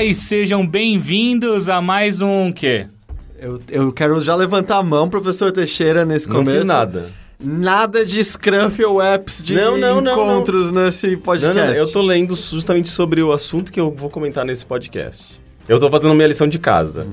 [0.00, 2.86] Olá e sejam bem-vindos a mais um quê?
[3.38, 6.56] Eu, eu quero já levantar a mão, professor Teixeira, nesse Não começo.
[6.56, 7.10] fiz nada.
[7.38, 11.54] Nada de Scruffle Apps de Não, não, não, encontros nesse Não, podcast.
[11.54, 15.38] não, não, eu tô lendo justamente sobre o assunto que eu vou comentar nesse podcast.
[15.68, 17.06] Eu tô fazendo minha lição de casa.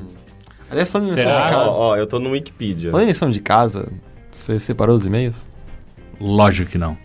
[0.71, 1.69] Aliás, falando em lição de Ó, casa...
[1.69, 2.89] ó, eu tô no Wikipedia.
[2.89, 3.91] Falando em lição de casa,
[4.31, 5.45] você separou os e-mails?
[6.19, 6.97] Lógico que não.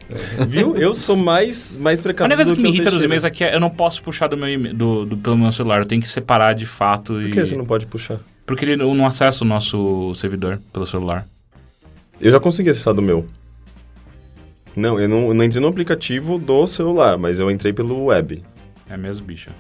[0.49, 0.75] Viu?
[0.77, 3.07] Eu sou mais, mais A precavido única coisa do que me irrita dos Teixeira.
[3.07, 5.81] e-mails é que eu não posso puxar do meu, e-mail- do, do- pelo meu celular.
[5.81, 7.13] Eu tenho que separar de fato.
[7.15, 7.31] Por e...
[7.31, 8.19] que você não pode puxar?
[8.47, 11.27] Porque ele não não acessa o nosso servidor pelo celular.
[12.21, 13.27] Eu já consegui acessar do meu.
[14.75, 18.43] Não, eu não, eu não entrei no aplicativo do celular, mas eu entrei pelo web.
[18.89, 19.51] É mesmo, bicha.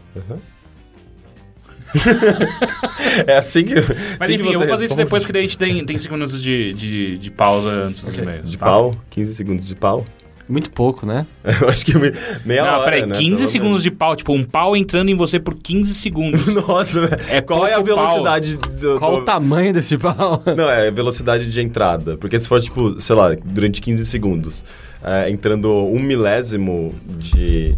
[3.26, 3.74] é assim que.
[3.74, 3.84] Mas
[4.22, 6.12] assim enfim, que eu vou fazer isso depois, porque daí a gente tem, tem 5
[6.14, 8.50] minutos de, de, de pausa antes dos e-mails.
[8.50, 8.66] De tá?
[8.66, 8.94] pau?
[9.10, 10.04] 15 segundos de pau?
[10.48, 11.24] Muito pouco, né?
[11.62, 12.12] Eu acho que me-
[12.44, 12.84] meia Não, hora.
[12.84, 14.16] peraí, né, 15 pelo segundos de pau.
[14.16, 16.44] Tipo, um pau entrando em você por 15 segundos.
[16.66, 17.22] Nossa, velho.
[17.30, 20.42] É Qual é a velocidade do, Qual do- o tamanho desse pau?
[20.56, 22.16] Não, é velocidade de entrada.
[22.18, 24.64] Porque se for, tipo, sei lá, durante 15 segundos,
[25.02, 27.76] é, entrando um milésimo de.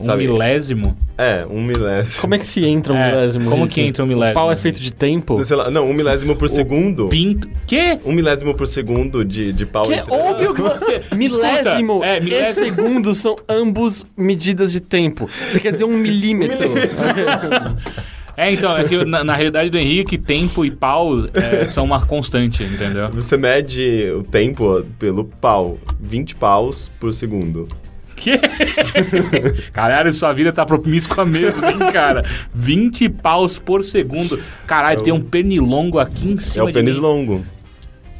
[0.00, 0.26] Um sabe?
[0.26, 0.96] milésimo?
[1.18, 2.20] É, um milésimo.
[2.22, 3.50] Como é que se entra um É, milésimo?
[3.50, 4.34] como que entra um O milésimo?
[4.34, 5.42] pau é feito de tempo?
[5.44, 7.08] Sei lá, não, um milésimo por segundo.
[7.08, 7.48] Pinto.
[7.66, 7.98] Quê?
[8.04, 11.02] Um milésimo por segundo de, de pau Que é óbvio que você...
[11.14, 12.64] milésimo Escuta, é, e milésimo.
[12.76, 15.28] segundo são ambos medidas de tempo.
[15.50, 16.58] Você quer dizer um milímetro.
[18.36, 22.00] É, então, é que na, na realidade do Henrique, tempo e pau é, são uma
[22.06, 23.10] constante, entendeu?
[23.12, 25.76] Você mede o tempo pelo pau.
[26.00, 27.68] 20 paus por segundo.
[28.20, 28.38] Que?
[29.72, 32.22] Caralho, sua vida tá promíscua mesmo, hein, cara?
[32.54, 34.38] 20 paus por segundo.
[34.66, 37.42] Caralho, É tem um pernilongo aqui em É cima o pênis longo.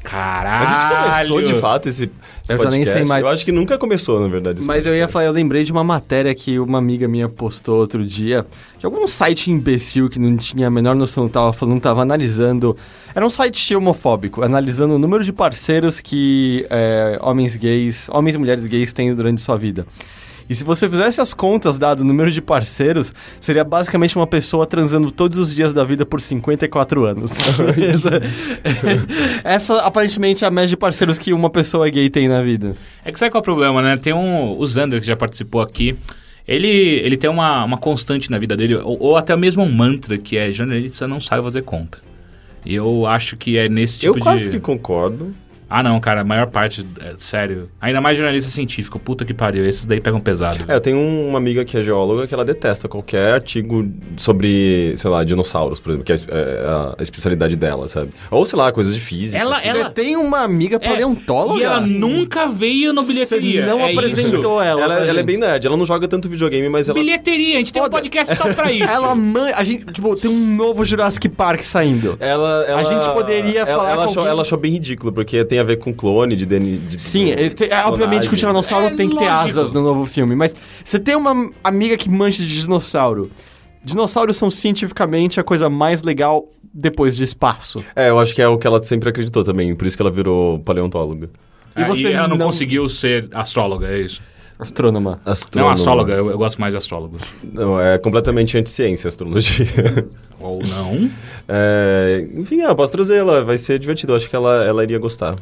[0.02, 0.66] Caralho.
[0.66, 2.12] A gente começou de fato esse, esse
[2.48, 2.92] Eu já nem podcast.
[2.92, 3.24] sei mais.
[3.24, 4.58] Eu acho que nunca começou, na verdade.
[4.60, 5.12] esse Mas eu ia podcast.
[5.12, 8.46] falar, eu lembrei de uma matéria que uma amiga minha postou outro dia,
[8.78, 12.02] que algum site imbecil que não tinha a menor noção do que tava falando, tava
[12.02, 12.76] analisando.
[13.14, 18.38] Era um site homofóbico, analisando o número de parceiros que é, homens gays, homens e
[18.38, 19.86] mulheres gays têm durante sua vida.
[20.50, 24.66] E se você fizesse as contas, dado o número de parceiros, seria basicamente uma pessoa
[24.66, 27.30] transando todos os dias da vida por 54 anos.
[27.80, 28.20] Essa,
[29.44, 32.74] essa aparentemente é a média de parceiros que uma pessoa gay tem na vida.
[33.04, 33.96] É que sabe qual é o problema, né?
[33.96, 34.58] Tem um.
[34.58, 35.96] O Zander, que já participou aqui.
[36.48, 40.18] Ele, ele tem uma, uma constante na vida dele, ou, ou até mesmo um mantra,
[40.18, 41.98] que é jornalista não sabe fazer conta.
[42.66, 44.20] E eu acho que é nesse tipo Eu de.
[44.20, 45.32] quase que concordo.
[45.70, 47.68] Ah, não, cara, a maior parte, é, sério.
[47.80, 49.64] Ainda mais jornalista científico, puta que pariu.
[49.64, 50.64] Esses daí pegam pesado.
[50.66, 55.10] É, eu tenho uma amiga que é geóloga que ela detesta qualquer artigo sobre, sei
[55.10, 58.10] lá, dinossauros, por exemplo, que é a é a, a especialidade dela, sabe?
[58.30, 59.38] Ou, sei lá, coisas de física.
[59.40, 61.60] Ela- Você tem uma amiga É, paleontóloga?
[61.60, 63.62] E ela nunca veio no bilheteria.
[63.62, 64.68] Você não é apresentou isso.
[64.68, 64.82] ela.
[64.82, 66.98] Ela, pra ela é bem nerd, ela não joga tanto videogame, mas ela...
[66.98, 68.84] Bilheteria, a gente tem um podcast só pra isso.
[68.90, 69.52] Ela man...
[69.54, 72.16] A gente, tipo, tem um novo Jurassic Park saindo.
[72.18, 75.59] Ela, ela- gente poderia ela, falar ela com achou, ela achou bem ridículo, porque tem
[75.60, 76.78] a ver com clone de DNA.
[76.78, 78.38] De, Sim, de- ele tem- é, obviamente que o.
[78.38, 79.48] Tiranossauro É tem que ter lógico.
[79.50, 80.54] asas no novo filme, mas
[80.84, 83.30] você tem uma amiga que mancha de dinossauro.
[83.82, 87.82] Dinossauros são cientificamente a coisa mais legal depois de espaço.
[87.96, 90.10] É, eu acho que é o que ela sempre acreditou também, por isso que ela
[90.10, 91.30] virou paleontóloga.
[91.76, 94.20] E E você você ela não, não- conseguiu ser astróloga, é isso?
[94.60, 95.20] Astrônoma.
[95.24, 95.72] Não, Astrônoma.
[95.72, 97.20] astróloga, eu, eu gosto mais de astrólogos.
[97.42, 99.66] Não, é completamente anti-ciência a astrologia.
[100.40, 101.10] Ou não.
[101.48, 104.98] É, enfim, eu posso trazer ela, vai ser divertido, eu acho que ela, ela iria
[104.98, 105.36] gostar.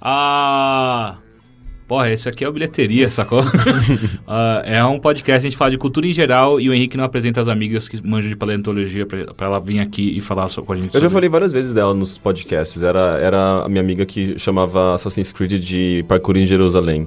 [0.00, 1.16] Ah.
[1.86, 3.42] Porra, esse aqui é o Bilheteria, sacou?
[4.26, 7.04] Ah, é um podcast, a gente fala de cultura em geral e o Henrique não
[7.04, 10.72] apresenta as amigas que manjam de paleontologia pra, ela vir aqui e falar so- com
[10.72, 13.82] a gente Eu já sobre- falei várias vezes dela nos podcasts, era, era a minha
[13.82, 17.04] amiga que chamava Assassin's Creed de Parkour em Jerusalém.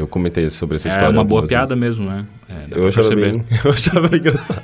[0.00, 1.10] Eu comentei sobre essa É história.
[1.10, 1.98] uma boa piada vezes.
[1.98, 2.24] mesmo, né?
[2.48, 4.62] É, Eu achava, bem, eu achava engraçado.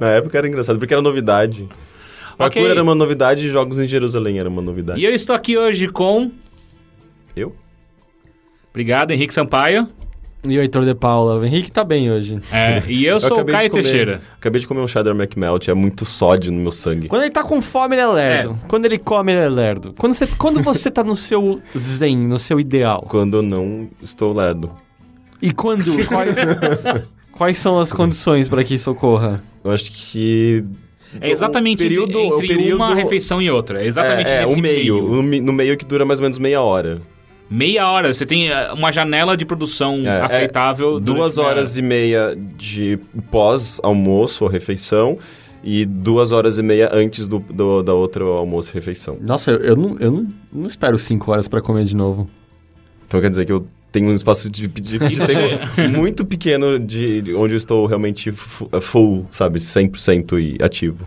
[0.00, 1.68] Na época era engraçado, porque era novidade.
[2.38, 2.70] Parkour Ok.
[2.70, 4.98] era uma novidade e jogos em Jerusalém era uma novidade.
[4.98, 6.30] E eu estou aqui hoje com...
[7.36, 7.54] Eu?
[8.70, 9.86] Obrigado, Henrique Sampaio.
[10.44, 11.36] E o Heitor de Paula.
[11.38, 12.40] O Henrique tá bem hoje.
[12.50, 14.20] É, e eu sou o Caio comer- Teixeira.
[14.36, 17.06] Acabei de comer um cheddar McMelt, é muito sódio no meu sangue.
[17.08, 18.58] Quando ele tá com fome, ele é lerdo.
[18.66, 19.94] Quando ele come, ele é lerdo.
[19.96, 23.06] Quando você, quando você tá no seu zen, no seu ideal.
[23.08, 24.70] Quando eu não estou lerdo.
[25.40, 25.84] E quando?
[26.06, 26.36] Quais,
[27.32, 29.42] quais são as condições para que isso ocorra?
[29.64, 30.64] Eu acho que...
[31.20, 33.82] É exatamente o período, entre, o período, uma refeição e outra.
[33.82, 36.22] É exatamente é, é, nesse o meio, o mi- no meio que dura mais ou
[36.24, 37.00] menos meia hora.
[37.52, 38.12] Meia hora.
[38.12, 40.98] Você tem eh, uma janela de produção É, é aceitável.
[40.98, 42.98] Duas durante meia horas e meia de
[43.30, 45.18] pós-almoço ou refeição
[45.62, 49.16] e duas horas e meia antes do, do- da outra almoço e refeição.
[49.20, 52.28] Nossa, eu, eu não, eu não, não espero cinco horas para comer de novo.
[53.06, 57.20] Então quer dizer que eu tem um espaço de, de, de tempo muito pequeno de,
[57.20, 59.58] de onde eu estou realmente fu- full, sabe?
[59.58, 61.06] 100% e ativo.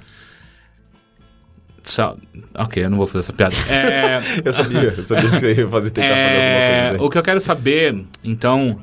[2.54, 3.56] Ok, eu não vou fazer essa piada.
[3.70, 7.08] É, Eu sabia, eu sabia que você ia fazer, tentar fazer alguma é, coisa bem.
[7.08, 8.80] o que eu quero saber, então,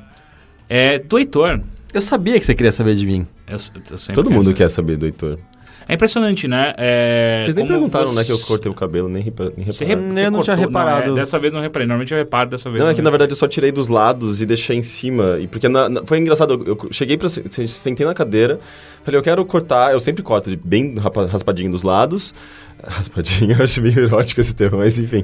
[0.69, 1.59] é do Heitor.
[1.93, 3.27] Eu sabia que você queria saber de mim.
[3.47, 3.57] Eu,
[3.91, 4.57] eu Todo mundo saber.
[4.57, 5.37] quer saber do Heitor.
[5.87, 6.73] É impressionante, né?
[6.77, 9.83] É, Vocês nem perguntaram, você- né, que eu cortei o cabelo, nem, repa- nem Você,
[9.83, 10.09] repararam.
[10.09, 11.11] re- você Eu não tinha cortou- reparado.
[11.11, 11.85] é, dessa vez não reparei.
[11.87, 14.41] Normalmente eu reparo, dessa vez Não, é que na verdade eu só tirei dos lados
[14.41, 15.37] e deixei em cima.
[15.39, 17.27] E porque na- na- foi engraçado, eu, eu cheguei pra.
[17.29, 18.59] se- Sentei na cadeira,
[19.03, 19.91] falei, eu quero cortar.
[19.93, 20.95] Eu sempre corto de bem
[21.29, 22.33] raspadinho dos lados.
[22.83, 25.23] Raspadinho, eu acho meio erótico esse termo, mas enfim.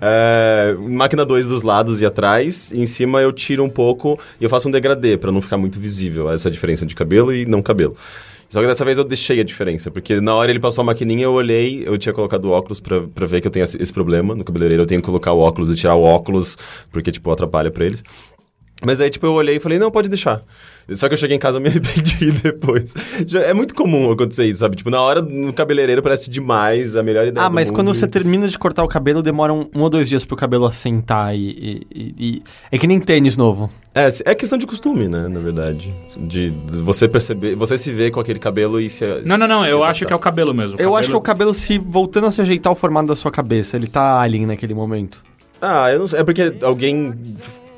[0.00, 2.70] É, máquina 2 dos lados e atrás.
[2.72, 5.56] E em cima eu tiro um pouco e eu faço um degradê pra não ficar
[5.56, 7.96] muito visível essa diferença de cabelo e não cabelo.
[8.50, 11.22] Só que dessa vez eu deixei a diferença, porque na hora ele passou a maquininha,
[11.22, 14.42] eu olhei, eu tinha colocado óculos pra, pra ver que eu tenho esse problema no
[14.42, 14.82] cabeleireiro.
[14.82, 16.58] Eu tenho que colocar o óculos e tirar o óculos,
[16.90, 18.02] porque, tipo, atrapalha pra eles.
[18.84, 20.42] Mas aí, tipo, eu olhei e falei, não, pode deixar.
[20.92, 22.94] Só que eu cheguei em casa e me arrependi depois.
[23.26, 24.76] Já é muito comum acontecer isso, sabe?
[24.76, 27.76] Tipo, na hora, no cabeleireiro parece demais, a melhor ideia Ah, do mas mundo.
[27.76, 30.66] quando você termina de cortar o cabelo, demora um, um ou dois dias pro cabelo
[30.66, 32.42] assentar e, e- e- e-
[32.72, 33.70] É que nem tênis novo.
[33.94, 35.92] É, é questão de costume, né, na verdade.
[36.18, 39.04] De, de você perceber, você se vê com aquele cabelo e se...
[39.24, 39.66] Não, não, não.
[39.66, 40.80] Eu acho que é o cabelo mesmo.
[40.80, 43.30] Eu acho que é o cabelo se voltando a se ajeitar o formato da sua
[43.30, 43.76] cabeça.
[43.76, 45.22] Ele tá alien naquele momento.
[45.60, 46.20] Ah, eu não sei.
[46.20, 47.12] É porque alguém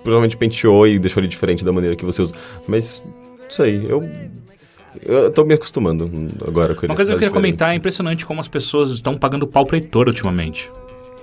[0.03, 2.35] provavelmente penteou e deixou ele diferente da maneira que você usa.
[2.67, 3.03] Mas,
[3.41, 4.09] não sei, eu.
[5.01, 6.11] Eu tô me acostumando
[6.47, 6.93] agora com ele.
[6.93, 9.75] Uma coisa que eu queria comentar, é impressionante como as pessoas estão pagando pau pro
[9.75, 10.71] Heitor ultimamente.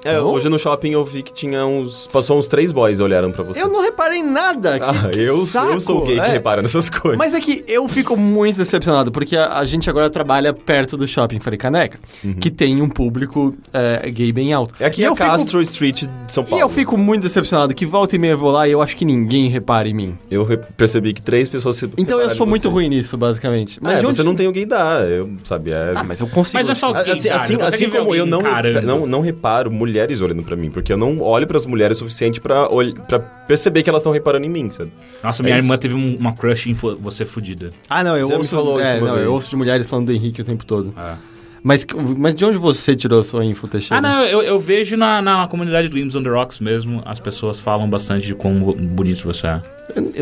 [0.04, 2.08] É, hoje no shopping eu vi que tinha uns.
[2.08, 3.62] Passou uns três boys e olharam pra você.
[3.62, 4.80] Eu não reparei nada.
[4.80, 5.74] que- Ah, que eu, saco.
[5.74, 6.28] eu sou gay que É.
[6.28, 7.18] repara nessas coisas.
[7.18, 11.08] Mas é que eu fico muito decepcionado, porque a, a gente agora trabalha perto do
[11.08, 12.00] shopping Frei Caneca,
[12.40, 14.74] que tem um público é, gay bem alto.
[14.80, 16.64] É aqui E é eu a fico- Castro Street de São E Paulo.
[16.64, 19.04] eu fico muito decepcionado que volta e meia eu vou lá e eu acho que
[19.06, 20.18] ninguém repara em mim.
[20.32, 21.90] Eu re- percebi que três pessoas se.
[21.98, 22.70] Então eu sou muito você.
[22.74, 23.80] ruim nisso, basicamente.
[23.82, 25.72] Mas de onde- você não tem o gaydar, eu, sabe?
[25.72, 25.94] É...
[25.96, 26.58] Ah, mas eu consigo.
[26.58, 28.42] Mas é só Assim, gaydar, assim, assim como eu não,
[28.84, 32.40] não, não reparo mulheres olhando pra mim, porque eu não olho pras mulheres o suficiente
[32.40, 34.92] pra, ol- pra perceber que elas estão reparando em mim, sabe?
[35.24, 35.66] Nossa, É minha isso.
[35.66, 37.72] irmã teve um- uma crush em você fudida.
[37.90, 40.14] Ah, não, eu Você ouço, falou isso é, não, eu ouço de mulheres falando do
[40.14, 40.94] Henrique o tempo todo.
[40.98, 41.16] É.
[41.62, 41.86] Mas,
[42.18, 43.98] mas de onde você tirou sua info, Teixeira?
[43.98, 47.20] Ah, não, eu, eu vejo na, na comunidade do Games on the Rocks mesmo, as
[47.20, 49.62] pessoas falam bastante de quão bonito você é.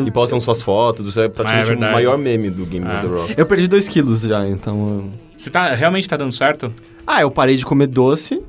[0.03, 2.93] E postam suas fotos, você é praticamente Ah, é o maior meme do Game Ah.
[2.93, 3.33] of the Rock.
[3.37, 4.79] Eu perdi 2 quilos já, então...
[4.89, 6.73] eu- Você tá, realmente tá dando certo?
[7.05, 8.41] Ah, eu parei de comer doce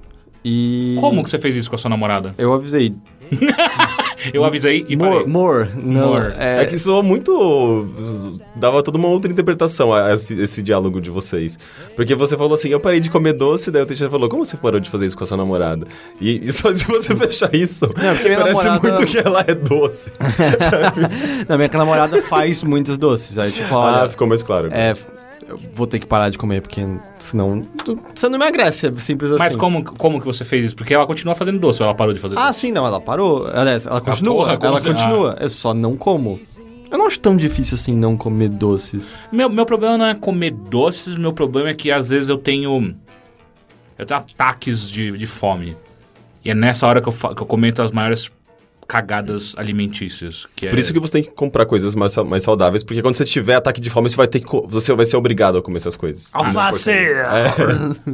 [0.49, 0.97] e...
[1.01, 2.35] Como que você fez isso com a sua namorada?
[2.39, 2.95] Eu avisei.
[4.35, 5.27] Eu avisei e more, parei.
[5.29, 5.69] more.
[5.77, 6.33] Não, More.
[6.39, 7.89] É, É, que soa muito.
[8.57, 11.57] dava toda uma outra interpretação a esse, esse diálogo de vocês.
[11.95, 14.57] Porque você falou assim: eu parei de comer doce, daí o Teixeira falou: como você
[14.57, 15.87] parou de fazer isso com a sua namorada?
[16.21, 19.45] E, e só se você fechar isso, Não, porque minha parece namorada- muito que ela
[19.47, 20.11] é doce.
[21.49, 23.39] Não, minha namorada faz muitos doces.
[23.39, 24.05] Aí, tipo, olha...
[24.05, 24.69] ah, ficou mais claro.
[24.73, 24.97] É,
[25.49, 26.83] eu vou ter que parar de comer, porque
[27.19, 29.39] senão tu- você não emagrece, é simples assim.
[29.39, 30.77] Mas como, como que você fez isso?
[30.77, 32.61] Porque ela continua fazendo doce ou ela parou de fazer Ah, doce?
[32.61, 33.47] sim, não, ela parou.
[33.49, 35.37] Aliás, ela continua, porra, ela você- continua.
[35.41, 36.39] Eu só não como.
[36.91, 39.13] Eu não acho tão difícil assim não comer doces.
[39.31, 42.95] Meu, meu problema não é comer doces, meu problema é que às vezes eu tenho.
[43.99, 45.77] Eu tenho ataques de, de fome.
[46.45, 48.31] E é nessa hora que eu, fa- que eu comento as maiores
[48.89, 50.47] cagadas alimentícias.
[50.57, 50.71] Que é...
[50.71, 53.55] Por isso que você tem que comprar coisas mais, mais saudáveis, porque quando você tiver
[53.55, 56.31] ataque de fome, você vai ter que, você vai ser obrigado a comer essas coisas.
[56.33, 56.91] Alface!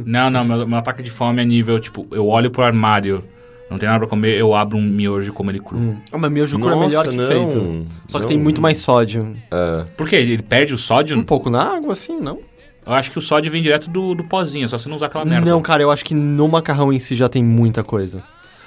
[0.05, 3.23] Não, não, meu, meu ataque de fome é nível, tipo, eu olho pro armário,
[3.69, 5.77] não tem nada pra comer, eu abro um miojo e como ele cru.
[5.77, 5.95] Hum.
[6.11, 7.87] Ah, mas miojo cru é melhor que não, feito.
[8.07, 8.29] Só que não.
[8.29, 9.33] tem muito mais sódio.
[9.49, 9.85] É.
[9.95, 10.17] Por quê?
[10.17, 11.17] Ele perde o sódio?
[11.17, 12.39] Um pouco na água, assim, não?
[12.85, 15.25] Eu acho que o sódio vem direto do, do pozinho, só você não usar aquela
[15.25, 15.49] merda.
[15.49, 18.21] Não, cara, eu acho que no macarrão em si já tem muita coisa.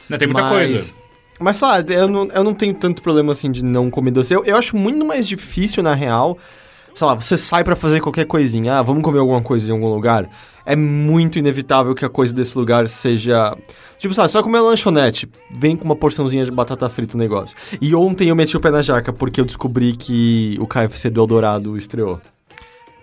[0.09, 1.08] Não, tem muita Mas- coisa.
[1.39, 4.35] Mas, sei lá, eu não, eu não tenho tanto problema, assim, de não comer doce.
[4.35, 6.37] Eu, eu acho muito mais difícil, na real,
[6.95, 8.79] sei lá, você sai pra fazer qualquer coisinha.
[8.79, 10.29] Ah, vamos comer alguma coisa em algum lugar.
[10.67, 13.57] É muito inevitável que a coisa desse lugar seja...
[13.99, 17.57] Tipo, sabe, vai comer lanchonete, vem com uma porçãozinha de batata frita o negócio.
[17.81, 21.21] E ontem eu meti o pé na jaca porque eu descobri que o KFC do
[21.21, 22.21] Eldorado estreou.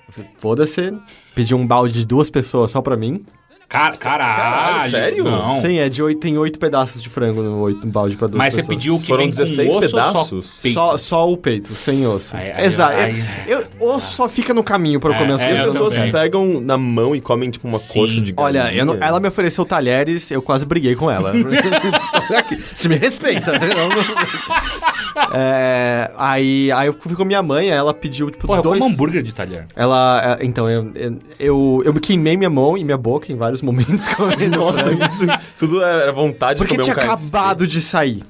[0.10, 0.94] Falei, foda-se,
[1.34, 3.25] pedi um balde de duas pessoas só pra mim.
[3.67, 4.36] Car caralho.
[4.36, 5.24] Caralho, sério?
[5.24, 5.51] Não.
[5.53, 8.38] Sim, é de oito, tem oito pedaços de frango no, oito, no balde pra duas
[8.38, 8.77] Mas você pessoas.
[8.77, 10.31] pediu que Foram vem com 16 osso pedaços?
[10.31, 10.74] ou só peito?
[10.74, 12.36] Só, só o peito, sem osso.
[12.38, 12.95] Ai, ai, Exato.
[12.98, 15.50] ai, eu, eu- osso só fica no caminho pra eu É, comer as é, as
[15.51, 15.74] eu coisas.
[15.74, 16.12] pessoas também.
[16.12, 18.00] pegam na mão e comem, tipo, uma Sim.
[18.00, 18.63] coxa de galinha.
[18.65, 21.34] Olha, eu não- ela me ofereceu talheres, eu quase briguei com ela.
[22.75, 23.51] Se me respeita.
[23.55, 23.89] Eu não-
[25.34, 28.79] É, aí, aí eu fui com minha mãe, ela pediu, tipo, eu dois...
[28.79, 29.65] como hambúrguer de talher.
[29.75, 33.36] Ela, é, então, eu, eu, eu, eu me queimei minha mão e minha boca em
[33.36, 35.25] vários momentos comendo Nossa, isso
[35.57, 37.27] tudo era vontade Porque de comer tinha um KFC.
[37.35, 38.24] acabado de sair.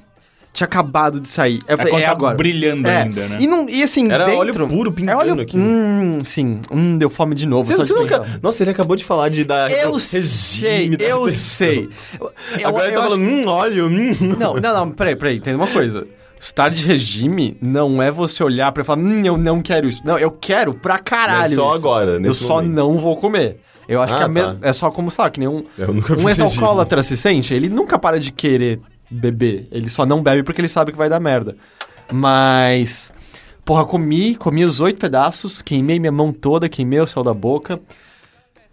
[0.53, 1.60] Tinha acabado de sair.
[1.67, 2.36] Eu É falei, é tá agora.
[2.38, 3.01] brilhando É.
[3.01, 3.38] ainda, né?
[3.41, 4.39] E, não, e assim, Era dentro...
[4.39, 5.41] óleo puro É pingando óleo...
[5.41, 5.58] aqui.
[5.58, 6.62] Hum, sim.
[6.72, 7.65] Hum, deu fome de novo.
[7.65, 8.20] Você, só você de nunca...
[8.22, 8.39] pensar.
[8.41, 9.70] Nossa, ele acabou de falar de dar...
[9.70, 11.89] Eu sei, eu sei.
[12.17, 14.12] Eu, eu, Agora ele eu tá acho- falando, hum, óleo, hum.
[14.39, 16.08] Não, não, não, peraí, peraí, tem uma coisa.
[16.39, 20.01] Estar de regime não é você olhar pra falar, hum, eu não quero isso.
[20.05, 21.39] Não, eu quero pra caralho.
[21.41, 21.75] Mas só isso.
[21.86, 22.74] agora, Eu nesse só momento.
[22.74, 23.58] não vou comer.
[23.88, 24.56] Eu acho Ah, que é, me- tá.
[24.62, 25.63] é só como, sei lá, que nem um,
[26.22, 27.54] um ex-alcoólatra se sente.
[27.54, 29.68] Ele nunca para de querer beber.
[29.72, 31.56] Ele só não bebe porque ele sabe que vai dar merda.
[32.12, 33.12] Mas.
[33.63, 37.80] Porra, comi, comi os oito pedaços, queimei minha mão toda, queimei o céu da boca.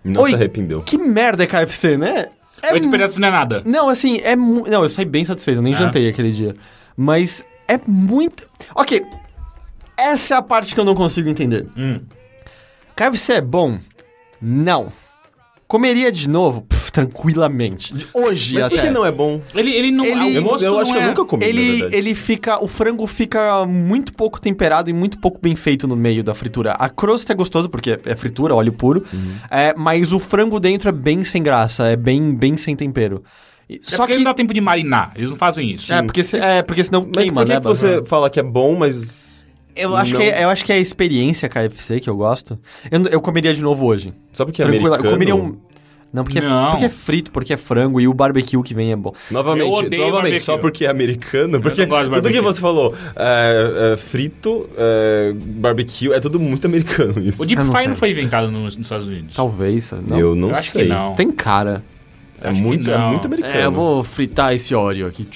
[0.05, 0.31] Não Oi.
[0.31, 0.83] se arrependeu.
[0.83, 2.27] Que merda é KFC, né?
[2.63, 3.63] É Oito mu- pedaços não é nada.
[3.65, 4.65] Não, assim, é mu...
[4.69, 5.77] Não, eu saí bem satisfeito, eu nem É?
[5.77, 6.55] jantei aquele dia.
[6.97, 8.49] Mas é muito.
[8.75, 9.03] Ok.
[9.97, 11.67] Essa é a parte que eu não consigo entender.
[11.77, 12.01] Hum.
[12.95, 13.79] KFC é bom?
[14.43, 14.93] Não.
[15.69, 16.63] Comeria de novo?
[16.69, 17.95] Pff, tranquilamente.
[18.13, 18.75] Hoje Mas até.
[18.77, 19.41] por que não é bom?
[19.55, 20.05] Ele, ele não...
[20.05, 21.97] Ele- Eu, gosto eu acho não que eu é- nunca comi, na Ele, verdade.
[21.97, 22.63] ele fica.
[22.63, 26.73] O frango fica muito pouco temperado e muito pouco bem feito no meio da fritura.
[26.73, 29.03] A crosta é gostoso, porque é fritura, óleo puro.
[29.13, 29.35] Uhum.
[29.51, 33.23] É, mas o frango dentro é bem sem graça, é bem, bem sem tempero.
[33.71, 34.19] E- É Só porque que.
[34.19, 35.13] não dá tempo de marinar.
[35.17, 35.91] Eles não fazem isso.
[35.95, 37.61] É porque, se- é, porque senão Mas queima, por que, né?
[37.61, 39.42] que você fala que é bom, mas...
[39.75, 42.59] Eu acho, não- que é, eu acho que é a experiência KFC que eu gosto.
[42.91, 44.13] Eu, eu comeria de novo hoje.
[44.33, 44.89] Só porque é Tranquila.
[44.97, 45.09] americano?
[45.09, 45.57] Eu comeria um.
[46.13, 46.73] Não, porque, É, Não.
[46.73, 49.15] porque é frito, porque é frango e o barbecue que vem é bom.
[49.31, 50.39] Novamente, novamente barbecue.
[50.41, 56.21] só porque é americano, porque tudo que você falou, é, é, frito, é, barbecue, é
[56.21, 57.43] tudo muito americano isso.
[57.43, 59.35] O Deep Fry não foi inventado nos, nos Estados Unidos.
[59.35, 59.91] Talvez.
[60.07, 60.21] Não.
[60.21, 60.83] Eu não Eu acho sei.
[60.83, 61.15] que não.
[61.15, 61.83] Tem cara.
[62.43, 63.55] É Acho muito, é muito americano.
[63.55, 65.27] É, eu vou fritar esse óleo aqui.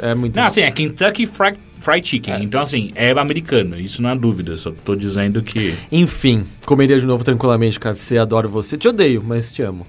[0.00, 0.34] É muito.
[0.34, 0.46] Não, bom.
[0.48, 1.58] assim, é Kentucky Fried,
[1.88, 2.42] Fried Chicken.
[2.42, 3.78] Então, assim, é americano.
[3.78, 4.56] Isso não há dúvida.
[4.56, 5.74] Só tô dizendo que...
[5.90, 8.76] Enfim, comeria de novo tranquilamente KFC, adoro você.
[8.76, 9.86] Te odeio, mas te amo.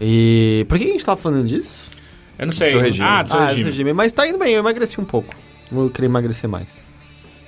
[0.00, 0.64] E.
[0.68, 1.90] Por que a gente tava falando disso?
[2.38, 2.70] Eu não sei.
[2.70, 3.08] Seu regime.
[3.08, 3.64] Ah, do seu ah, regime.
[3.64, 3.92] regime.
[3.92, 5.34] Mas tá indo bem, eu emagreci um pouco.
[5.70, 6.78] Vou querer emagrecer mais.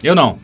[0.03, 0.39] Eu não.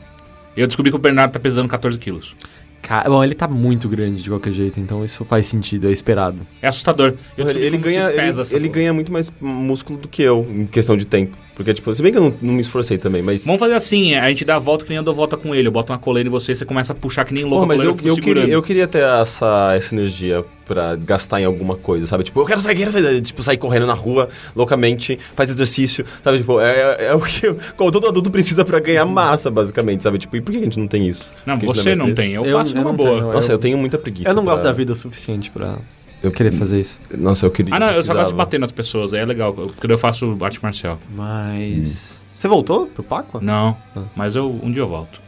[0.56, 2.34] Eu descobri que o Bernardo tá pesando 14 quilos.
[2.80, 6.38] Ca- Bom, ele tá muito grande de qualquer jeito, então isso faz sentido, é esperado.
[6.62, 7.14] É assustador.
[7.36, 10.96] Eu Ele, ele ganha, ele, ele ganha muito mais músculo do que eu, em questão
[10.96, 11.36] de tempo.
[11.56, 13.46] Porque, tipo, se bem que eu não, não me esforcei também, mas...
[13.46, 15.66] Vamos fazer assim, a gente dá a volta que nem eu dou volta com ele.
[15.66, 17.66] Eu boto uma coleira em você e você começa a puxar que nem louco Pô,
[17.66, 18.20] mas eu, eu, segurando.
[18.22, 22.24] queria, eu queria ter essa, essa energia pra gastar em alguma coisa, sabe?
[22.24, 26.38] Tipo, eu quero sair, quero sair, tipo, sair correndo na rua, loucamente, faz exercício, sabe?
[26.38, 27.56] Tipo, é, é- é o que eu-
[27.90, 30.18] todo adulto precisa pra ganhar massa, basicamente, sabe?
[30.18, 31.32] Tipo, e por que a gente não tem isso?
[31.46, 32.34] Não, Porque você é mais não tem.
[32.34, 33.18] Eu, Eu- faço eu uma não boa.
[33.18, 35.50] tenho, Nossa, eu- eu tenho muita preguiça eu não gosto pra- da vida o suficiente
[35.50, 35.78] pra
[36.26, 36.98] Eu querer fazer isso.
[37.16, 37.72] Nossa, eu queria...
[37.74, 39.14] Ah, não, eu só gosto de bater nas pessoas.
[39.14, 40.98] Aí é legal, porque eu faço arte marcial.
[41.14, 42.20] Mas.
[42.34, 43.38] Você voltou pro Paco?
[43.40, 44.02] Não, Ah.
[44.16, 45.20] mas eu um dia eu volto.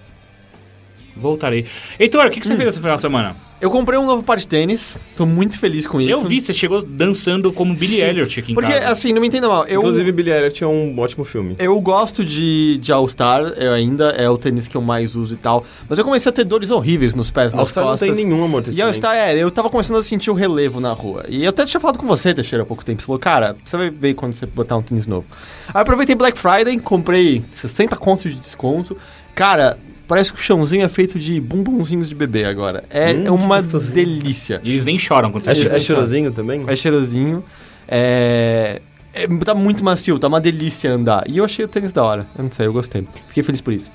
[1.16, 1.64] Voltarei.
[1.98, 2.50] Heitor, o que, que Hum.
[2.50, 3.36] você fez essa final de semana?
[3.60, 6.10] Eu comprei um novo par de tênis, tô muito feliz com isso.
[6.12, 8.88] Eu vi, você chegou dançando como Billy Sim, Elliot aqui em Porque, casa.
[8.92, 9.66] assim, não me entenda mal.
[9.66, 11.56] Eu, Inclusive, Billy Elliot é um ótimo filme.
[11.58, 15.36] eu gosto de, de All-Star, eu ainda é o tênis que eu mais uso e
[15.36, 15.64] tal.
[15.88, 18.08] Mas eu comecei a ter dores horríveis nos pés, nas All-Star não costas.
[18.16, 18.86] tem nenhum E amortecimento.
[18.86, 21.24] All-Star, é, eu tava começando a sentir o relevo na rua.
[21.28, 23.00] E eu até tinha falado com você, Teixeira, há pouco tempo.
[23.00, 25.26] Você falou, cara, você vai ver quando você botar um tênis novo.
[25.74, 28.96] Aí aproveitei Black Friday, comprei 60 contos de desconto.
[29.34, 32.82] Cara, parece que o chãozinho é feito de bumbumzinhos de bebê agora.
[32.90, 34.60] É, Hum, é uma delícia.
[34.64, 36.62] E eles nem choram quando você É, é cheirosinho também?
[36.66, 37.44] É cheirosinho.
[37.86, 38.80] É...
[39.14, 41.24] é- Tá muito macio, tá uma delícia andar.
[41.28, 42.26] E eu achei o tênis da hora.
[42.36, 43.06] Eu não sei, eu gostei.
[43.28, 43.90] Fiquei feliz por isso.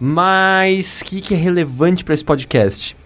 [0.00, 2.96] Mas o que, que é relevante pra esse podcast?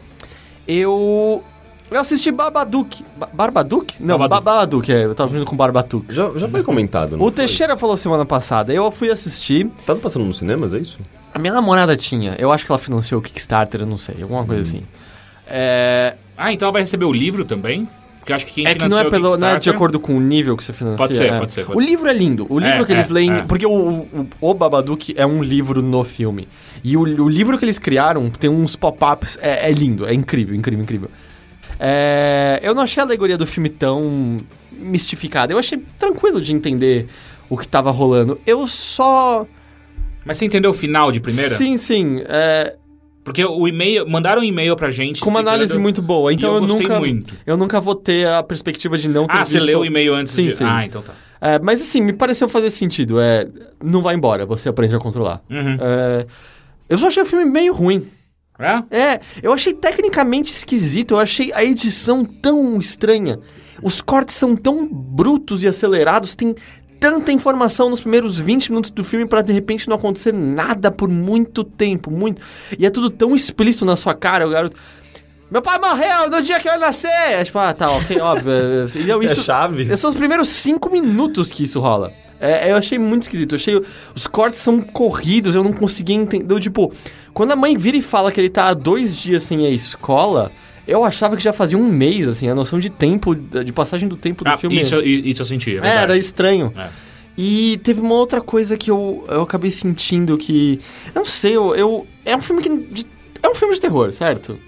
[0.67, 1.43] Eu.
[1.91, 3.05] Eu assisti Babadook.
[3.17, 4.01] Ba Barbadook?
[4.01, 4.45] Não, Babadook.
[4.45, 5.05] Babadook, é.
[5.05, 6.13] Eu tava vindo com Barbadook.
[6.13, 7.33] Já, já foi comentado, não O foi?
[7.37, 8.73] Teixeira falou semana passada.
[8.73, 9.69] Eu fui assistir.
[9.85, 10.99] Tá passando nos cinemas, é isso?
[11.33, 12.35] A minha namorada tinha.
[12.39, 14.23] Eu acho que ela financiou o Kickstarter, eu não sei.
[14.23, 14.83] Alguma coisa assim.
[15.47, 16.15] É.
[16.37, 17.89] Ah, então ela vai receber o livro também?
[18.19, 20.17] Porque eu acho que quem É que não é, pelo, não é de acordo com
[20.17, 20.99] o nível que você financia.
[20.99, 21.39] Pode ser, é.
[21.39, 22.47] pode ser, pode o livro é lindo.
[22.51, 23.33] O livro É, que eles é, leem.
[23.33, 23.43] é.
[23.43, 26.47] Porque o, o, o Babadook é um livro no filme.
[26.85, 29.39] E o, o livro que eles criaram tem uns pop-ups.
[29.41, 31.11] É, é lindo, é incrível, incrível, incrível.
[31.79, 35.53] É, eu não achei a alegoria do filme tão mistificada.
[35.53, 37.09] Eu achei tranquilo de entender
[37.49, 38.39] o que tava rolando.
[38.47, 39.47] Eu só.
[40.31, 41.57] Mas você entendeu o final de primeira?
[41.57, 42.23] Sim, sim.
[42.29, 42.77] é,
[43.25, 45.21] Porque o e-mail, mandaram um e-mail pra gente.
[45.21, 46.33] com uma análise muito boa.
[46.33, 46.99] Então e eu, eu, nunca.
[47.01, 47.35] muito.
[47.45, 50.15] Eu nunca vou ter a perspectiva de não ter Ah, você visto- leu o e-mail
[50.15, 50.57] antes Sim, de...
[50.57, 50.63] sim.
[50.65, 51.15] Ah, então tá.
[51.41, 53.21] É, mas assim, me pareceu fazer sentido.
[53.21, 53.45] É,
[53.83, 55.43] não vai embora, você aprende a controlar.
[55.51, 55.77] Uhum.
[55.81, 56.27] É,
[56.89, 58.07] eu só achei o filme meio ruim.
[58.57, 58.97] É?
[58.97, 63.41] É, eu achei tecnicamente esquisito, eu achei a edição tão estranha.
[63.83, 66.55] Os cortes são tão brutos e acelerados, tem
[67.01, 71.09] tanta informação nos primeiros 20 minutos do filme pra de repente não acontecer nada por
[71.09, 72.41] muito tempo, muito.
[72.79, 74.77] E é tudo tão explícito na sua cara, o garoto.
[75.51, 77.09] Meu pai morreu no dia que eu nasci!
[77.09, 78.53] É tipo, ah, tá, ok, óbvio.
[78.53, 79.89] é, é, e É isso, Chaves.
[79.89, 82.13] esses são os primeiros cinco minutos que isso rola.
[82.39, 83.53] É, eu achei muito esquisito.
[83.53, 83.83] Eu achei.
[84.15, 86.55] Os cortes são corridos, eu não conseguia entender.
[86.55, 86.93] Eu, Tipo,
[87.35, 90.51] quando a mãe vira e fala que ele tá há dois dias sem a escola,
[90.87, 94.17] eu achava que já fazia um mês, assim, a noção de tempo, de passagem do
[94.17, 94.81] tempo do Ah, filme.
[94.81, 96.03] isso, isso eu senti, é É, verdade.
[96.03, 96.73] era estranho.
[96.77, 96.89] É.
[97.39, 100.81] E teve uma outra coisa que eu, eu acabei sentindo que.
[101.07, 101.75] Eu não sei, eu.
[101.75, 102.69] eu- é um filme que.
[102.69, 103.07] de-
[103.43, 104.59] é um filme de terror, certo?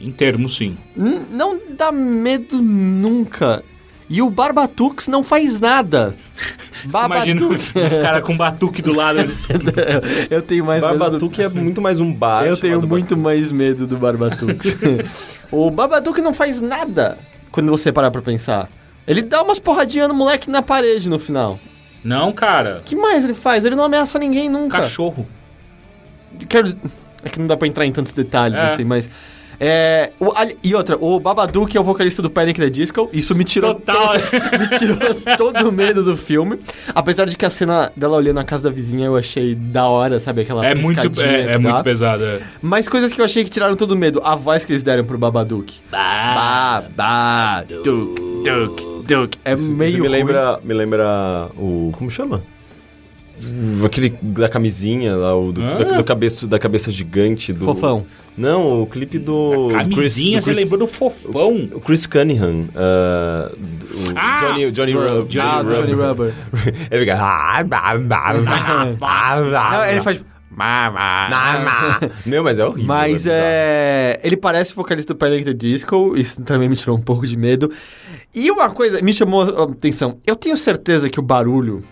[0.00, 0.76] Em termos, sim.
[0.96, 3.62] N- não dá medo nunca.
[4.08, 6.14] E o Barbatux não faz nada.
[6.84, 9.18] Imagina os caras com batuque do lado.
[10.30, 11.18] eu tenho mais medo.
[11.18, 12.44] do- é muito mais um bar.
[12.44, 14.76] Eu tenho muito mais medo do Barbatux.
[15.50, 17.18] o Babadook não faz nada
[17.50, 18.68] quando você parar pra pensar.
[19.06, 21.58] Ele dá umas porradinhas no moleque na parede no final.
[22.02, 22.80] Não, cara.
[22.80, 23.64] O que mais ele faz?
[23.64, 24.78] Ele não ameaça ninguém nunca.
[24.78, 25.26] Cachorro.
[26.48, 26.74] Quero...
[27.22, 28.66] É que não dá pra entrar em tantos detalhes, É.
[28.66, 29.08] assim, mas...
[29.60, 32.58] É, o- ali- e outra, o Babadook é o vocalista do Panic!
[32.60, 33.08] The Disco.
[33.12, 34.14] Isso me tirou, Total.
[34.58, 34.96] me tirou
[35.36, 36.58] todo o medo do filme.
[36.94, 40.18] Apesar de que a cena dela olhando a casa da vizinha eu achei da hora,
[40.20, 40.42] sabe?
[40.42, 41.82] Aquela É muito, é, é que muito dá.
[41.82, 42.24] pesado.
[42.24, 42.40] É.
[42.62, 44.20] Mas coisas que eu achei que tiraram todo o medo.
[44.24, 45.74] A voz que eles deram pro Babadook.
[45.90, 47.82] Babadook,
[48.44, 49.38] Duke, Duke.
[49.44, 50.16] É Isso, meio isso me ruim.
[50.18, 52.42] lembra, me lembra o como chama?
[53.84, 55.78] Aquele da camisinha lá, o do, Ah.
[55.78, 57.64] da, do cabeça, da cabeça gigante do.
[57.64, 58.04] Fofão.
[58.36, 59.68] Não, o clipe do.
[59.68, 61.68] do Camisinha, do você lembrou do fofão.
[61.72, 62.68] O Chris Cunningham.
[62.74, 64.40] ah, o Ah!
[64.46, 65.76] Johnny, Johnny, Ru- Johnny, ah, Rubber.
[65.76, 66.34] Johnny Rubber.
[66.90, 67.16] Ele fica.
[67.20, 67.64] "Ah,
[69.72, 70.24] Não, ele faz...
[70.50, 71.28] Mama.
[71.30, 72.86] bah, bah." Meu, mas é horrível.
[72.86, 74.20] Mas é.
[74.22, 75.44] Ele parece o vocalista do Panic!
[75.44, 77.70] The Disco, isso também me tirou um pouco de medo.
[78.34, 81.82] E uma coisa me chamou a atenção: eu tenho certeza que o barulho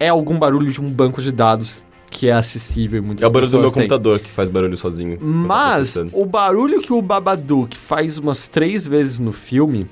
[0.00, 3.30] é algum barulho de um banco de dados que é acessível e muitas É o
[3.30, 3.82] barulho do meu têm.
[3.82, 5.18] computador que faz barulho sozinho.
[5.20, 9.88] Mas o barulho que o Babadook faz umas três vezes no filme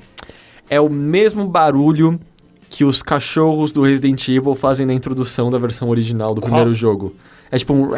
[0.68, 2.20] é o mesmo barulho
[2.68, 6.50] que os cachorros do Resident Evil fazem na introdução da versão original do Qual?
[6.50, 7.14] primeiro jogo.
[7.50, 7.90] É tipo um.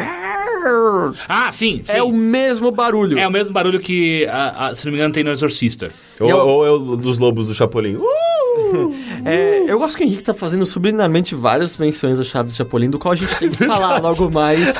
[1.27, 1.93] Ah, sim, sim.
[1.97, 3.17] É o mesmo barulho.
[3.17, 5.89] É o mesmo barulho que, a- a- se não me engano, tem no Exorcista.
[6.19, 7.95] Ou, eu- ou é o dos lobos do Chapolin.
[7.95, 8.23] Uh!
[9.25, 12.89] É, eu gosto que o Henrique tá fazendo subliminarmente várias menções a Chaves de Chapolin,
[12.89, 14.73] do qual a gente tem que falar logo mais.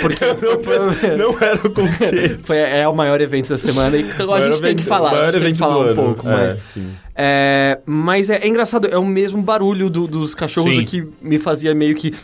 [0.00, 0.24] Porque
[0.62, 0.76] foi,
[1.18, 2.40] Não era o conceito.
[2.46, 5.10] foi- é o maior evento da semana e então a gente tem que falar.
[5.28, 6.56] A gente tem que falar um pouco é, mais.
[6.62, 6.86] Sim.
[7.16, 10.84] É, mas é, é engraçado, é o mesmo barulho do- dos cachorros Sim.
[10.84, 12.14] que me fazia meio que.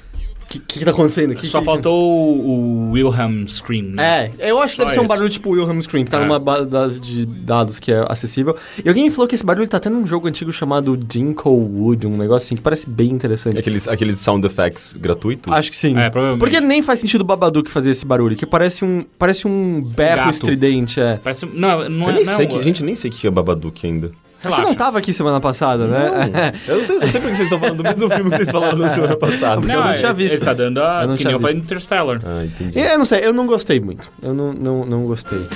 [0.59, 1.47] O que, que tá acontecendo aqui?
[1.47, 4.31] Só Que- faltou o, o Wilhelm Scream, né?
[4.39, 6.21] É, eu acho que Só deve ser um barulho tipo Wilhelm Scream, que tá É.
[6.21, 8.57] numa base de dados que é acessível.
[8.85, 12.07] E alguém me falou que esse barulho tá até num jogo antigo chamado Dinko Wood,
[12.07, 13.59] um negócio assim, que parece bem interessante.
[13.59, 15.53] Aqueles, aqueles sound effects gratuitos.
[15.53, 15.97] Acho que sim.
[15.99, 16.41] É, provavelmente.
[16.41, 20.17] Porque nem faz sentido o Babadook fazer esse barulho, que parece um, parece um berro
[20.17, 20.31] Gato.
[20.31, 21.19] estridente, é.
[21.23, 21.47] Parece...
[21.47, 22.15] Não, não Eu é...
[22.17, 24.11] nem não, sei que, gente, nem sei o que é Babadook ainda.
[24.47, 24.63] Relaxa.
[24.63, 26.53] Você não tava aqui semana passada, né?
[26.67, 28.51] Eu não, tenho, não sei por que vocês estão falando do mesmo filme que vocês
[28.51, 29.61] falaram na semana passada.
[29.61, 30.35] Porque eu não é- tinha visto.
[30.35, 31.03] Ele tá dando a...
[31.03, 31.63] Eu não que tinha nem eu falei visto.
[31.63, 32.21] no Interstellar.
[32.25, 32.79] Ah, entendi.
[32.79, 34.11] Eu não sei, eu não gostei muito.
[34.23, 35.47] Eu não, não, não gostei.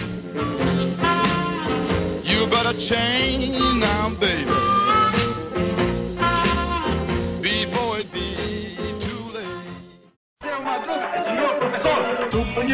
[2.24, 4.69] You better change now, baby.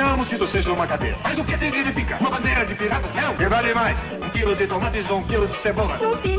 [0.07, 1.17] Suponhamos que você seja uma cadeira.
[1.25, 2.17] Mas o que significa?
[2.21, 3.09] Uma bandeira de pirata?
[3.13, 3.49] Não.
[3.49, 3.97] Vale mais?
[4.13, 5.99] Um quilo de tomates ou um quilo de cebola?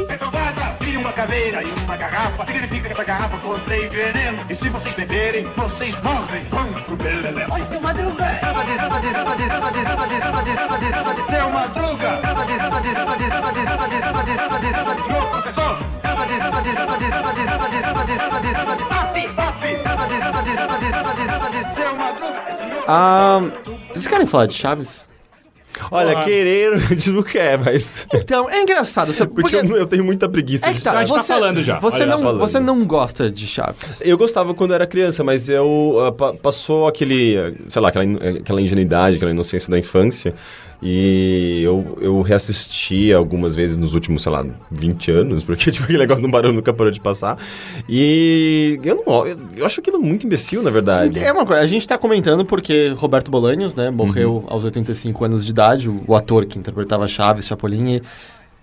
[0.10, 0.77] Reprovada.
[0.88, 2.45] E uma caveira e uma garrafa.
[2.45, 4.38] Significa que essa garrafa contém veneno.
[4.49, 6.47] E se vocês beberem, vocês morrem.
[6.49, 7.51] Vamos pro beleléu.
[7.51, 8.25] Oi, seu Madruga.
[8.25, 11.34] Diz, ela diz, ela diz, ela diz, ela diz, ela diz, ela diz, ela diz,
[11.34, 12.08] é uma droga.
[12.23, 14.95] Ela diz, ela diz, ela diz, ela diz, ela diz, ela diz, ela diz, ela
[14.95, 15.77] diz, senhor professor.
[16.03, 18.75] Ela diz, ela diz, ela diz, ela diz, ela diz, ela diz, ela diz, ela
[18.77, 19.88] diz, papi, papi.
[21.77, 22.84] É uma droga, senhor.
[22.88, 23.41] Ah,
[23.89, 25.05] vocês querem falar de Chaves?
[25.91, 26.23] Olha, Porra.
[26.25, 28.07] querer a gente não quer, mas.
[28.11, 29.13] Então, é engraçado.
[29.13, 29.31] Sabe?
[29.33, 31.61] Porque eu, eu tenho muita preguiça É de que tá, A gente tá você, falando
[31.61, 31.77] já.
[31.77, 32.39] Você, Olha, não, falando.
[32.39, 34.01] você não gosta de Chaves.
[34.01, 38.05] Eu gostava quando era criança, mas eu ah, pa- passou aquele, ah, sei lá, aquela,
[38.05, 40.33] in- aquela ingenuidade, aquela inocência da infância.
[40.81, 45.97] E eu, eu reassisti algumas vezes nos últimos, sei lá, 20 anos, porque tipo, aquele
[45.99, 47.37] negócio do barulho nunca parou de passar.
[47.89, 51.19] E eu não eu, eu acho aquilo muito imbecil, na verdade.
[51.19, 55.43] É uma coisa, a gente tá comentando porque Roberto Bolanhos, né, morreu aos 85 anos
[55.43, 58.01] de idade, o, o ator que interpretava Chaves, Chapolin, e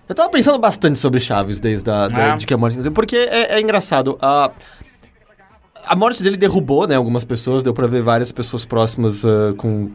[0.07, 2.35] eu tava pensando bastante sobre Chaves desde a, da, Ah.
[2.37, 2.77] de que a morte...
[2.91, 4.51] Porque é, é engraçado, a...
[5.87, 9.91] A morte dele derrubou, né, algumas pessoas, deu pra ver várias pessoas próximas ah, com...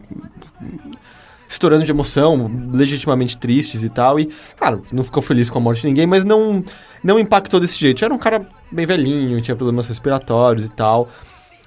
[1.51, 5.81] Estourando de emoção, legitimamente tristes e tal, e, claro, não ficou feliz com a morte
[5.81, 6.63] de ninguém, mas não,
[7.03, 8.05] não impactou desse jeito.
[8.05, 11.09] Era um cara bem velhinho, tinha problemas respiratórios e tal.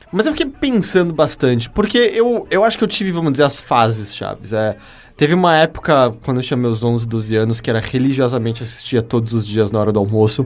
[0.09, 3.59] Mas eu fiquei pensando bastante, porque eu, eu acho que eu tive, vamos dizer, as
[3.59, 4.53] fases chaves.
[4.53, 4.77] É,
[5.15, 9.31] Teve uma época, quando eu tinha meus 11, 12 anos, que era religiosamente assistia todos
[9.33, 10.43] os dias na hora do almoço.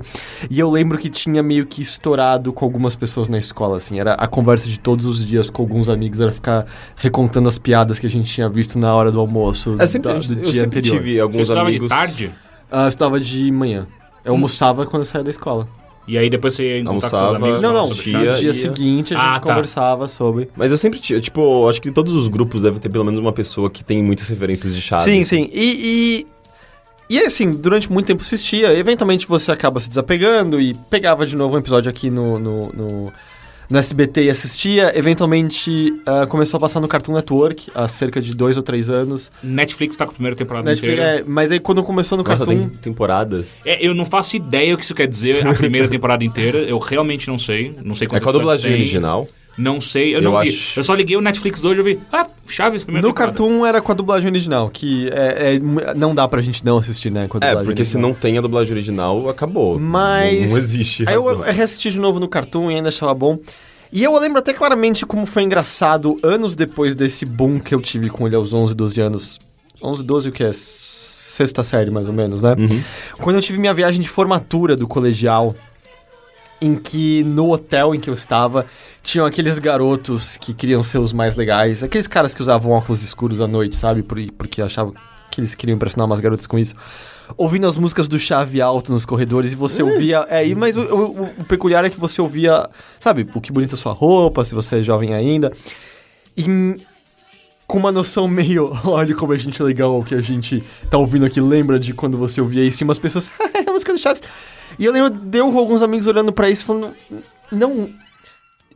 [0.50, 3.98] E eu lembro que tinha meio que estourado com algumas pessoas na escola, assim.
[3.98, 6.66] Era a conversa de todos os dias com alguns amigos, era ficar
[6.98, 10.18] recontando as piadas que a gente tinha visto na hora do almoço É sempre, da-
[10.18, 10.98] eu do dia sempre anterior.
[10.98, 11.86] tive Você alguns estudava amigos.
[11.88, 12.32] de tarde?
[12.70, 13.88] Ah, eu estudava de manhã.
[14.26, 15.66] Eu almoçava quando eu saía da escola.
[16.08, 17.62] E aí depois você ia encontrar com seus Almoçava, amigos.
[17.62, 17.88] Não, não.
[17.89, 18.39] sobre Chaves?
[18.39, 19.50] dia ia- seguinte a Ah, gente tá.
[19.50, 20.50] conversava sobre.
[20.56, 23.34] Mas eu sempre tive, tipo, acho que todos os grupos devem ter pelo menos uma
[23.34, 25.04] pessoa que tem muitas referências de Chaves.
[25.04, 25.50] Sim, sim.
[25.52, 26.26] E,
[27.10, 28.74] e, e assim, durante muito tempo assistia.
[28.78, 33.13] Eventualmente você acaba se desapegando e pegava de novo um episódio aqui no, no, no,
[33.70, 34.92] no SBT e assistia.
[34.98, 39.32] Eventualmente ah, começou a passar no Cartoon Network há cerca de dois ou três anos.
[39.44, 41.20] Netflix tá com a primeira temporada Netflix, inteira.
[41.20, 42.60] é, mas aí quando começou no Nossa, Cartoon.
[42.60, 43.62] tem temporadas.
[43.66, 46.60] É, eu não faço ideia o que isso quer dizer, a primeira temporada inteira.
[46.60, 47.76] Eu realmente não sei.
[47.84, 48.82] Não sei É quantos com a dublagem tem.
[48.82, 49.28] original.
[49.58, 50.50] Não sei, eu, Eu não vi.
[50.50, 52.00] acho- Eu só liguei o Netflix hoje e eu vi.
[52.12, 53.32] Ah, Chaves, primeira No temporada.
[53.38, 57.12] Cartoon era com a dublagem original, que é, é- não dá pra gente não assistir,
[57.12, 57.28] né?
[57.28, 58.10] Com a É, dublagem porque se original.
[58.12, 59.80] não tem a dublagem original, acabou.
[59.80, 60.43] Mas.
[60.43, 61.04] Não, não existe.
[61.08, 61.41] Aí eu razão.
[61.54, 63.39] reassisti de novo no Cartoon e ainda achava bom.
[63.91, 68.10] E eu lembro até claramente como foi engraçado anos depois desse boom que eu tive
[68.10, 69.39] com ele aos 11, 12 anos.
[69.82, 70.52] 11, 12 o que é?
[70.54, 72.56] Sexta série, mais ou menos, né?
[72.58, 72.82] Uhum.
[73.20, 75.56] Quando eu tive minha viagem de formatura do colegial,
[76.62, 78.65] em que no hotel em que eu estava,
[79.04, 83.39] tinham aqueles garotos que queriam ser os mais legais, aqueles caras que usavam óculos escuros
[83.41, 84.02] à noite, sabe?
[84.02, 84.93] Por- porque achavam
[85.30, 86.74] que eles queriam impressionar umas garotas com isso.
[87.38, 90.26] Ouvindo as músicas do Chave Alto nos corredores e você ouvia.
[90.30, 92.67] É, mas o, o- o peculiar é que você ouvia,
[93.00, 95.52] sabe, o que bonita sua roupa, se você é jovem ainda.
[96.36, 96.76] E hum,
[97.67, 100.98] com uma noção meio, olha como a gente é legal, o que a gente tá
[100.98, 104.00] ouvindo aqui, lembra de quando você ouvia isso, e umas pessoas, é a música do
[104.00, 104.22] Chaves.
[104.80, 106.94] E eu lembro, deu alguns amigos olhando pra isso, falando,
[107.52, 107.90] não...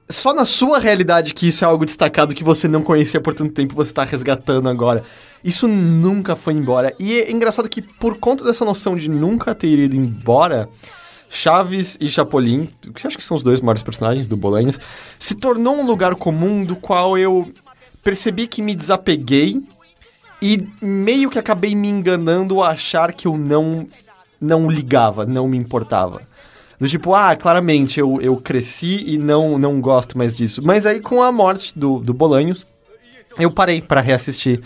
[0.10, 3.54] Só na sua realidade que isso é algo destacado que você não conhecia por tanto
[3.54, 5.06] tempo, você tá resgatando agora.
[5.42, 6.94] Isso nunca foi embora.
[7.00, 10.68] E é engraçado que por conta dessa noção de nunca ter ido embora,
[11.30, 14.78] Chaves e Chapolin, que acho que são os dois maiores personagens do Bolanhos,
[15.18, 17.50] se tornou um lugar comum do qual eu
[18.04, 19.62] percebi que me desapeguei
[20.42, 23.88] e meio que acabei me enganando a achar que eu não
[24.42, 26.22] não ligava, não me importava.
[26.80, 30.62] Do tipo, ah, claramente eu, eu cresci e não, não gosto mais disso.
[30.64, 32.66] Mas aí com a morte do, do Bolanhos,
[33.38, 34.62] eu parei pra reassistir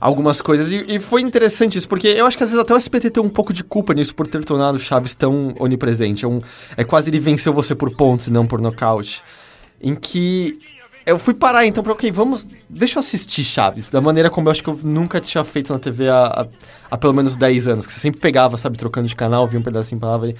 [0.00, 0.72] algumas coisas.
[0.72, 3.22] E, e foi interessante isso, porque eu acho que às vezes até o SPT tem
[3.22, 6.24] um pouco de culpa nisso por ter tornado Chaves tão onipresente.
[6.24, 6.40] É, um,
[6.76, 9.22] é quase ele venceu você por pontos e não por nocaute.
[9.82, 10.56] Em que
[11.10, 12.46] eu fui parar então pra, ok, vamos.
[12.68, 15.78] Deixa eu assistir Chaves, da maneira como eu acho que eu nunca tinha feito na
[15.78, 16.46] TV há, há,
[16.90, 17.86] há pelo menos 10 anos.
[17.86, 20.18] Que você sempre pegava, sabe, trocando de canal, via um pedacinho pra lá.
[20.18, 20.34] Via...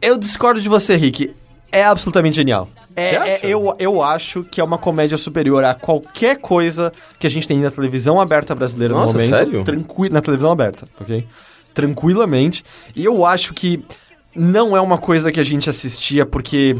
[0.00, 1.34] Eu discordo de você, Rick.
[1.72, 2.68] É absolutamente genial.
[2.96, 7.30] É, é- eu, eu acho que é uma comédia superior a qualquer coisa que a
[7.30, 9.30] gente tem na televisão aberta brasileira Nossa, no momento.
[9.30, 9.64] sério?
[9.64, 11.26] Tranqui na televisão aberta, ok?
[11.72, 12.64] Tranquilamente.
[12.96, 13.84] E eu acho que
[14.34, 16.76] não é uma coisa que a gente assistia porque.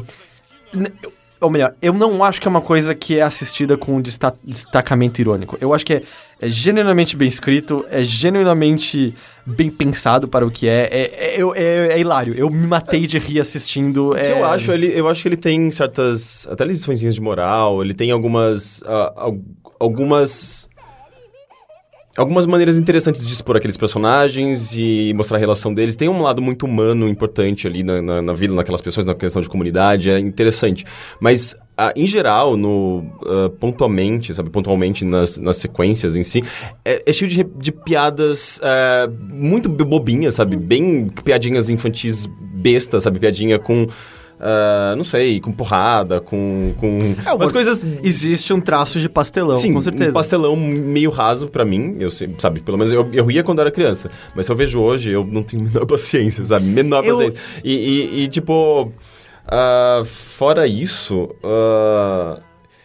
[1.40, 4.34] Ou melhor, eu não acho que é uma coisa que é assistida com um desta-
[4.44, 5.56] destacamento irônico.
[5.60, 6.02] Eu acho que é,
[6.40, 9.14] é genuinamente bem escrito, é genuinamente
[9.46, 10.88] bem pensado para o que é.
[10.92, 12.34] É, é, é- é hilário.
[12.34, 14.10] Eu me matei de rir assistindo.
[14.10, 16.46] O que eu acho, ele, eu acho que ele tem certas.
[16.50, 18.82] Até liçõezinhas de moral, ele tem algumas.
[18.86, 19.38] al-
[19.80, 20.68] algumas.
[22.16, 25.94] Algumas maneiras interessantes de expor aqueles personagens e mostrar a relação deles.
[25.94, 29.40] Tem um lado muito humano importante ali na, na, na vida, naquelas pessoas, na questão
[29.40, 30.84] de comunidade, é interessante.
[31.20, 36.42] Mas, ah, em geral, no, ah, pontualmente, sabe, pontualmente nas, nas sequências em si,
[36.84, 40.56] é, é cheio de, de piadas ah, muito bobinhas, sabe?
[40.56, 43.20] Bem piadinhas infantis bestas, sabe?
[43.20, 43.86] Piadinha com.
[44.40, 46.72] Ah, não sei, com porrada, com.
[46.78, 46.88] com
[47.26, 50.10] É, umas uma- coisas Existe um traço de pastelão, Sim, com certeza.
[50.10, 53.60] um pastelão meio raso pra mim, eu sei- sabe, pelo menos eu, eu ria quando
[53.60, 57.04] era criança, mas se eu vejo hoje, eu não tenho a menor paciência, sabe, menor
[57.04, 57.38] Eu- paciência.
[57.62, 58.90] E, e- e, tipo,
[59.46, 62.40] ah, fora isso, ah,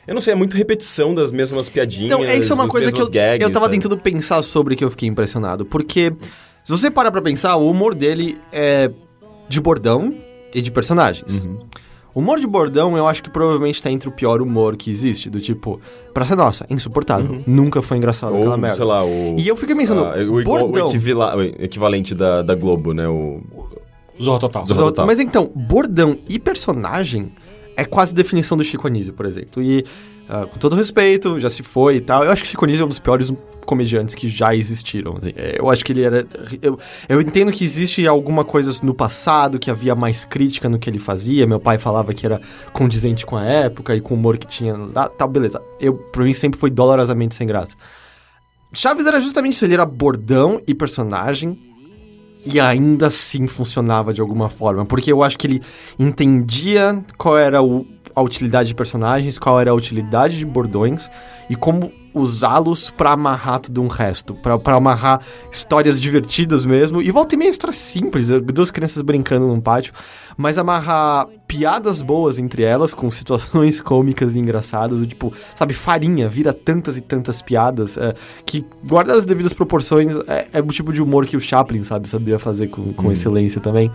[0.08, 2.92] eu não sei, é muito repetição das mesmas piadinhas, Então, é isso é uma coisa
[2.92, 3.78] que eu, gags, eu tava sabe?
[3.78, 5.66] tentando pensar sobre que eu fiquei impressionado.
[5.66, 6.14] Porque,
[6.64, 8.92] se você parar pra pensar, o humor dele é
[9.50, 10.16] de bordão
[10.56, 11.44] e de personagens.
[11.44, 11.60] Uhum.
[12.14, 15.30] O humor de bordão, eu acho que provavelmente tá entre o pior humor que existe.
[15.30, 15.82] Do tipo,
[16.14, 17.44] pra ser nossa, insuportável.
[17.46, 18.78] Nunca foi engraçado aquela Ou, merda.
[18.78, 19.36] sei lá, o...
[19.38, 20.88] E eu fiquei pensando, ah, o, igual- o bordão...
[20.88, 23.42] equivila- o equivalente da, da Globo, né, o...
[24.22, 24.64] Zorro Total.
[24.64, 25.06] Zorro Total.
[25.06, 27.34] Mas então, bordão e personagem
[27.76, 29.62] é quase definição do Chico Anísio, por exemplo.
[29.62, 29.84] E,
[30.30, 32.24] ah, com todo respeito, já se foi e tal.
[32.24, 33.30] Eu acho que Chico Anísio é um dos piores
[33.66, 35.16] comediantes que já existiram.
[35.18, 35.34] assim.
[35.36, 36.26] É, Eu acho que ele era...
[36.62, 36.78] Eu,
[37.10, 41.00] eu entendo que existe alguma coisa no passado, que havia mais crítica no que ele
[41.00, 41.46] fazia.
[41.48, 42.40] Meu pai falava que era
[42.72, 45.10] condizente com a época e com o humor que tinha lá.
[45.10, 45.62] Tal, beleza.
[45.80, 47.76] Eu, pra mim, sempre foi dolorosamente sem graça.
[48.74, 51.58] Chaves era justamente isso, ele era bordão e personagem
[52.46, 55.62] e ainda assim funcionava de alguma forma, porque eu acho que ele
[55.98, 61.10] entendia qual era o- a utilidade de personagens, qual era a utilidade de bordões
[61.50, 67.12] e como usá-los pra amarrar tudo um resto, pra pra amarrar histórias divertidas mesmo, e
[67.12, 69.94] volta e meia história simples, duas crianças brincando num pátio,
[70.38, 76.30] mas amarrar piadas boas entre elas, com situações cômicas e engraçadas, do tipo, sabe, farinha,
[76.30, 78.14] vira tantas e tantas piadas, eh,
[78.46, 82.08] que, guarda as devidas proporções, é, é o tipo de humor que o Chaplin, sabe,
[82.08, 83.92] sabia fazer com, com excelência também.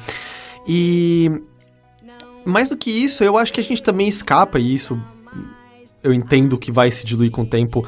[0.69, 1.31] E...
[2.45, 4.99] Mais do que isso, eu acho que a gente também escapa, e isso
[6.03, 7.87] eu entendo que vai se diluir com o tempo,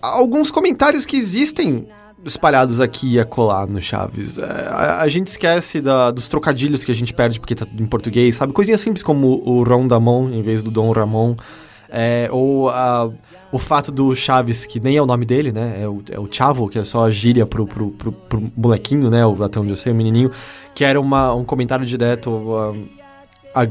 [0.00, 1.86] alguns comentários que existem
[2.24, 4.36] espalhados aqui e acolá no Chaves.
[4.38, 7.80] É, a, a gente esquece da- dos trocadilhos que a gente perde porque tá tudo
[7.82, 8.52] em português, sabe?
[8.52, 11.36] Coisinhas simples como o Ron Damon em vez do Dom Ramon.
[11.88, 13.10] É, ou a-
[13.52, 15.78] o fato do Chaves, que nem é o nome dele, né?
[15.82, 19.08] É o, é o Chavo, que é só a gíria pro, pro, pro, pro molequinho,
[19.08, 19.24] né?
[19.24, 20.30] o- Até onde eu sei, o menininho.
[20.74, 22.72] Que era uma, um comentário direto a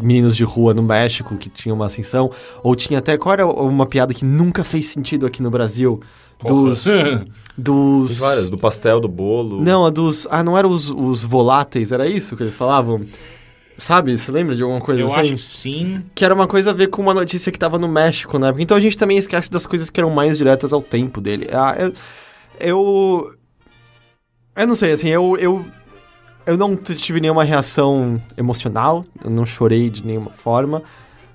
[0.02, 2.32] meninos de rua no México que tinha uma ascensão,
[2.63, 6.00] ou tinha até qual era uma piada que nunca fez sentido aqui no Brasil
[6.45, 6.86] dos
[7.58, 9.62] dos Tem várias, do pastel, do bolo.
[9.62, 13.02] não, a dos ah não eram os, os voláteis, era isso que eles falavam?
[13.78, 14.17] Sabe?
[14.17, 15.34] Você lembra de alguma coisa Eu assim?
[15.34, 16.02] acho sim.
[16.15, 18.63] Que era uma coisa a ver com uma notícia que tava no México na época.
[18.63, 21.48] Então a gente também esquece das coisas que eram mais diretas ao tempo dele.
[21.52, 21.93] Ah, eu,
[22.60, 23.34] eu.
[24.56, 25.36] Eu não sei, assim, eu.
[25.38, 25.65] Eu,
[26.45, 30.81] eu não tive nenhuma reação emocional, eu não chorei de nenhuma forma,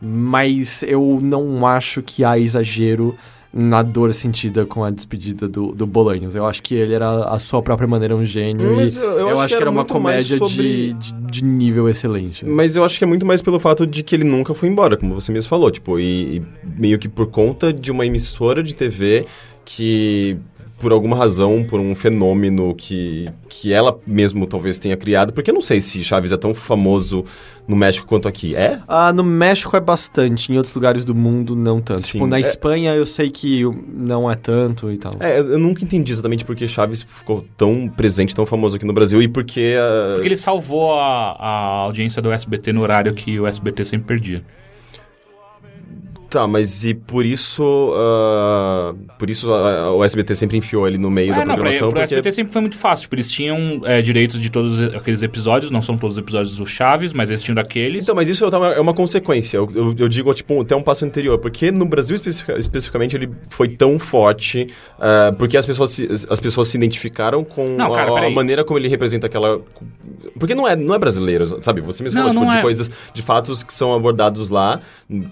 [0.00, 3.14] mas eu não acho que há exagero
[3.52, 6.36] na dor sentida com a despedida do, do Bolanhos.
[6.36, 8.76] Eu acho que ele era a sua própria maneira um gênio.
[8.76, 11.88] Mas e eu- eu acho que que era uma comédia sobre- de, de, de nível
[11.88, 12.44] excelente.
[12.46, 12.52] né?
[12.54, 14.96] Mas eu acho que é muito mais pelo fato de que ele nunca foi embora,
[14.96, 16.42] como você mesmo falou, tipo, e, e
[16.78, 19.26] meio que por conta de uma emissora de TV
[19.64, 20.36] que
[20.80, 25.54] por alguma razão, por um fenômeno que, que ela mesmo talvez tenha criado, porque eu
[25.54, 27.22] não sei se Chaves é tão famoso
[27.68, 28.56] no México quanto aqui.
[28.56, 28.80] É?
[28.88, 32.02] Ah, no México é bastante, em outros lugares do mundo não tanto.
[32.02, 33.62] Sim, tipo, na é- Espanha eu sei que
[33.92, 35.12] não é tanto e tal.
[35.20, 39.20] É, eu nunca entendi exatamente porque Chaves ficou tão presente, tão famoso aqui no Brasil
[39.20, 39.74] e porque...
[40.14, 41.48] Porque ele salvou a, a
[41.84, 44.42] audiência do SBT no horário que o SBT sempre perdia.
[46.30, 47.92] Tá, mas e por isso...
[47.96, 51.54] ah, por isso ah, o SBT sempre enfiou ele no meio da É, não, pra,
[51.54, 52.14] programação, pro porque...
[52.14, 53.02] SBT sempre foi muito fácil.
[53.02, 56.64] Tipo, eles tinham é, direitos de todos aqueles episódios, não são todos os episódios do
[56.64, 58.04] Chaves, mas eles tinham daqueles.
[58.04, 59.56] Então, mas isso é uma- é uma consequência.
[59.56, 61.36] Eu, eu- eu digo, tipo, até um passo anterior.
[61.38, 64.68] Porque no Brasil, especifica- especificamente, ele foi tão forte...
[65.00, 68.62] ah, porque as pessoas, se, as pessoas se identificaram com Não, cara, a, a maneira
[68.64, 69.60] como ele representa aquela...
[70.38, 71.80] Porque não é, não é brasileiro, sabe?
[71.80, 72.62] Você mesmo Não, falou, tipo, não de é.
[72.62, 74.80] coisas, de fatos que são abordados lá,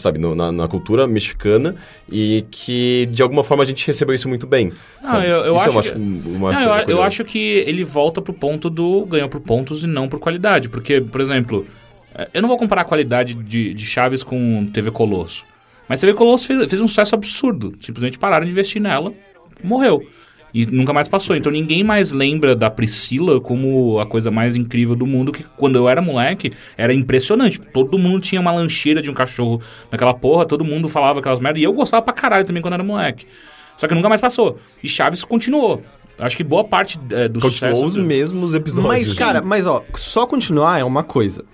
[0.00, 0.18] sabe?
[0.18, 1.76] no- na, na cultura mexicana.
[2.10, 4.72] E que, de alguma forma, a gente recebeu isso muito bem.
[5.02, 5.26] Não, sabe?
[5.26, 9.04] eu- eu acho que- uma Não, eu, eu acho que ele volta pro ponto do
[9.06, 10.68] ganhou por pontos e não por qualidade.
[10.68, 11.66] Porque, por exemplo,
[12.14, 15.44] é, eu não vou comparar a qualidade de, de Chaves com TV Colosso.
[15.88, 17.72] Mas TV Colosso fez, fez um sucesso absurdo.
[17.80, 19.12] Simplesmente pararam de investir nela,
[19.62, 20.02] morreu.
[20.52, 21.36] E nunca mais passou.
[21.36, 25.76] Então ninguém mais lembra da Priscila como a coisa mais incrível do mundo, que quando
[25.76, 27.60] eu era moleque era impressionante.
[27.60, 31.60] Todo mundo tinha uma lancheira de um cachorro naquela porra, todo mundo falava aquelas merdas.
[31.60, 33.26] E eu gostava pra caralho também quando era moleque.
[33.76, 34.58] Só que nunca mais passou.
[34.82, 35.82] E Chaves continuou.
[36.18, 37.98] Acho que boa parte é, do Continuou sucesso...
[37.98, 38.88] os mesmos episódios.
[38.88, 41.44] Mas, cara, mas ó, só continuar é uma coisa.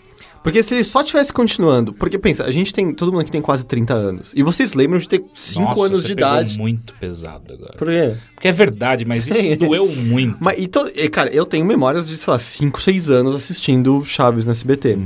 [0.45, 1.95] Porque se ele só tivesse continuando.
[1.95, 2.93] Porque pensa, a gente tem.
[2.95, 4.31] Todo mundo aqui tem quase 30 anos.
[4.37, 6.59] E vocês lembram de ter 5 Nossa, anos você de pegou idade.
[6.59, 7.73] muito pesado agora.
[7.79, 8.15] Por quê?
[8.35, 9.49] Porque é verdade, mas Sim.
[9.53, 10.37] isso doeu muito.
[10.39, 14.05] Mas, e to- e, cara, eu tenho memórias de, sei lá, 5, 6 anos assistindo
[14.05, 14.99] Chaves no SBT.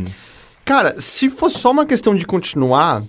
[0.64, 3.04] Cara, se fosse só uma questão de continuar,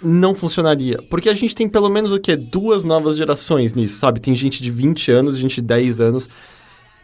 [0.00, 0.98] não funcionaria.
[1.10, 2.36] Porque a gente tem pelo menos o quê?
[2.36, 4.20] Duas novas gerações nisso, sabe?
[4.20, 6.28] Tem gente de 20 anos, gente de 10 anos.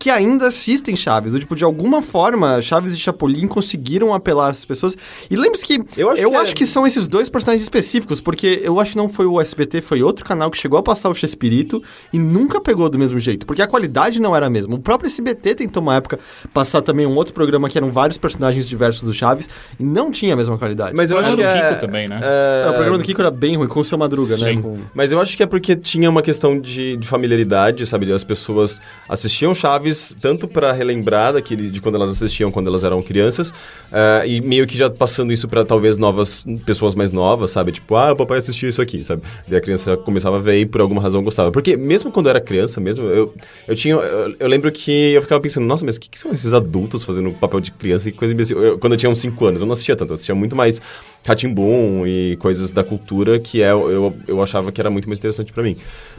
[0.03, 1.33] Que ainda assistem Chaves.
[1.33, 4.97] Do Tipo, de alguma forma, Chaves e Chapolin conseguiram apelar essas pessoas.
[5.31, 8.21] E lembre-se que Eu eu, acho acho, que que, é- são esses dois personagens específicos,
[8.21, 11.09] porque eu acho que não foi o SBT, foi outro canal que chegou a passar
[11.09, 11.81] o Chespirito
[12.13, 14.75] e nunca pegou do mesmo jeito, porque a qualidade não era a mesma.
[14.75, 16.19] O próprio SBT tentou uma época
[16.53, 20.35] passar também um outro programa que eram vários personagens diversos do Chaves e não tinha
[20.35, 20.97] a mesma qualidade.
[20.97, 21.69] Mas eu acho que é...
[21.69, 22.19] Kiko também, né?
[22.23, 24.53] é- É, o programa do Kiko era bem ruim, com o seu Madruga, né?
[24.55, 24.63] Sim.
[24.63, 24.79] Com...
[24.95, 28.13] Mas eu acho que é porque tinha uma questão de, de familiaridade, sabe?
[28.13, 33.03] As pessoas assistiam Chaves tanto pra relembrar daquele, de quando elas assistiam quando elas eram
[33.03, 33.53] crianças,
[33.93, 37.73] eh, e meio que já passando isso pra talvez novas pessoas mais novas, sabe?
[37.73, 39.23] Tipo, ah, o papai assistiu isso aqui, sabe?
[39.47, 41.51] Daí a criança começava a ver e por alguma razão gostava.
[41.53, 43.35] Porque mesmo quando eu era criança, mesmo, eu,
[43.69, 43.95] eu tinha.
[43.95, 47.05] Eu, eu lembro que eu ficava pensando, nossa, mas o que, que são esses adultos
[47.05, 48.63] fazendo papel de criança e coisa imbecil?
[48.63, 50.81] Eu- quando eu tinha uns 5 anos, eu não assistia tanto, eu assistia muito mais
[51.25, 55.53] Ratimbun e coisas da cultura que é, eu, eu achava que era muito mais interessante
[55.53, 55.77] pra mim.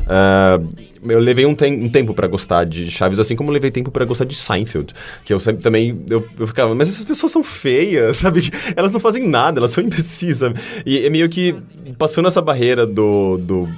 [0.08, 0.60] Ah,
[1.06, 3.92] eu levei um, tem- um tempo pra gostar de Chaves, assim como eu levei tempo
[3.92, 4.94] pra gostar de Seinfeld.
[5.26, 8.50] Que eu sempre também, eu, eu ficava, mas essas pessoas são feias, sabe?
[8.76, 10.60] Elas não fazem nada, elas são imbecis, sabe?
[10.86, 11.56] E é meio que
[11.98, 13.38] passando essa barreira do...
[13.38, 13.70] do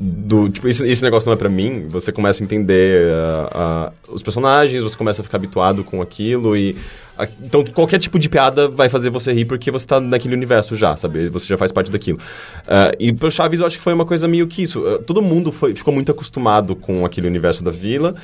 [0.00, 3.92] do tipo, esse, esse negócio não é pra mim, você começa a entender ah, ah,
[4.08, 6.76] os personagens, você começa a ficar habituado com aquilo e.
[7.42, 10.96] então, qualquer tipo de piada vai fazer você rir porque você tá naquele universo já,
[10.96, 11.28] sabe?
[11.30, 12.18] Você já faz parte daquilo.
[12.68, 14.80] Ah, e pro Chaves eu acho que foi uma coisa meio que isso.
[15.04, 18.14] Todo mundo foi, ficou muito acostumado com aquele universo da vila.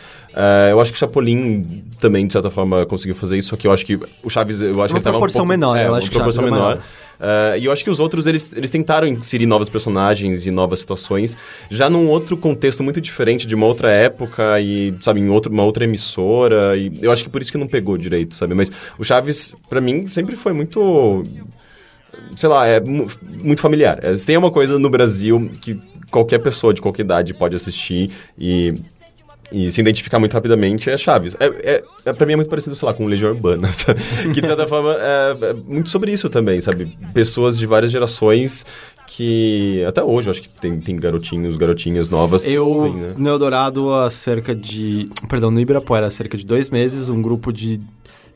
[0.70, 3.84] Eu acho que Chapolin também, de certa forma, conseguiu fazer isso, só que eu acho
[3.84, 4.60] que o Chaves.
[4.60, 6.14] Eu acho Uma que ele tava um proporção pouco- menor, é, eu uma acho que
[6.14, 6.68] proporção é menor.
[6.70, 6.82] menor.
[7.20, 10.80] Uh, e eu acho que os outros, eles, eles tentaram inserir novos personagens e novas
[10.80, 11.36] situações,
[11.70, 15.64] já num outro contexto muito diferente, de uma outra época e, sabe, em outro, uma
[15.64, 16.76] outra emissora.
[16.76, 18.54] E eu acho que por isso que não pegou direito, sabe?
[18.54, 21.24] Mas o Chaves, pra mim, sempre foi muito.
[22.36, 23.06] Sei lá, é mu-
[23.42, 23.98] muito familiar.
[24.02, 28.74] É, tem uma coisa no Brasil que qualquer pessoa de qualquer idade pode assistir e
[29.52, 31.36] e se identificar muito rapidamente é Chaves.
[31.38, 34.00] É, é, é, pra mim é muito parecido, sei lá, com Legião Urbana, sabe?
[34.34, 36.96] que de certa forma é, é muito sobre isso também, sabe?
[37.12, 38.64] Pessoas de várias gerações
[39.06, 43.12] que até hoje eu acho que tem, tem garotinhos, garotinhas novas Eu, ouvem, né?
[43.16, 45.04] no Eldorado, há cerca de.
[45.28, 47.78] Perdão, no Ibirapuera, há cerca de dois meses, um grupo de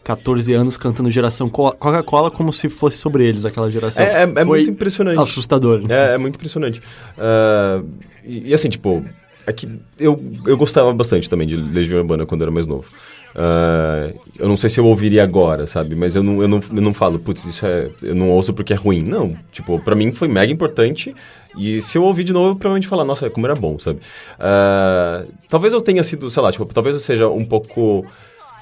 [0.05, 4.05] 14 anos cantando geração Co- Coca-Cola como se fosse sobre eles, aquela geração.
[4.05, 5.19] É, é, é muito impressionante.
[5.19, 5.83] assustador.
[5.89, 6.81] É, é muito impressionante.
[7.19, 7.83] Ah,
[8.25, 9.05] e, e assim, tipo,
[9.49, 12.87] é que eu, eu gostava bastante também de Legião Urbana quando eu era mais novo.
[13.35, 15.95] Ah, eu não sei se eu ouviria agora, sabe?
[15.95, 17.91] Mas eu não, eu não, eu não falo, putz, isso é.
[18.03, 19.01] Eu não ouço porque é ruim.
[19.01, 19.37] Não.
[19.53, 21.15] Tipo, pra mim foi mega importante.
[21.57, 24.01] E se eu ouvir de novo, eu provavelmente falar, nossa, como era bom, sabe?
[24.39, 28.05] Ah, talvez eu tenha sido, sei lá, tipo, talvez eu seja um pouco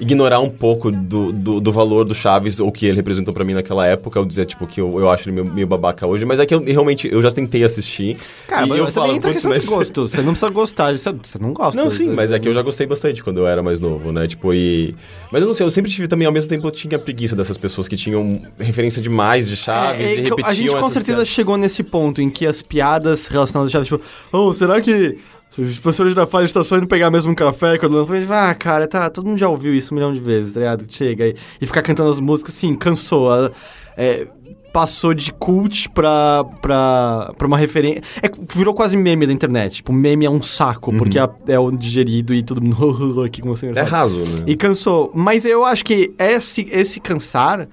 [0.01, 3.55] ignorar um pouco do, do, do valor do Chaves ou que ele representou pra mim
[3.55, 6.39] naquela época, ou dizer, tipo, que eu, eu acho ele meio, meio babaca hoje, mas
[6.39, 8.19] é que eu realmente, eu já tentei assistir.
[8.47, 9.65] Cara, e mas eu falo, entra a "Putz, questão mas...
[9.65, 10.09] de gosto.
[10.09, 11.83] Você não precisa gostar, você, você não gosta.
[11.83, 14.27] Não, sim, mas é que eu já gostei bastante quando eu era mais novo, né?
[14.29, 14.95] Tipo, e...
[15.33, 17.57] Mas eu não sei, eu sempre tive também, ao mesmo tempo, eu tinha preguiça dessas
[17.57, 21.17] pessoas que tinham referência demais de Chaves É, é e repetiam a gente com certeza
[21.17, 21.29] piadas.
[21.29, 24.01] chegou nesse ponto em que as piadas relacionadas a Chaves, tipo,
[24.33, 25.17] oh, será que
[25.59, 28.55] os professores da Falha estão só indo pegar mesmo um café quando eu falei, ah,
[28.55, 30.85] cara, tá, todo mundo já ouviu isso um milhão de vezes, tá ligado?
[30.89, 31.35] Chega aí.
[31.61, 33.31] E ficar cantando as músicas, assim, cansou.
[33.33, 33.51] a-
[33.97, 34.27] é,
[34.73, 38.03] passou de cult pra, pra, pra uma referência.
[38.23, 39.77] É, virou quase meme da internet.
[39.77, 43.49] Tipo, meme é um saco, porque é, é o digerido e todo mundo aqui com
[43.49, 43.69] você.
[43.75, 44.45] É raso, né?
[44.47, 45.11] E cansou.
[45.15, 47.67] Mas eu acho que esse, esse cansar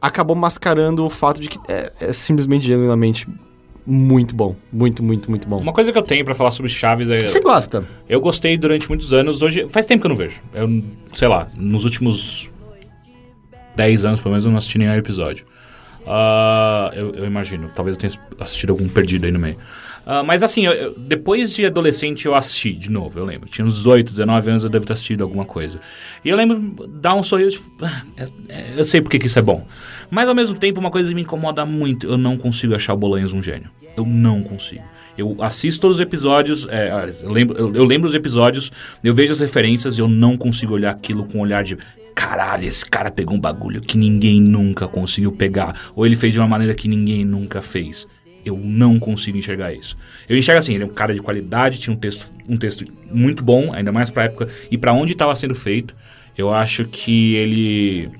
[0.00, 3.26] acabou mascarando o fato de que é, é simplesmente, genuinamente,
[3.86, 4.56] muito bom.
[4.72, 5.58] Muito, muito, muito bom.
[5.58, 7.20] Uma coisa que eu tenho pra falar sobre Chaves é.
[7.20, 7.84] Você gosta?
[8.08, 9.42] Eu gostei durante muitos anos.
[9.42, 10.40] Hoje, faz tempo que eu não vejo.
[10.52, 12.50] Eu, sei lá, nos últimos
[13.76, 15.44] 10 anos, pelo menos, eu não assisti nenhum episódio.
[16.06, 17.70] Ah, eu, eu imagino.
[17.74, 19.56] Talvez eu tenha assistido algum perdido aí no meio.
[20.06, 23.48] Ah, mas assim, eu- depois de adolescente eu assisti de novo, eu lembro.
[23.48, 25.80] Tinha uns 18, 19 anos eu devo ter assistido alguma coisa.
[26.24, 29.38] E eu lembro dar um sorriso, tipo, "Ah, é- é- eu sei porque que isso
[29.38, 29.66] é bom.
[30.10, 32.96] Mas ao mesmo tempo, uma coisa que me incomoda muito, eu não consigo achar o
[32.96, 33.70] Bolanhos um gênio.
[33.96, 34.82] Eu não consigo.
[35.16, 36.90] Eu assisto todos os episódios, é,
[37.22, 38.70] eu, lembro, eu, eu lembro os episódios,
[39.02, 41.78] eu vejo as referências e eu não consigo olhar aquilo com um olhar de
[42.14, 45.76] caralho, esse cara pegou um bagulho que ninguém nunca conseguiu pegar.
[45.94, 48.06] Ou ele fez de uma maneira que ninguém nunca fez.
[48.44, 49.96] Eu não consigo enxergar isso.
[50.28, 53.42] Eu enxergo assim, ele é um cara de qualidade, tinha um texto, um texto muito
[53.42, 55.96] bom, ainda mais pra época, e pra onde estava sendo feito.
[56.36, 58.10] Eu acho que ele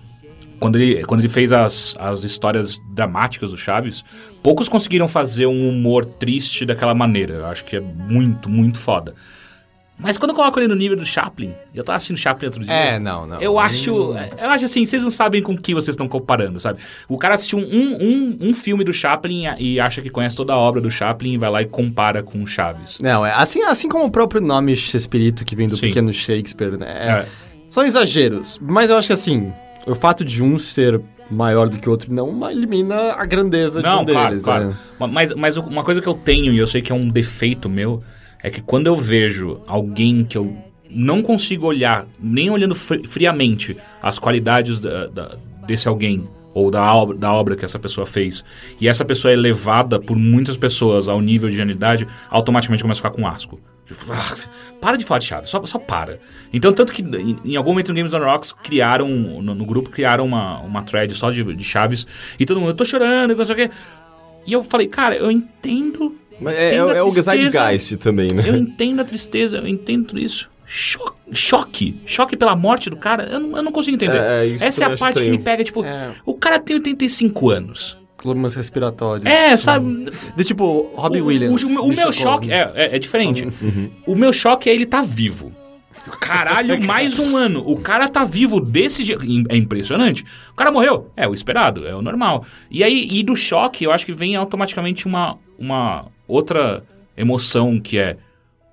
[0.60, 4.04] quando ele, quando ele fez as, as histórias dramáticas do Chaves,
[4.42, 7.34] poucos conseguiram fazer um humor triste daquela maneira.
[7.34, 9.14] Eu acho que é muito, muito foda.
[9.96, 12.74] Mas quando eu coloco ele no nível do Chaplin, eu tava assistindo Chaplin outro dia.
[12.74, 13.40] É, não, não.
[13.40, 13.90] Eu acho.
[14.38, 16.80] Eu acho assim, vocês não sabem com que vocês estão comparando, sabe?
[17.08, 17.62] O cara assistiu um,
[18.02, 21.38] um, um filme do Chaplin e acha que conhece toda a obra do Chaplin e
[21.38, 22.98] vai lá e compara com o Chaves.
[23.00, 25.86] Não, é assim, assim como o próprio nome Shakespeare, que vem do Sim.
[25.86, 26.86] pequeno Shakespeare, né?
[26.88, 27.26] É- É.
[27.70, 28.58] São exageros.
[28.60, 29.52] Mas eu acho que assim,
[29.86, 33.88] o fato de um ser maior do que o outro não elimina a grandeza de
[33.88, 34.42] Não, um claro, deles.
[34.44, 34.68] claro.
[34.70, 34.74] né?
[34.98, 37.68] Ma- Mas, mas uma coisa que eu tenho, e eu sei que é um defeito
[37.68, 38.02] meu,
[38.44, 40.56] é que quando eu vejo alguém que eu
[40.88, 45.36] não consigo olhar, nem olhando fri- friamente, as qualidades da- da-
[45.66, 48.44] desse alguém, ou da obra, da obra que essa pessoa fez,
[48.80, 53.02] e essa pessoa é levada por muitas pessoas ao nível de genialidade, automaticamente começa a
[53.10, 53.58] ficar com asco.
[53.86, 54.34] Tipo, "Ah,
[54.80, 56.20] para de falar de Chaves, só, só para.
[56.52, 59.90] Então, tanto que em, em algum momento no Games on Rocks criaram, no, no grupo,
[59.90, 62.06] criaram uma, uma thread só de, de Chaves,
[62.38, 63.70] e todo mundo, eu tô chorando, não sei o quê.
[64.46, 66.14] E eu falei, cara, eu entendo.
[66.40, 68.42] Mas é, é, é o Zeitgeist também, né?
[68.46, 70.50] Eu entendo a tristeza, eu entendo tudo isso.
[70.66, 72.00] Cho- choque.
[72.06, 74.16] Choque pela morte do cara, eu não, eu não consigo entender.
[74.18, 75.30] É, é, isso Essa é a parte que estranho.
[75.32, 76.10] me pega, tipo, É.
[76.24, 77.98] o cara tem 85 anos.
[78.16, 79.26] problemas respiratórios.
[79.26, 80.06] É, sabe?
[80.34, 81.62] De tipo, Robbie o, Williams.
[81.62, 83.44] O, o me meu choque é, é, é diferente.
[83.60, 83.90] Uhum.
[84.06, 85.52] O meu choque é ele tá vivo.
[86.20, 87.62] Caralho, mais um ano.
[87.66, 89.22] O cara tá vivo desse jeito.
[89.50, 90.24] É impressionante.
[90.50, 91.10] O cara morreu.
[91.16, 92.44] É o esperado, é o normal.
[92.70, 96.84] E aí, e do choque, eu acho que vem automaticamente uma, uma outra
[97.16, 98.16] emoção que é.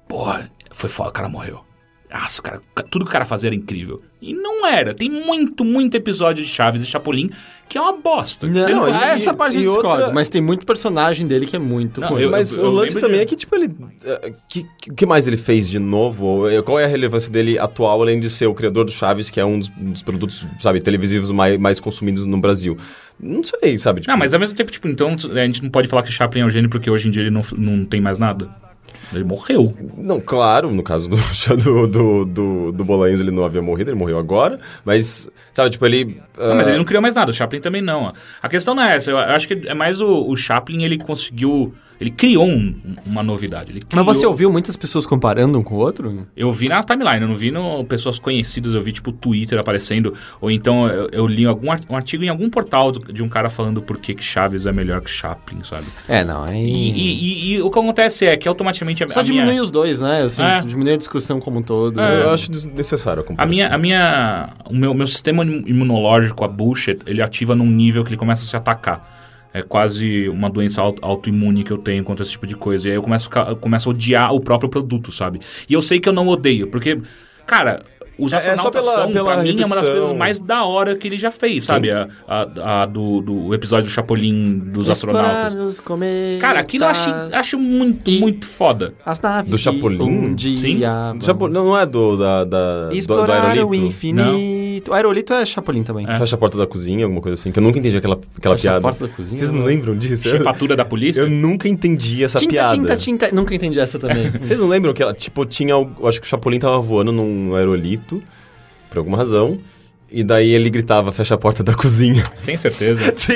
[0.08, 1.64] Porra, foi foda, o cara morreu.
[2.10, 4.02] Nossa, o cara, tudo que o cara fazia era incrível.
[4.22, 4.94] E não era.
[4.94, 7.30] Tem muito, muito episódio de Chaves e Chapolin
[7.68, 8.46] que é uma bosta.
[8.46, 11.56] Não, não- e- essa parte e eu discordo, outra- mas tem muito personagem dele que
[11.56, 12.24] é muito Não, ruim.
[12.24, 13.74] eu- Mas o lance também de- é que, tipo, ele.
[14.04, 16.26] eh, que- que- O que mais ele fez de novo?
[16.26, 19.30] Ou, eh, Qual é a relevância dele atual, além de ser o criador do Chaves,
[19.30, 22.78] que é um dos, um dos produtos, sabe, televisivos mais, mais consumidos no Brasil?
[23.18, 24.02] Não sei, sabe?
[24.02, 26.42] Tipo, Não, mas ao mesmo tempo, tipo, então a gente não pode falar que Chaplin
[26.42, 28.50] é um gênio porque hoje em dia ele não, não tem mais nada.
[29.14, 29.76] Ele morreu.
[29.98, 31.18] Não, claro, no caso do,
[31.58, 35.86] do, do, do, do Bolanhos ele não havia morrido, ele morreu agora, mas, sabe, tipo,
[35.86, 36.22] ele...
[36.38, 38.04] Não, mas ah, ele não criou mais nada, o Chaplin também não.
[38.04, 38.14] ó.
[38.42, 41.74] A questão não é essa, eu acho que é mais o, o Chaplin, ele conseguiu...
[42.02, 42.74] Ele criou um-
[43.06, 43.72] uma novidade.
[43.72, 46.26] Ele criou, Mas você ouviu muitas pessoas comparando um com o outro?
[46.36, 50.12] Eu vi na timeline, eu não vi no pessoas conhecidas, eu vi tipo Twitter aparecendo,
[50.42, 53.52] ou então eu, eu li algum um artigo em algum portal do- de um cara
[53.52, 55.86] falando por que, Chaves é melhor que Chaplin, sabe?
[56.08, 56.72] É, não, aí...
[56.72, 59.44] E, e- e- e o que acontece é que automaticamente a, Só a minha...
[59.44, 60.24] diminui os dois, né?
[60.24, 60.60] Assim, É.
[60.62, 62.00] Diminui a discussão como um todo.
[62.02, 62.24] É.
[62.24, 63.50] Eu acho desnecessário a A comparação.
[63.52, 68.10] minha, a minha, o meu, meu sistema imunológico, a bullshit, ele ativa num nível que
[68.10, 69.21] ele começa a se atacar.
[69.54, 72.88] É quase uma doença auto- autoimune que eu tenho contra esse tipo de coisa.
[72.88, 75.40] E aí eu começo, eu começo a odiar o próprio produto, sabe?
[75.70, 77.00] E eu sei que eu não odeio, porque,
[77.46, 77.84] cara,
[78.18, 80.40] os É- é só astronautas pela- são, pela pra mim, é uma das coisas mais
[80.40, 81.90] da hora que ele já fez, sabe?
[81.92, 85.54] A, a- a do, do episódio do Chapolin dos astronautas.
[85.54, 88.94] Explorar cometas, Cara, aquilo eu acho, acho muito, muito foda.
[89.06, 90.02] As naves Do Chapolin?
[90.02, 90.80] Um dia Sim.
[90.80, 93.68] Já, não, não é do, da, da, do, do Explorar aerolito?
[93.84, 94.30] o infinito.
[94.30, 96.06] O aerolito é Chapolin também.
[96.10, 96.16] É.
[96.18, 98.70] Fecha a porta da cozinha, alguma coisa assim, que eu nunca entendi aquela, aquela Fecha
[98.70, 98.82] a piada.
[98.82, 99.38] porta da cozinha?
[99.38, 100.30] Vocês não lembram disso?
[100.30, 101.22] Chefatura da polícia.
[101.22, 102.76] eu nunca entendi essa Tinta, piada.
[102.76, 103.30] tinta, tinta.
[103.32, 104.30] Nunca entendi essa também.
[104.44, 105.76] Vocês não lembram que ela, tipo, tinha.
[106.06, 108.22] acho que o Chapolin tava voando num aerolito,
[108.90, 109.58] por alguma razão.
[110.14, 112.26] E daí ele gritava, fecha a porta da cozinha.
[112.36, 113.12] Você tem certeza?
[113.16, 113.34] Sim,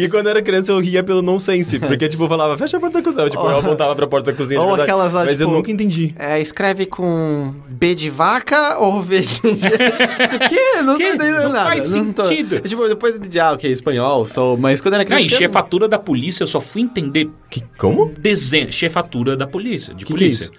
[0.00, 2.80] e quando eu era criança eu ria pelo nonsense, porque, tipo, eu falava, fecha a
[2.80, 3.28] porta da cozinha.
[3.28, 4.90] Tipo, eu apontava pra porta da cozinha de Ou verdade.
[4.90, 6.14] aquelas lá, Mas eu tipo, nunca entendi.
[6.18, 9.26] É, escreve com B de vaca ou V de...
[10.24, 11.08] Isso aqui não Que?
[11.08, 11.70] entendendo Não nada.
[11.70, 12.60] faz não tô- sentido.
[12.60, 14.56] Tipo, depois eu entendi, ah, ok, espanhol, sou...
[14.56, 15.34] Mas quando eu era Não, criança...
[15.34, 18.12] e chefatura da polícia, eu só fui entender Que, como?
[18.16, 20.44] desenho, chefatura da polícia, de Que que é polícia.
[20.44, 20.52] isso?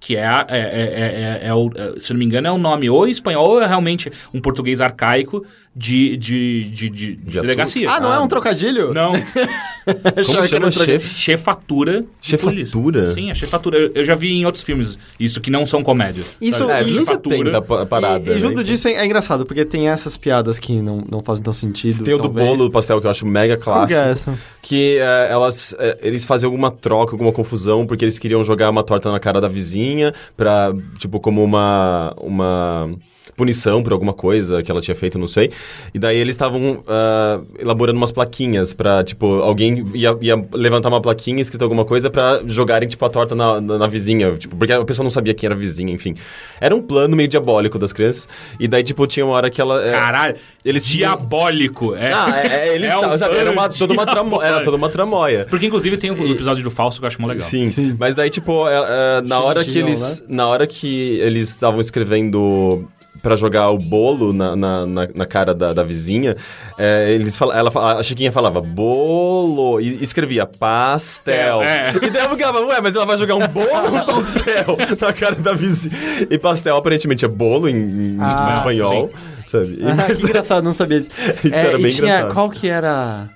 [0.00, 2.58] Que é, a- é, é, é, é o, é, se não me engano, é um
[2.58, 5.44] nome ou espanhol ou é realmente um português arcaico
[5.78, 7.88] de, de, de, de- de delegacia.
[7.88, 8.92] Ah, não é um trocadilho?
[8.92, 9.14] Não,
[10.04, 11.14] era chama um chefe?
[11.14, 13.06] chefatura Chefatura?
[13.06, 13.78] Sim, a chefatura.
[13.78, 16.24] Eu, eu já vi em outros filmes isso, que não são comédia.
[16.40, 16.68] Isso-?
[16.68, 17.36] É, Chefatura.
[17.52, 18.24] 70 pa- a parada.
[18.24, 18.38] E, e né?
[18.38, 22.02] junto disso é, é engraçado, porque tem essas piadas que não, não fazem tão sentido.
[22.02, 24.00] Tem o do bolo do pastel que eu acho mega Qual que clássico.
[24.00, 24.38] é essa?
[24.60, 28.82] que é, elas, é, eles fazem alguma troca, alguma confusão, porque eles queriam jogar uma
[28.82, 32.90] torta na cara da vizinha, pra, tipo, como uma, uma
[33.36, 35.50] punição por alguma coisa que ela tinha feito, não sei.
[35.94, 41.00] E daí eles estavam ah, elaborando umas plaquinhas pra, tipo, alguém ia, ia levantar uma
[41.00, 44.72] plaquinha escrita alguma coisa pra jogarem, tipo, a torta na, na, na vizinha, tipo, porque
[44.72, 46.14] a pessoa não sabia quem era a vizinha, enfim.
[46.60, 48.28] Era um plano meio diabólico das crianças.
[48.58, 49.82] E daí, tipo, tinha uma hora que ela...
[49.86, 51.94] é, Caralho, Eles tinham- diabólico.
[51.94, 53.36] É, Ah, é, é, eles É um estavam, sabe?
[53.36, 55.46] Era uma, toda uma tramo, era toda uma tramóia.
[55.48, 57.46] Porque inclusive tem o E- episódio do Falso que eu acho mó legal.
[57.46, 57.96] Sim, Sim.
[57.98, 60.24] mas daí, tipo, é, é, na hora que eles.
[60.28, 62.88] Na hora que eles estavam escrevendo
[63.22, 66.36] pra jogar o bolo na, na, na- na cara da, da vizinha,
[66.78, 71.62] é, eles fal, ela, a Chiquinha falava bolo e escrevia pastel.
[71.62, 71.92] É.
[72.02, 75.12] E daí eu ficava, ué, mas ela vai jogar um bolo ou um pastel na
[75.12, 75.94] cara da vizinha?
[76.30, 79.10] E pastel aparentemente é bolo em, em Ah, espanhol,
[79.46, 79.78] sabe?
[79.80, 81.10] E- Ah, mas- que engraçado, não sabia disso.
[81.44, 82.34] Isso É, era e bem tinha, engraçado.
[82.34, 83.28] Qual que era...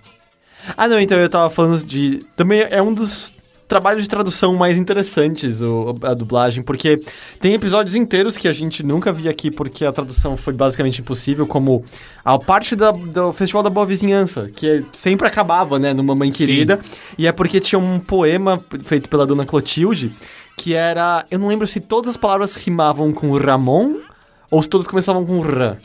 [0.77, 2.21] Ah, não, então eu tava falando de...
[2.37, 3.33] Também é um dos
[3.73, 7.01] trabalhos de tradução mais interessantes, o, a dublagem, porque
[7.41, 11.47] tem episódios inteiros que a gente nunca via aqui porque a tradução foi basicamente impossível,
[11.47, 11.83] como
[12.23, 16.37] a parte da- do Festival da Boa Vizinhança, que sempre acabava, né, no Mamãe Sim.
[16.37, 16.81] Querida,
[17.17, 20.13] e é porque tinha um poema feito pela dona Clotilde,
[20.55, 21.25] que era...
[21.31, 23.97] Eu não lembro se todas as palavras rimavam com Ramon
[24.51, 25.79] ou se todas começavam com Rã.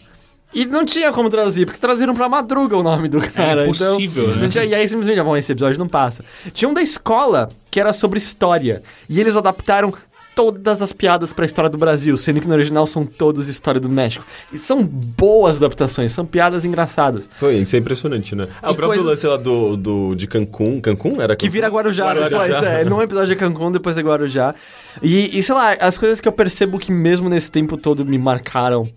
[0.54, 3.64] E não tinha como traduzir, porque traduziram pra Madruga o nome do cara.
[3.66, 4.42] impossível, então, né?
[4.44, 6.24] não tinha- e aí simplesmente, ah, bom, esse episódio não passa.
[6.54, 8.82] Tinha um da escola que era sobre história.
[9.10, 9.94] E eles adaptaram
[10.34, 13.90] todas as piadas pra história do Brasil, sendo que no original são todos história do
[13.90, 14.24] México.
[14.54, 17.28] E são boas adaptações, são piadas engraçadas.
[17.40, 18.48] Foi, isso é impressionante, né?
[18.62, 20.80] Ah, E o próprio coisas- lance lá do, do, de Cancún.
[20.80, 21.54] Cancún era Que Cancún?
[21.54, 22.30] vira Guarujá, Guarujá.
[22.30, 22.86] depois, é.
[22.86, 24.54] Num episódio é Cancún, depois é Guarujá.
[25.02, 28.18] E, e, sei lá, as coisas que eu percebo que mesmo nesse tempo todo me
[28.20, 28.88] marcaram,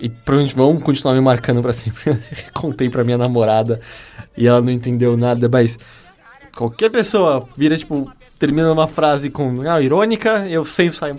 [0.00, 2.16] e provavelmente vão continuar me marcando pra sempre,
[2.52, 3.80] contei pra minha namorada,
[4.36, 5.78] e ela não entendeu nada, mas
[6.54, 11.16] qualquer pessoa vira, tipo, termina uma frase com ah, irônica, eu sempre saio.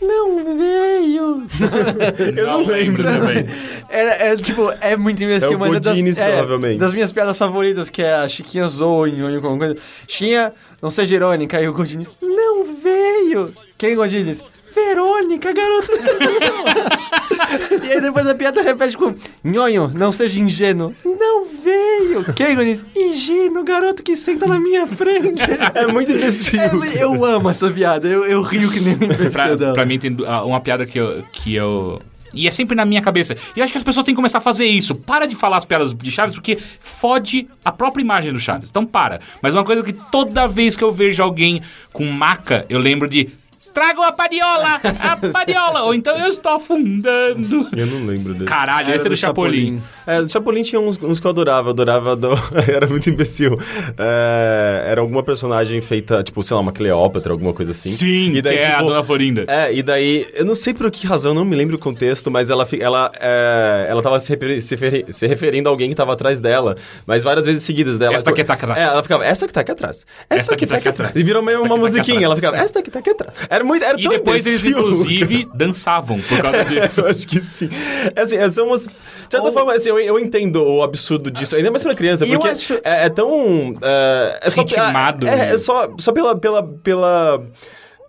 [0.00, 1.44] Não veio!
[2.34, 3.46] Eu não lembro também.
[3.90, 7.36] É, é, tipo, é muito imbecil, É mas é das, Godines, é, das minhas piadas
[7.36, 9.76] favoritas, que é a Chiquinha zoou em ou alguma coisa.
[10.08, 13.52] Chiquinha, não seja irônica, e o Godines, não veio!
[13.76, 14.42] Quem, Godines?
[14.86, 15.92] Verônica, garota.
[17.84, 19.14] e aí depois a piada repete com
[19.44, 20.94] Nhonho, não seja ingênuo.
[21.04, 22.24] Não veio.
[22.34, 22.84] Quem, Godines?
[22.96, 25.42] Ingênuo, garoto que senta na minha frente.
[25.74, 26.60] É muito imbecil.
[26.60, 29.74] É, eu amo essa piada, eu, eu rio que nem um imbecil Pra, dela.
[29.74, 32.00] pra mim tem ah, uma piada que eu, que eu.
[32.32, 33.36] E é sempre na minha cabeça.
[33.56, 34.94] E eu acho que as pessoas têm que começar a fazer isso.
[34.94, 38.70] Para de falar as piadas de Chaves, porque fode a própria imagem do Chaves.
[38.70, 39.20] Então para.
[39.42, 41.60] Mas uma coisa que toda vez que eu vejo alguém
[41.92, 43.30] com maca, eu lembro de.
[43.72, 44.80] Tragam a padiola!
[45.00, 45.82] A padiola!
[45.84, 47.68] Ou então eu estou afundando.
[47.76, 48.46] Eu não lembro dele.
[48.46, 49.80] Caralho, esse é do do Chapolin.
[50.10, 51.68] É, Chapolin tinha uns, uns que eu adorava.
[51.68, 52.16] Eu adorava.
[52.16, 52.28] Do...
[52.68, 53.58] era muito imbecil.
[53.98, 57.90] É, era alguma personagem feita, tipo, sei lá, uma Cleópatra, alguma coisa assim.
[57.90, 59.44] Sim, e daí, que é a tipo, Dona Florinda.
[59.48, 62.50] É, e daí, eu não sei por que razão, não me lembro o contexto, mas
[62.50, 66.12] ela, ela, é, ela tava se, referi- se, feri- se referindo a alguém que tava
[66.12, 68.14] atrás dela, mas várias vezes seguidas dela.
[68.16, 68.82] Esta que tá aqui atrás.
[68.82, 70.06] É, ela ficava, esta que tá aqui atrás.
[70.28, 71.14] Esta, que tá aqui atrás.
[71.16, 73.34] E virou meio Esta uma tá musiquinha, ela ficava, esta que tá aqui atrás.
[73.48, 77.00] Era muito, era E tão depois eles, imbecil, inclusive, dançavam por causa disso.
[77.02, 77.68] eu acho que sim.
[78.14, 78.82] É assim, é, são umas.
[78.82, 78.90] De
[79.30, 82.38] certa Ou- forma, assim, eu, eu entendo o absurdo disso, ainda mais pra criança, eu
[82.38, 83.74] porque acho- é, é tão.
[83.82, 85.50] É, é só, Ritmado, É, né?
[85.54, 86.36] é só, só pela.
[86.38, 87.42] pela, pela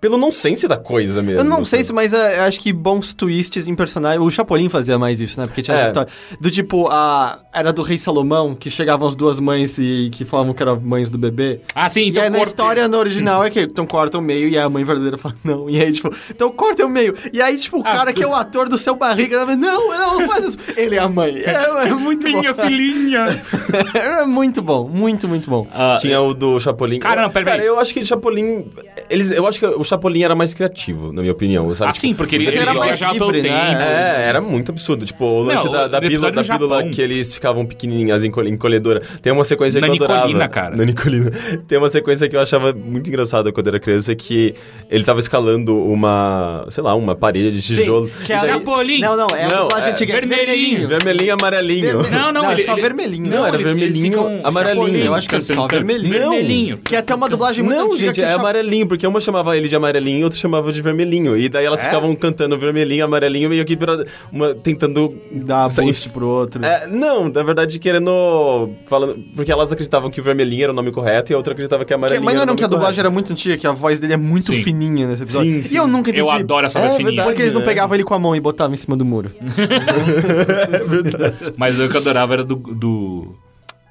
[0.01, 1.39] pelo nonsense da coisa mesmo.
[1.41, 1.87] Eu não sei sabe?
[1.87, 4.19] se, mas é, eu acho que bons twists em personagem.
[4.19, 5.45] O Chapolin fazia mais isso, né?
[5.45, 5.79] Porque tinha É.
[5.81, 6.11] essa história.
[6.39, 7.37] Do tipo, a.
[7.53, 11.09] Era do Rei Salomão, que chegavam as duas mães e que falavam que eram mães
[11.09, 11.59] do bebê.
[11.75, 14.21] Ah, sim, então e aí na corta- história no original é que então corta o
[14.21, 15.69] meio e a mãe verdadeira fala não.
[15.69, 17.13] E aí, tipo, então corta o meio.
[17.31, 19.57] E aí, tipo, o Ah, cara que é o ator do seu barriga, ela fala,
[19.57, 20.57] não, não, não faz isso.
[20.75, 21.37] Ele é a mãe.
[21.45, 22.63] É, é muito Minha bom.
[22.65, 23.41] filhinha!
[23.93, 25.67] é muito bom, muito, muito bom.
[25.73, 26.99] Ah, Tinha o do Chapolin.
[26.99, 27.67] Cara, não, pera, peraí.
[27.67, 28.65] eu acho que o Chapolin.
[29.09, 31.73] Eles, eu acho que o Chapolin era mais criativo, na minha opinião.
[31.73, 31.89] Sabe?
[31.91, 33.69] Ah, sim, porque ele, ele era mais viajava pelo livre, né?
[33.69, 33.81] tempo.
[33.81, 35.05] É, era muito absurdo.
[35.05, 39.01] Tipo, o lance Não, da, da, pílula, da pílula que eles ficavam pequenininhas, encolhe- encolhedora.
[39.21, 40.19] Tem uma sequência que eu adorava.
[40.21, 40.75] Nanicolina, cara.
[40.75, 41.31] Nanicolina.
[41.67, 44.53] Tem uma sequência que eu achava muito engraçada quando era criança, que
[44.89, 48.09] ele tava escalando uma, sei lá, uma parede de tijolo.
[48.25, 48.99] que é a- daí- Chapolin!
[49.01, 50.13] Não, não, é a Não, dublagem é antiga.
[50.13, 50.87] é vermelhinho.
[50.87, 51.93] Vermelhinho e amarelinho.
[52.09, 53.27] Não, não, Não, é ele, só ele- vermelhinho.
[53.29, 54.85] Não, era eles- vermelhinho, amarelinho.
[54.85, 56.13] chapolin, Eu acho que é só vermelhinho.
[56.13, 56.77] Vermelhinho.
[56.77, 59.75] Que é até uma dublagem muito Não, gente, é amarelinho, porque uma chamava ele de
[59.81, 61.37] amarelinho e outra chamava de vermelhinho.
[61.37, 61.83] E daí elas É?
[61.83, 66.63] ficavam cantando vermelhinho, amarelinho, meio que pra, uma, tentando Dá Sa- boost pro outro.
[66.63, 68.69] É, não, na verdade, querendo.
[68.85, 71.83] Falando, porque elas acreditavam que o vermelhinho era o nome correto e a outra acreditava
[71.83, 73.31] que a Que- amarelinho mas não era é o não que a dublagem era muito
[73.31, 74.63] antiga, que a voz dele é muito Sim.
[74.63, 75.53] fininha nesse episódio.
[75.53, 75.75] Sim, sim.
[75.75, 76.19] E eu nunca entendi.
[76.19, 77.09] Eu adoro essa voz É fininha.
[77.11, 77.29] verdade.
[77.29, 77.65] Por que eles não É.
[77.65, 79.31] pegavam ele com a mão e botavam em cima do muro?
[81.57, 83.35] Mas o que eu adorava era do, do,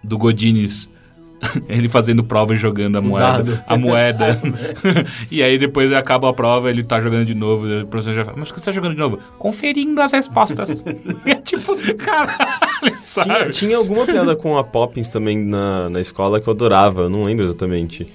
[0.02, 0.88] do Godines.
[1.68, 3.42] Ele fazendo prova e jogando a moeda.
[3.42, 3.60] dado.
[3.66, 4.40] A moeda.
[5.30, 7.66] e aí depois acaba a prova, ele tá jogando de novo.
[7.82, 9.18] O professor já fala, mas por que você tá jogando de novo?
[9.38, 10.84] Conferindo as respostas.
[11.26, 13.28] é tipo, caralho, sabe?
[13.28, 17.10] Tinha, tinha alguma piada com a Poppins também na, na escola que eu adorava, eu
[17.10, 18.06] não lembro exatamente.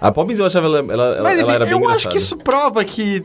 [0.00, 2.08] A Poppins eu achava ela, ela, Mas ela enfim, era bem eu acho engraçada.
[2.10, 3.24] que isso prova que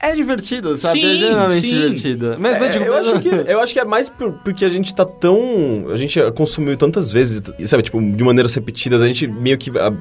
[0.00, 1.00] é divertido, sabe?
[1.00, 1.74] Sim, é genuinamente sim.
[1.74, 2.36] divertido.
[2.38, 4.68] Mas É, eu digo, eu, acho que, eu acho que é mais por- porque a
[4.68, 5.86] gente tá tão.
[5.92, 9.92] A gente consumiu tantas vezes, sabe, tipo, de maneiras repetidas, a gente meio que ah,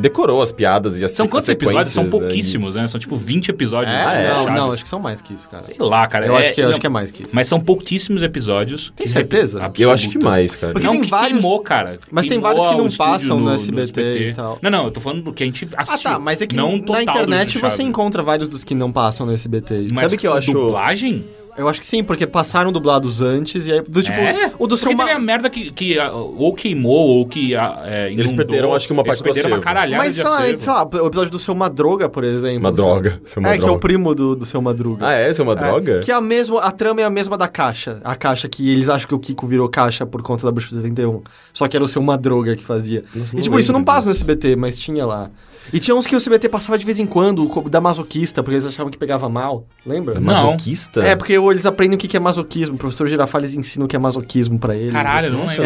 [0.00, 1.88] decorou as piadas e as São quantos episódios?
[1.92, 2.10] São né?
[2.10, 2.86] pouquíssimos, né?
[2.88, 3.94] São tipo 20 episódios.
[3.94, 5.62] Ah, né, não, não, acho que são mais que isso, cara.
[5.64, 6.26] Sei lá, cara.
[6.26, 7.30] Eu é- acho que, eu não, acho que é mais que isso.
[7.34, 8.92] Mas são pouquíssimos episódios.
[8.96, 9.58] Tem certeza?
[9.58, 9.82] absoluta.
[9.82, 10.72] Eu acho que mais, cara.
[10.72, 11.98] Porque não, tem que vários- queimou, cara.
[12.10, 14.58] Mas tem vários que não o estúdio passam no SBT e tal.
[14.62, 16.10] Não, não, eu tô falando do que a gente Ah, assistiu.
[16.10, 19.32] tá, mas é que não na internet você encontra vários dos que não passam no
[19.32, 19.88] SBT.
[19.92, 21.24] Mas Sabe que eu acho- dublagem?
[21.60, 24.50] Eu acho que sim, porque passaram dublados antes e aí, do tipo, é?
[24.58, 25.04] o do seu Porque ma...
[25.04, 28.36] teve a merda que, que ah, ou queimou ou que ah, é, Eles inundou.
[28.36, 29.64] perderam, acho que uma parte Eles do perderam uma acervo.
[29.64, 30.58] caralhada Mas de sei lá, acervo.
[30.60, 32.58] sei lá, o episódio do seu Madroga, por exemplo.
[32.60, 33.20] Uma droga.
[33.24, 35.06] Seu É, que é o primo do, do seu Madruga.
[35.06, 35.30] Ah, é?
[35.30, 36.00] Isso é uma É, droga?
[36.00, 38.00] que é a mesma, a trama é a mesma da caixa.
[38.02, 41.22] A caixa que eles acham que o Kiko virou caixa por conta da Bruxa 71.
[41.52, 43.04] Só que era o seu Madroga que fazia.
[43.14, 45.30] Nossa, e tipo, isso não passa no SBT, mas tinha lá.
[45.72, 48.54] E tinha uns que o SBT passava de vez em quando, como da masoquista, porque
[48.54, 49.66] eles achavam que pegava mal.
[49.86, 50.14] Lembra?
[50.14, 50.22] Não.
[50.22, 51.02] Masoquista?
[51.02, 52.74] É, porque eles aprendem o que é masoquismo.
[52.76, 54.92] O professor Girafales ensina o que é masoquismo pra ele.
[54.92, 55.64] Caralho, eu não lembro.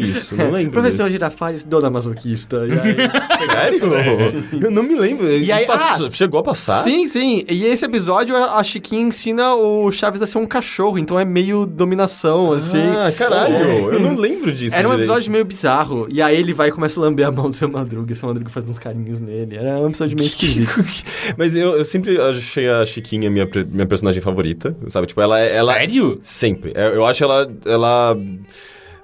[0.00, 0.34] vi isso.
[0.34, 0.72] Não lembro.
[0.72, 2.62] Professor Girafales, dona masoquista.
[2.66, 2.96] E aí-
[3.50, 4.64] Sério?
[4.64, 5.30] Eu não me lembro.
[5.30, 6.76] E aí- passou- ah, chegou a passar?
[6.82, 7.44] Sim, sim.
[7.48, 11.66] E esse episódio, a Chiquinha ensina o Chaves a ser um cachorro, então é meio
[11.66, 12.78] dominação, assim.
[12.82, 13.54] Ah, caralho.
[13.54, 13.80] É.
[13.80, 14.74] Eu não lembro disso.
[14.74, 15.10] Era um direito.
[15.10, 16.06] episódio meio bizarro.
[16.10, 18.10] E aí ele vai e começa a lamber a mão do seu Madruga.
[18.10, 19.33] E o seu Madruga faz uns carinhos nele.
[19.52, 20.72] Era um episódio meio esquisito.
[21.36, 25.06] Mas eu, eu sempre achei a Chiquinha minha, minha personagem favorita, sabe?
[25.06, 25.40] Tipo, ela...
[25.40, 26.18] ela Sério?
[26.22, 26.72] Sempre.
[26.74, 28.16] É, Eu acho ela, ela...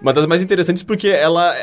[0.01, 1.55] Uma das mais interessantes porque ela...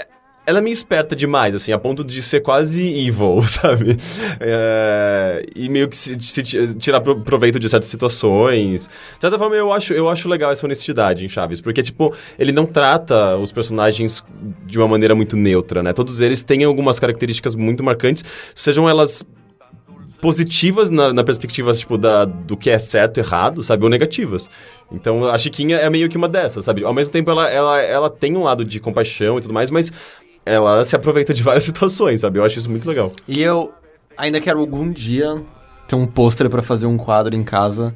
[0.47, 3.97] ela é meio esperta demais, assim, a ponto de ser quase evil, sabe?
[4.39, 8.87] É, e meio que se, se ti- tirar pro- proveito de certas situações.
[8.87, 12.53] De certa forma, eu acho, eu acho legal essa honestidade em Chaves, porque, tipo, ele
[12.53, 14.23] não trata os personagens
[14.65, 15.91] de uma maneira muito neutra, né?
[15.91, 18.23] Todos eles têm algumas características muito marcantes,
[18.55, 19.25] sejam elas
[20.21, 23.83] positivas na, na perspectiva, tipo, da, do que é certo e errado, sabe?
[23.83, 24.49] Ou negativas.
[24.91, 26.83] Então, a Chiquinha é meio que uma dessas, sabe?
[26.83, 29.91] Ao mesmo tempo, ela, ela, ela tem um lado de compaixão e tudo mais, mas
[30.47, 32.39] ela se aproveita de várias situações, sabe?
[32.39, 33.11] Eu acho isso muito legal.
[33.27, 33.71] E eu
[34.17, 35.41] ainda quero algum dia
[35.87, 37.93] ter um pôster pra fazer um quadro em casa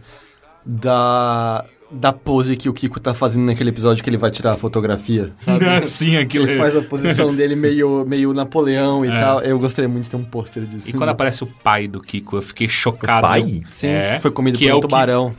[0.65, 4.55] da da pose que o Kiko tá fazendo naquele episódio que ele vai tirar a
[4.55, 5.65] fotografia, sabe?
[5.85, 6.47] Sim, aquilo.
[6.47, 9.19] Ele faz a posição dele meio, meio Napoleão e É.
[9.19, 9.41] tal.
[9.41, 10.89] Eu gostaria muito de ter um pôster disso.
[10.89, 13.27] E quando aparece o pai do Kiko, eu fiquei chocado.
[13.27, 13.61] pai?
[13.71, 15.35] Sim, É, foi comido que por é um o tubarão.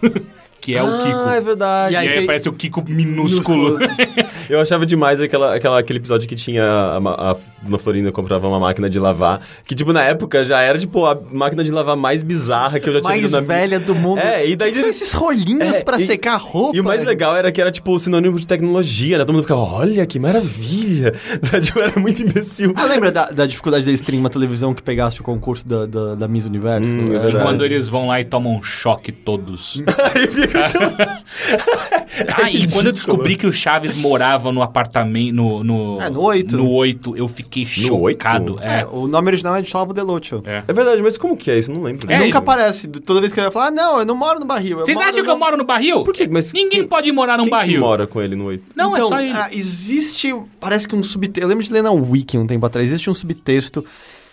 [0.60, 1.42] Que é o Kiko.
[1.42, 1.94] verdade.
[1.94, 3.78] E aí, aí tem- aparece o Kiko minúsculo.
[4.52, 8.46] Eu achava demais aquela, aquela, aquele episódio que tinha a, ma- a Dona Florinda comprava
[8.46, 11.96] uma máquina de lavar, que, tipo, na época já era, tipo, a máquina de lavar
[11.96, 14.18] mais bizarra que eu já tinha mais visto na velha do mundo.
[14.18, 16.76] É, e daí eles- esses rolinhos É, pra e- secar a roupa.
[16.76, 19.24] E o mais legal era que era, tipo, sinônimo de tecnologia, né?
[19.24, 21.14] Todo mundo ficava, olha, que maravilha!
[21.62, 22.74] tipo, era muito imbecil.
[22.76, 26.14] Ah, lembra da, da dificuldade de stream uma televisão que pegasse o concurso da, da,
[26.14, 26.88] da Miss Universo?
[26.90, 27.42] Hum, é verdade.
[27.44, 29.82] Quando eles vão lá e tomam um choque todos.
[30.14, 31.22] Aí fica aquela...
[32.42, 35.34] Ah, e quando eu descobri que o Chaves morava no apartamento.
[35.34, 36.56] No, no, É, no oito.
[36.56, 38.56] No 8, eu fiquei chocado.
[38.60, 38.86] É, É.
[38.90, 40.42] o nome original é de Salvo Deluccio.
[40.46, 40.64] É.
[40.66, 41.70] É verdade, mas como que é isso?
[41.70, 42.10] Eu não lembro.
[42.10, 42.88] É, Nunca aparece.
[42.88, 44.78] Toda vez que ele vai falar, ah, não, eu não moro no barril.
[44.78, 46.02] Vocês acham que no- eu moro no barril?
[46.02, 46.26] Por quê?
[46.30, 47.80] Mas Ninguém quem- pode morar num Quem que barril.
[47.80, 48.64] mora com ele no 8?
[48.74, 49.30] Não, então, é só ele.
[49.32, 51.44] ah, existe, parece que um subtexto.
[51.44, 52.88] Eu lembro de ler na Wiki um tempo atrás.
[52.88, 53.84] Existe um subtexto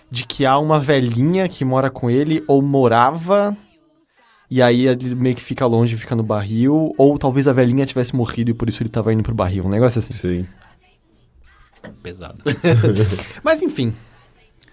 [0.09, 3.55] de que há uma velhinha que mora com ele ou morava.
[4.51, 6.93] E aí ele meio que fica longe, fica no barril.
[6.97, 9.65] Ou talvez a velhinha tivesse morrido e por isso ele tava indo pro barril.
[9.65, 10.13] Um negócio assim.
[10.13, 10.47] Sim.
[12.01, 12.43] Pesado.
[13.43, 13.93] Mas enfim.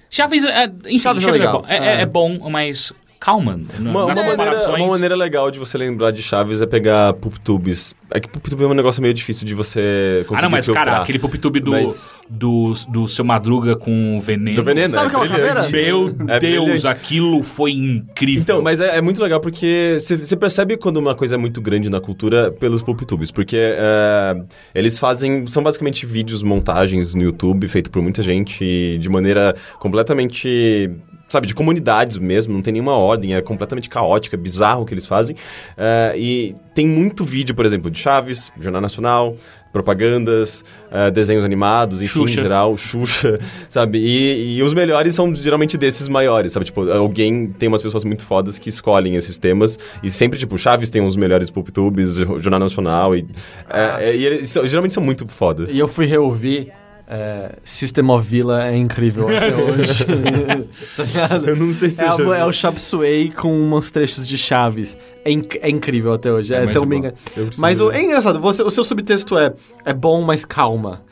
[0.09, 1.61] Chaves, é, enfim, Chaves Chaves, é é, legal.
[1.62, 1.68] bom.
[1.68, 2.01] É, é- É.
[2.03, 3.52] é bom, mas calma.
[3.54, 4.78] n- Uma, uma nas maneira, comparações.
[4.80, 7.94] uma maneira legal de você lembrar de Chaves é pegar PoopTubes.
[8.10, 10.84] É que PoopTube é um negócio meio difícil de você conseguir Ah, não, mas filtrar.
[10.84, 14.56] cara, aquele PopTube do, Mas- do, do seu Madruga com veneno.
[14.56, 15.40] Do veneno, Sabe é uma brilhante.
[15.54, 15.68] caveira?
[15.70, 16.86] Meu É Deus, brilhante.
[16.86, 18.42] aquilo foi incrível.
[18.42, 21.90] Então, mas é, é muito legal porque você percebe quando uma coisa é muito grande
[21.90, 24.36] na cultura pelos PopTubes, porque é,
[24.74, 30.90] eles fazem, são basicamente vídeos, montagens no YouTube, feito por muita gente de maneira completamente,
[31.29, 35.07] sabe, de comunidades mesmo, não tem nenhuma ordem, é completamente caótica, bizarro o que eles
[35.07, 35.37] fazem.
[35.77, 39.37] É, e tem muito vídeo, por exemplo, de Chaves, Jornal Nacional,
[39.72, 42.41] propagandas, é, desenhos animados, enfim, Xuxa.
[42.41, 43.99] em geral, Xuxa, sabe?
[43.99, 46.66] E, e os melhores são geralmente desses maiores, sabe?
[46.66, 50.89] Tipo, alguém tem umas pessoas muito fodas que escolhem esses temas e sempre, tipo, Chaves
[50.89, 53.27] tem uns melhores PopTubes, Jornal Nacional e,
[53.68, 55.66] é, é, e eles geralmente são muito foda.
[55.70, 56.72] E eu fui reouvir.
[57.09, 60.04] É, System of Villa é incrível até hoje.
[60.96, 61.36] tá?
[61.46, 64.96] Eu não sei se É, eu é o Chop Suey com uns trechos de Chaves.
[65.24, 66.52] É, inc- é incrível até hoje.
[66.52, 67.12] É, muito tão bem...
[67.59, 69.54] Mas o, é engraçado, você- o seu subtexto é,
[69.84, 71.02] é bom, mas calma.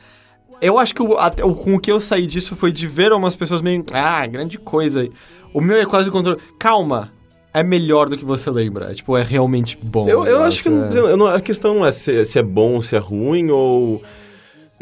[0.61, 3.13] Eu acho que o, até o- com o que eu saí disso foi de ver
[3.13, 3.85] umas pessoas meio.
[3.93, 5.09] Ah, grande coisa.
[5.53, 6.41] O meu é quase o controle.
[6.59, 7.13] Calma.
[7.53, 8.91] É melhor do que você lembra.
[8.91, 10.09] É, tipo, é realmente bom.
[10.09, 10.73] Eu, eu acho que é.
[10.99, 14.03] eu não- a questão não é se, se é bom, se é ruim ou.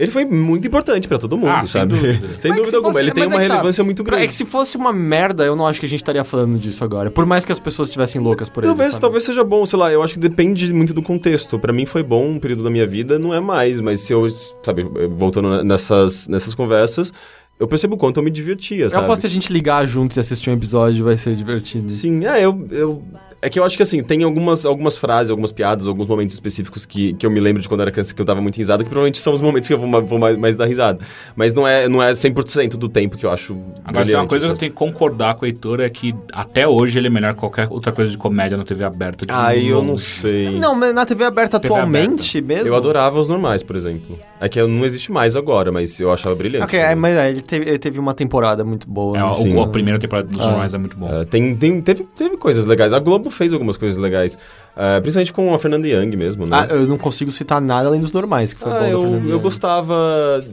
[0.03, 1.95] Ele foi muito importante pra todo mundo, Ah, sem sabe?
[1.95, 2.29] dúvida.
[2.41, 2.93] sem dúvida alguma.
[2.93, 3.55] fosse- Ele tem mas uma é que tá.
[3.55, 4.27] relevância muito É grande.
[4.27, 7.09] que se fosse uma merda, eu não acho que a gente estaria falando disso agora.
[7.09, 8.69] Por mais que as pessoas estivessem loucas por ele.
[8.71, 9.01] Talvez, sabe?
[9.01, 11.57] talvez seja bom, sei lá, eu acho que depende muito do contexto.
[11.59, 14.27] Pra mim foi bom um período da minha vida, não é mais, mas se eu,
[14.63, 14.83] sabe,
[15.17, 17.13] voltando nessas, nessas conversas,
[17.61, 19.05] eu percebo o quanto eu me divertia, Eu sabe?
[19.05, 21.89] aposto que a gente ligar juntos e assistir um episódio vai ser divertido.
[21.91, 23.03] Sim, é, eu, eu...
[23.43, 26.87] É que eu acho que, assim, tem algumas, algumas frases, algumas piadas, alguns momentos específicos
[26.87, 28.85] que, que eu me lembro de quando eu era criança que eu dava muito risada,
[28.85, 31.01] que provavelmente são os momentos que eu vou, vou mais, mais dar risada.
[31.35, 34.29] Mas não é, não é 100% do tempo que eu acho Agora, se é uma
[34.29, 34.61] coisa que eu sabe?
[34.61, 37.67] tenho que concordar com o Heitor é que até hoje ele é melhor que qualquer
[37.69, 39.27] outra coisa de comédia na TV aberta.
[39.27, 40.59] de Aí eu não sei.
[40.61, 42.69] Não, mas na TV aberta TV atualmente mesmo?
[42.69, 44.19] Eu adorava os normais, por exemplo.
[44.45, 46.65] É que não existe mais agora, mas eu achava brilhante.
[46.65, 49.17] Ok, é, mas é, ele, teve, ele teve uma temporada muito boa.
[49.17, 49.55] É, né?
[49.55, 50.49] o- a primeira temporada dos Ah.
[50.49, 51.09] normais é muito bom.
[51.09, 52.93] É, tem, tem, teve, teve coisas legais.
[52.93, 54.37] A Globo fez algumas coisas legais.
[54.77, 56.67] É, principalmente com a Fernanda Young mesmo, né?
[56.69, 59.39] Ah, eu não consigo citar nada além dos normais, que foi Ah, bom eu, eu
[59.41, 59.95] gostava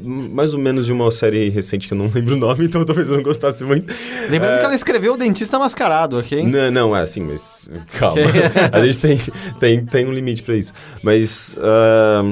[0.03, 3.09] mais ou menos de uma série recente que eu não lembro o nome, então talvez
[3.09, 3.91] eu não gostasse muito.
[4.29, 6.43] Lembrando É, que ela escreveu O Dentista Mascarado, ok?
[6.43, 8.21] Não, não, é assim, mas calma.
[8.71, 9.19] a gente tem,
[9.59, 10.73] tem, tem um limite pra isso.
[11.01, 11.57] Mas.
[11.59, 12.23] ah,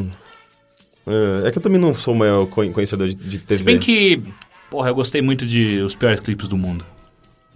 [1.07, 3.57] ah, é que eu também não sou o maior conhe- conhecedor de, de TV.
[3.57, 4.21] Se bem que,
[4.69, 6.85] porra, eu gostei muito de Os Piores Clipes do Mundo.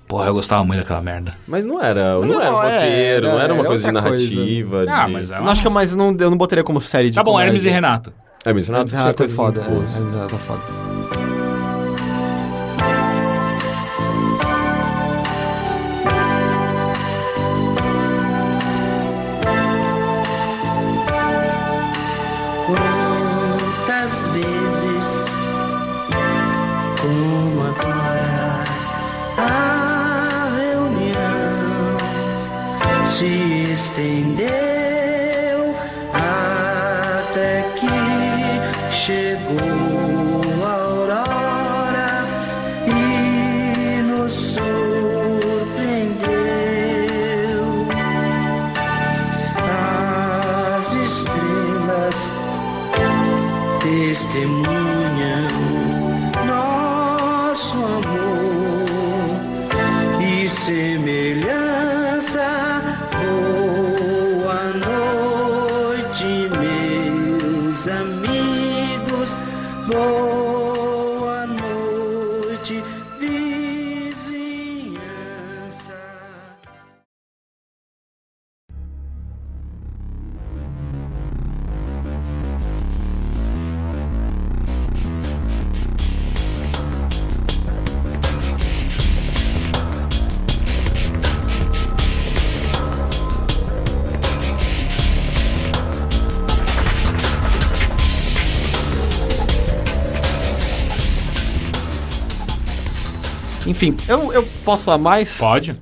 [0.07, 1.33] Porra, eu gostava muito daquela merda.
[1.47, 3.95] Mas não era, não, Não, era um é, roteiro, não era uma era coisa de
[3.95, 4.25] outra coisa.
[4.35, 4.85] narrativa.
[4.89, 5.11] Ah, de...
[5.13, 7.15] mas é Eu acho que é mais, eu não, eu não botaria como série de
[7.15, 7.47] Tá bom, comédia.
[7.49, 8.13] Hermes e Renato.
[8.43, 9.61] É, mas Hermes tinha e Renato é coisas foda.
[9.61, 9.95] muito boas.
[9.95, 10.90] É, Hermes e Renato é foda.
[103.81, 105.37] Enfim, eu, eu posso falar mais?
[105.37, 105.75] Pode.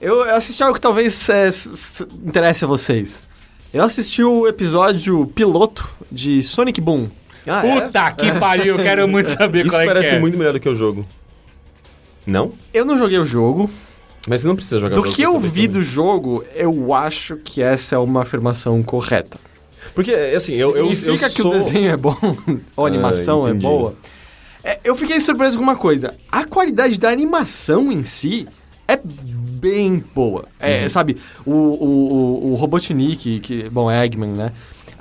[0.00, 1.50] Eu assisti algo que talvez é,
[2.24, 3.20] interesse a vocês.
[3.74, 7.08] Eu assisti o episódio piloto de Sonic Boom.
[7.46, 7.80] Ah, é?
[7.80, 10.20] Puta que pariu, eu quero muito saber Isso qual é parece que é.
[10.20, 11.04] muito melhor do que o jogo.
[12.24, 12.52] Não?
[12.72, 13.68] Eu não joguei o jogo.
[14.28, 15.68] Mas você não precisa jogar o Do que eu vi também.
[15.68, 19.36] do jogo, eu acho que essa é uma afirmação correta.
[19.96, 21.50] Porque, assim, eu, eu, eu Significa que sou...
[21.50, 22.16] o desenho é bom,
[22.76, 23.66] ou a Ah, animação é entendi.
[23.66, 23.94] boa.
[24.64, 26.14] É, eu fiquei surpreso com uma coisa.
[26.30, 28.46] A qualidade da animação em si
[28.86, 30.44] é bem boa.
[30.58, 32.12] É, Sabe, o, o,
[32.44, 34.52] o, o Robotnik, que, bom, é Eggman, né?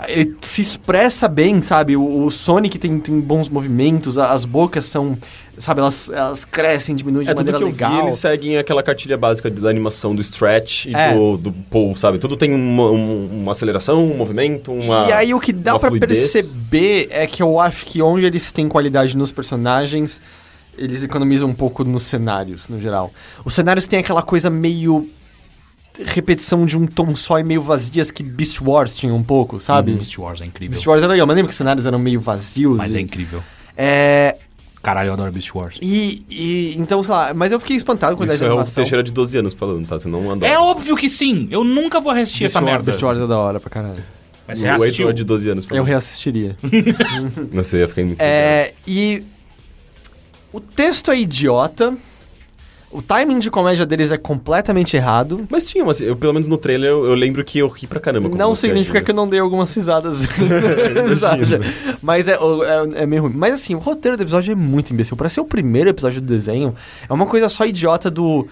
[0.08, 1.96] Ele se expressa bem, sabe?
[1.96, 5.16] O, o Sonic tem, tem bons movimentos, as bocas são,
[5.58, 7.94] sabe, elas, elas crescem, diminuem de É, tudo maneira que eu legal.
[7.94, 11.14] vi, eles seguem aquela cartilha básica da animação do stretch e É.
[11.14, 12.18] do, do pull, sabe?
[12.18, 16.32] Tudo tem uma, um- uma aceleração, um movimento, uma E aí o que dá fluidez.
[16.32, 20.20] perceber é que eu acho que onde eles têm qualidade nos personagens,
[20.78, 23.12] eles economizam um pouco nos cenários, no geral.
[23.46, 25.08] Os cenários têm aquela coisa meio
[26.06, 29.92] repetição de um tom só e meio vazias que Beast Wars tinha um pouco, sabe?
[29.92, 30.72] Beast Wars é incrível.
[30.72, 32.78] Beast Wars era legal, mas lembra que os cenários eram meio vazios?
[32.78, 33.44] Mas e- é incrível.
[33.78, 34.38] É,
[34.82, 35.78] Caralho, eu adoro Beast Wars.
[35.82, 38.76] e, e- então, sei lá, mas eu fiquei espantado com a Isso é o animação.
[38.76, 40.00] Teixeira de 12 anos falando, tá?
[40.00, 40.48] Você não anda.
[40.48, 41.48] É óbvio que sim.
[41.52, 42.86] Eu nunca vou assistir Beast essa Wars, merda.
[42.86, 44.04] Beast Wars é da hora pra caralho.
[44.48, 45.06] Mas você o assistiu.
[45.06, 45.86] Heitor de 12 anos Eu falando.
[45.86, 46.58] reassistiria.
[47.54, 49.24] Não sei, ia ficar muito É, e
[50.52, 51.96] o texto é idiota.
[52.92, 55.48] O timing de comédia deles é completamente errado.
[55.50, 55.94] Mas tinha uma...
[55.94, 58.30] Eu, pelo menos no trailer, eu, eu lembro que eu ri pra caramba.
[58.30, 60.22] com Não significa que eu não dei algumas risadas.
[62.02, 63.34] Mas é, é, é meio ruim.
[63.34, 65.16] Mas assim, o roteiro do episódio é muito imbecil.
[65.16, 66.76] Pra ser o primeiro episódio do desenho,
[67.10, 68.48] é uma coisa só idiota do.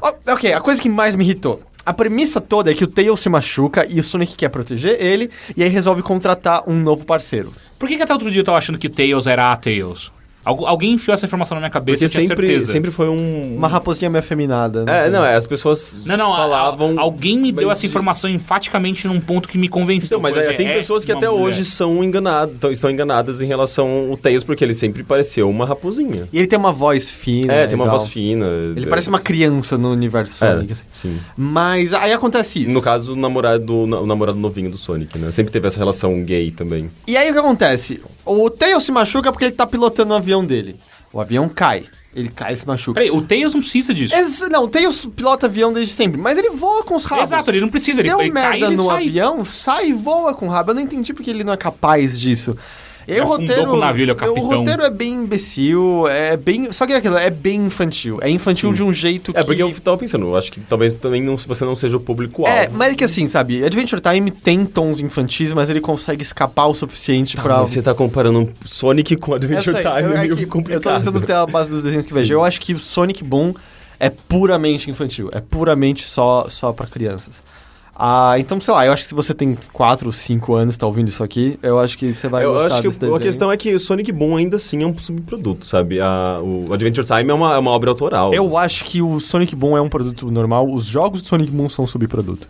[0.00, 1.60] Ó, ok, a coisa que mais me irritou.
[1.84, 5.30] A premissa toda é que o Tails se machuca e o Sonic quer proteger ele,
[5.54, 7.52] e aí resolve contratar um novo parceiro.
[7.78, 10.10] Por que, que até outro dia eu tava achando que Tails era a Tails?
[10.44, 12.72] Algu- alguém enfiou essa informação na minha cabeça, Porque eu tinha sempre, certeza.
[12.72, 13.56] sempre foi um...
[13.56, 14.84] Uma raposinha meio afeminada.
[14.86, 15.10] É, sei.
[15.10, 16.98] não, é, as pessoas Não, não, a- falavam...
[16.98, 20.18] a- alguém me deu essa informação enfaticamente num ponto que me convenceu.
[20.18, 21.42] Então, mas é, é, tem é pessoas que até mulher.
[21.44, 25.64] hoje são enganadas, tão- estão enganadas em relação ao Tails, porque ele sempre pareceu uma
[25.64, 26.28] raposinha.
[26.32, 27.52] E ele tem uma voz fina.
[27.52, 28.46] É, tem uma voz fina.
[28.76, 30.82] Ele parece uma criança no universo É, Sonic, assim.
[30.92, 31.20] sim.
[31.36, 32.70] Mas aí acontece isso.
[32.72, 35.32] No caso, o namorado, o namorado novinho do Sonic, né?
[35.32, 36.90] Sempre teve essa relação gay também.
[37.06, 38.00] E aí o que acontece?
[38.24, 40.76] O Tails se machuca porque ele tá pilotando o avião dele.
[41.12, 41.84] O avião cai.
[42.14, 42.94] Ele cai e se machuca.
[43.00, 44.14] Peraí, o Tails não precisa disso.
[44.14, 47.24] Ex- não, o Tails pilota avião desde sempre, mas ele voa com os rabos.
[47.24, 48.96] Exato, ele não precisa, Se ele- deu ele cai, merda ele no sai.
[49.08, 50.70] avião, sai e voa com o rabo.
[50.70, 52.56] Eu não entendi porque ele não é capaz disso.
[53.06, 54.44] E aí o roteiro, com o navio, ele é o o capitão.
[54.44, 56.72] roteiro é bem imbecil, é bem...
[56.72, 58.18] Só que é aquilo, é bem infantil.
[58.22, 59.46] É infantil de um jeito É, que...
[59.46, 62.56] porque eu tava pensando, eu acho que talvez também não, você não seja o público-alvo.
[62.56, 66.66] É, mas é que assim, sabe, Adventure Time tem tons infantis, mas ele consegue escapar
[66.66, 67.58] o suficiente pra...
[67.58, 70.46] Mas você tá comparando Sonic com Adventure sei, Time, eu, é é meio que eu
[70.48, 71.04] tô complicado.
[71.04, 72.28] tentando ter a base dos desenhos que vejo.
[72.28, 72.32] Sim.
[72.32, 73.54] Eu acho que o Sonic Boom
[74.00, 75.28] é puramente infantil.
[75.32, 77.42] É puramente só, só pra crianças.
[77.96, 80.78] Ah, então, sei lá, eu acho que se você tem 4 ou 5 anos e
[80.78, 83.18] tá ouvindo isso aqui, eu acho que você vai eu gostar acho que desse a
[83.20, 86.00] questão é que o Sonic Boom ainda assim é um subproduto, sabe?
[86.00, 88.34] A- o Adventure Time é uma, é uma obra autoral.
[88.34, 91.68] Eu acho que o Sonic Boom é um produto normal, os jogos do Sonic Boom
[91.68, 92.48] são subproduto.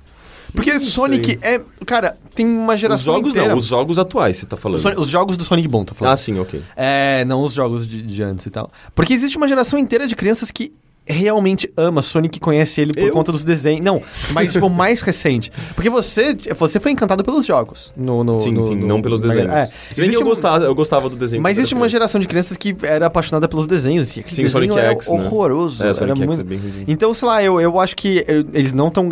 [0.54, 1.60] Porque Não Sonic é...
[1.84, 3.48] Cara, tem uma Os geração jogos inteira...
[3.48, 4.78] não, os jogos atuais você tá Os, falando.
[4.78, 6.12] Sonic- os jogos do Sonic Boom, tô falando.
[6.14, 6.62] Ah, sim, ok.
[6.76, 8.70] É, não os jogos de, de antes e tal.
[8.94, 10.72] Porque existe uma geração inteira de crianças que
[11.06, 13.12] realmente ama Sonic e conhece ele por Eu?
[13.12, 13.84] conta dos desenhos.
[13.84, 14.02] Não,
[14.32, 15.52] mas tipo, mais recente.
[15.74, 17.92] Porque você, você foi encantado pelos jogos.
[17.96, 19.52] No, no- Sim, no- sim, no- não pelos no- desenhos.
[19.52, 19.70] É.
[19.90, 21.42] Se bem que eu um- gostava, eu gostava do desenho.
[21.42, 24.16] Mas existe uma geração de crianças que era apaixonada pelos desenhos.
[24.16, 25.14] E aquele Sim, desenho Sonic era X, né?
[25.14, 25.84] horroroso.
[25.84, 26.40] É, Sonic era X muito...
[26.40, 26.84] é bem ruimzinho.
[26.88, 29.08] Então, sei lá, eu, eu acho que eu- eles não estão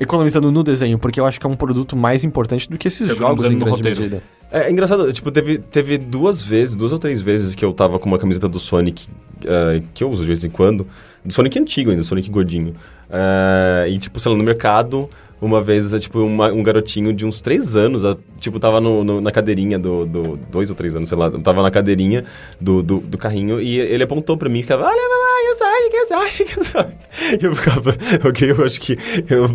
[0.00, 3.08] economizando no desenho, porque eu acho que é um produto mais importante do que esses
[3.16, 4.00] jogos em no grande roteiro.
[4.00, 4.22] medida.
[4.52, 7.98] É, é engraçado, tipo, teve, teve duas vezes, duas ou três vezes que eu tava
[7.98, 9.08] com uma camiseta do Sonic,
[9.44, 10.86] eh, que eu uso de vez em quando,
[11.24, 12.74] do Sonic antigo ainda, Sonic gordinho.
[13.10, 15.08] Eh, e, tipo, sei lá, no mercado,
[15.40, 18.02] uma vez, eh, tipo, uma- um garotinho de uns três anos,
[18.40, 21.62] tipo, tava no, no- na cadeirinha do, do- Dois ou três anos, sei lá, tava
[21.62, 22.24] na cadeirinha
[22.60, 25.96] do, do, do carrinho e ele apontou pra mim e ficava, olha, mamãe, o Sonic,
[25.96, 27.02] o Sonic, o Sonic.
[27.42, 27.96] E eu ficava,
[28.28, 28.96] ok, eu acho que
[29.28, 29.48] eu,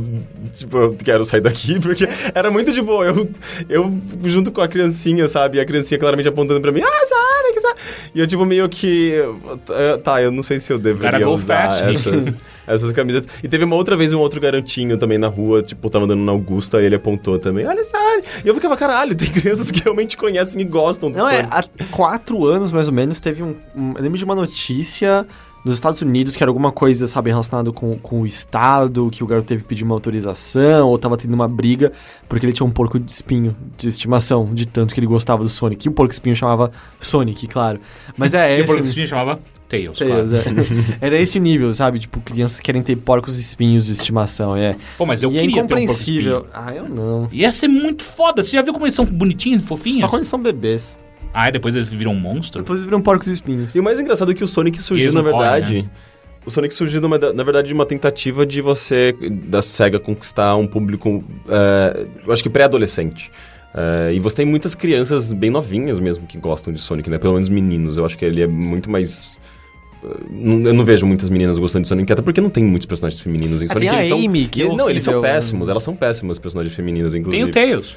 [0.60, 3.06] tipo, eu quero sair daqui, porque era muito de boa.
[3.06, 3.30] Eu,
[3.70, 3.94] eu
[4.26, 5.58] junto com a criancinha, sabe?
[5.58, 7.80] E a criancinha claramente apontando pra mim, ah, Sonic, Sonic.
[8.16, 9.14] E eu, tipo, meio que.
[9.70, 11.84] eh, Tá, eu não sei se eu deveria go usar fast.
[11.84, 12.36] essas,
[12.66, 13.30] essas camisetas.
[13.44, 16.32] E teve uma outra vez um outro garotinho também na rua, tipo, tava andando na
[16.32, 18.28] Augusta, e ele apontou também, olha, Sonic.
[18.44, 21.50] E eu ficava, caralho, tem crianças que realmente conhecem e gostam do Não, é, Sonic.
[21.80, 25.26] há quatro anos, mais ou menos, teve um, um- Eu lembro de uma notícia
[25.66, 29.28] nos Estados Unidos que era alguma coisa, sabe, relacionada com, com o Estado, que o
[29.28, 31.92] garoto teve que pedir uma autorização, ou tava tendo uma briga,
[32.30, 35.50] porque ele tinha um porco de espinho de estimação, de tanto que ele gostava do
[35.50, 35.86] Sonic.
[35.86, 37.80] E o porco espinho chamava Sonic, claro.
[38.18, 40.58] Mas é, E é o porco esse- espinho chamava Tails, Tails, claro.
[41.02, 41.06] é.
[41.08, 42.00] Era esse o nível, sabe?
[42.00, 44.78] Tipo, crianças querem ter porcos espinhos de estimação, é.
[44.98, 46.38] Pô, mas eu e é queria ter um porco incompreensível.
[46.46, 46.52] espinho.
[46.54, 47.28] ah, eu não.
[47.34, 48.42] Ia ser muito foda.
[48.42, 50.00] Você já viu como eles são bonitinhos, fofinhos?
[50.00, 50.98] Só quando eles são bebês.
[51.34, 52.62] Ah, e depois eles viram um monstro?
[52.62, 53.74] Depois eles viram porcos espinhos.
[53.76, 55.82] E o mais engraçado é que o Sonic E surgiu, na correm, verdade.
[55.84, 55.90] né?
[56.46, 59.14] O Sonic surgiu, numa- na verdade, de uma tentativa de você,
[59.44, 63.30] da SEGA, conquistar um público, eh, eu acho que pré-adolescente.
[63.76, 67.18] Eh, e você tem muitas crianças bem novinhas mesmo que gostam de Sonic, né?
[67.18, 67.98] Pelo menos meninos.
[67.98, 69.38] Eu acho que ele é muito mais.
[70.04, 72.86] eh, não- Eu não vejo muitas meninas gostando de Sonic, até porque não tem muitos
[72.86, 73.80] personagens femininos em Ah, Sonic.
[73.82, 75.68] tem a eles são- Amy, que e- é Não, eles são péssimos.
[75.68, 77.50] Elas são péssimas personagens femininas, Tem inclusive.
[77.50, 77.96] o Tails.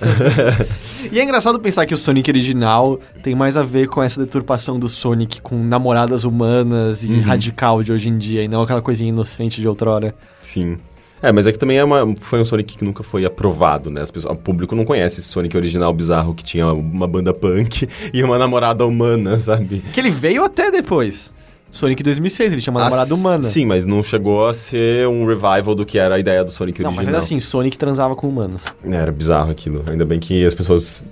[1.10, 4.78] E é engraçado pensar que o Sonic original tem mais a ver com essa deturpação
[4.78, 9.08] do Sonic com namoradas humanas e radical de hoje em dia, e não aquela coisinha
[9.08, 10.14] inocente de outrora.
[10.42, 10.78] Sim.
[11.22, 14.00] É, mas é que também é uma, foi um Sonic que nunca foi aprovado, né?
[14.02, 17.88] As pessoas, o público não conhece esse Sonic original bizarro que tinha uma banda punk
[18.12, 19.84] e uma namorada humana, sabe?
[19.92, 21.32] Que ele veio até depois.
[21.72, 23.42] Sonic 2006, ele uma namorada Ah, humana.
[23.44, 26.82] Sim, mas não chegou a ser um revival do que era a ideia do Sonic
[26.82, 27.14] Não, mas original.
[27.16, 28.62] ainda assim, Sonic transava com humanos.
[28.84, 29.82] É, Era bizarro aquilo.
[29.88, 31.04] Ainda bem que as pessoas.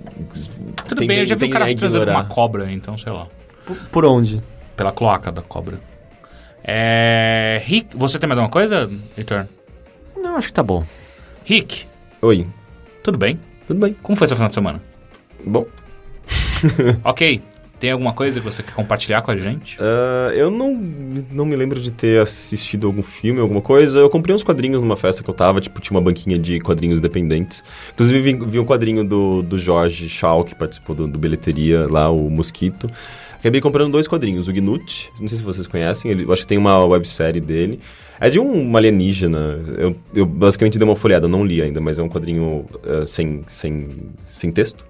[0.75, 3.11] Tudo tendem- bem, eu já vi um cara a transando com uma cobra, então sei
[3.11, 3.25] lá.
[3.65, 4.39] Por, por onde?
[4.77, 5.79] Pela cloaca da cobra.
[6.63, 7.61] É.
[7.65, 8.87] Rick, você tem mais alguma coisa,
[9.17, 9.47] Heitor?
[10.15, 10.85] Não, acho que tá bom.
[11.43, 11.85] Rick,
[12.21, 12.45] Oi,
[13.03, 13.39] tudo bem?
[13.67, 13.95] tudo bem.
[14.03, 14.79] Como foi seu final de semana?
[15.43, 15.65] Bom,
[17.03, 17.41] ok.
[17.81, 19.75] Tem alguma coisa que você quer compartilhar com a gente?
[19.79, 20.75] ah, eu não,
[21.31, 23.97] não me lembro de ter assistido algum filme, alguma coisa.
[23.97, 26.99] Eu comprei uns quadrinhos numa festa que eu tava, tipo, tinha uma banquinha de quadrinhos
[26.99, 27.63] independentes.
[27.91, 32.07] Inclusive, vi, vi um quadrinho do, do Jorge Shaw, que participou do, do Bilheteria lá,
[32.11, 32.87] o Mosquito.
[33.39, 36.47] Acabei comprando dois quadrinhos, o Gnut, não sei se vocês conhecem, ele, eu acho que
[36.47, 37.79] tem uma websérie dele.
[38.19, 42.03] É de um alienígena, eu, eu basicamente dei uma folhada, não li ainda, mas é
[42.03, 44.85] um quadrinho ah, sem, sem, sem texto.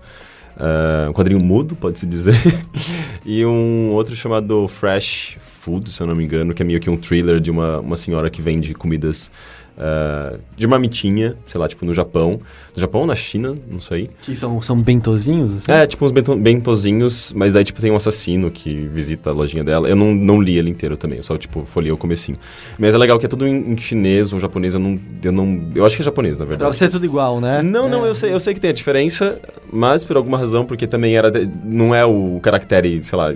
[0.64, 2.36] Ah, um quadrinho mudo, pode-se dizer.
[3.26, 6.88] e um outro chamado Fresh Food, se eu não me engano, que é meio que
[6.88, 9.32] um thriller de uma, uma senhora que vende comidas
[9.78, 12.40] ah, de marmitinha, sei lá, tipo no Japão.
[12.76, 14.10] No Japão ou na China, não sei.
[14.22, 15.56] Que são, são bentozinhos?
[15.58, 15.72] Assim?
[15.72, 19.64] É, tipo uns bento, bentozinhos, mas daí, tipo, tem um assassino que visita a lojinha
[19.64, 19.90] dela.
[19.90, 22.38] Eu não, não li ele inteiro também, eu só, tipo, folhei o comecinho.
[22.80, 25.70] Mas é legal que é tudo em, em chinês ou japonês, eu não, eu não...
[25.76, 26.70] Eu acho que é japonês, na verdade.
[26.70, 27.62] Pra ser tudo igual, né?
[27.62, 28.10] Não, não, É.
[28.10, 29.40] eu sei, eu sei que tem a diferença,
[29.72, 31.30] mas por alguma razão, porque também era.
[31.30, 33.34] de- não é o caractere, sei lá,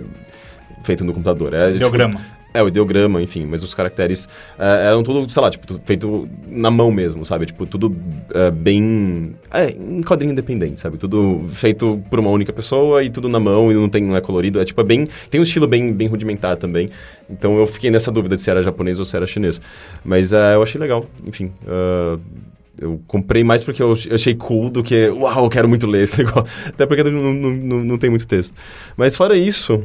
[0.82, 1.52] feito no computador.
[1.52, 2.20] É, tipo, Ideograma.
[2.56, 4.28] É, o ideograma, enfim, mas os caracteres
[4.58, 7.46] eh, eram tudo, sei lá, tipo, tudo feito na mão mesmo, sabe?
[7.46, 7.94] Tipo, tudo
[8.34, 9.34] eh, bem.
[9.52, 10.96] É, em quadrinho independente, sabe?
[10.96, 14.20] Tudo feito por uma única pessoa e tudo na mão e não, tem, não é
[14.20, 14.60] colorido.
[14.60, 15.08] É tipo, é bem.
[15.30, 16.88] Tem um estilo bem, bem rudimentar também.
[17.28, 19.60] Então eu fiquei nessa dúvida de se era japonês ou se era chinês.
[20.04, 21.52] Mas eh, eu achei legal, enfim.
[21.66, 22.18] ah,
[22.78, 26.18] eu comprei mais porque eu achei cool do que, uau, eu quero muito ler esse
[26.22, 26.46] negócio.
[26.66, 28.54] Até porque não, não, não, não tem muito texto.
[28.96, 29.82] Mas fora isso,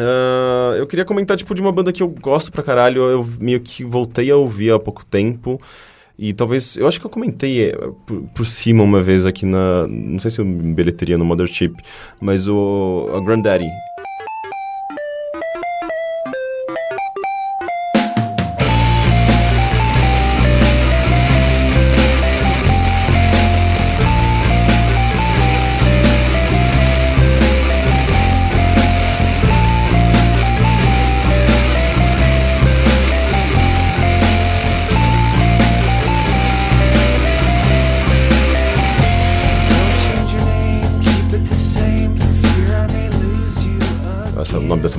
[0.00, 3.02] ah, eu queria comentar, tipo, de uma banda que eu gosto pra caralho.
[3.02, 5.60] Eu meio que voltei a ouvir há pouco tempo.
[6.18, 9.86] E talvez, eu acho que eu comentei eh, por, por cima uma vez aqui na,
[9.88, 11.74] não sei se eu bilheteria no Mothership,
[12.20, 13.64] mas o a Granddaddy.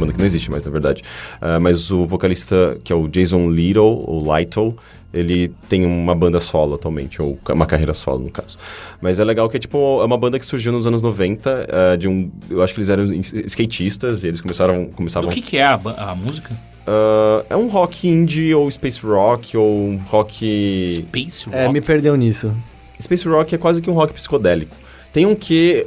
[0.02, 1.02] Banda que não existe mais, na verdade.
[1.40, 4.76] Ah, mas o vocalista, que é o Jason Little, ou Lytle,
[5.14, 8.58] Ele tem uma banda solo atualmente, ou uma carreira solo, no caso.
[9.02, 11.98] Mas é legal que é tipo, é uma banda que surgiu nos anos 90, eh,
[11.98, 12.32] de um...
[12.50, 14.86] Eu acho que eles eram is- skatistas, e eles começaram...
[14.86, 16.52] Começavam que, que é a, a música?
[16.88, 20.88] Ah, é um rock indie, ou space rock, ou um rock...
[20.88, 21.58] Space Rock?
[21.58, 22.50] É, me perdeu nisso.
[22.98, 24.74] Space rock é quase que um rock psicodélico.
[25.12, 25.86] Tem um que...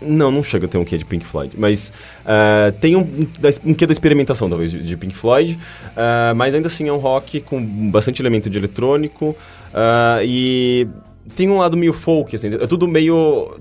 [0.00, 1.92] Não, não chega a ter um quê de Pink Floyd, mas
[2.26, 5.58] ah, tem um, um, da- um quê da experimentação, talvez, de, de Pink Floyd,
[5.96, 9.34] ah, mas ainda assim é um rock com bastante elemento de eletrônico
[9.72, 10.86] ah, e
[11.34, 13.56] tem um lado meio folk, assim, é tudo meio...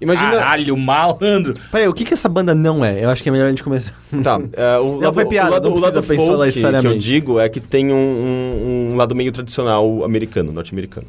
[0.00, 0.30] Imagina...
[0.30, 1.54] Caralho, malandro.
[1.70, 3.04] Peraí, o que que essa banda não é?
[3.04, 3.92] Eu acho que é melhor a gente começar.
[4.24, 6.96] Tá, é, o, Não, lado, foi piada, o lado, não o lado folk que eu
[6.98, 11.06] digo é que tem um, um- um lado meio tradicional americano, norte-americano.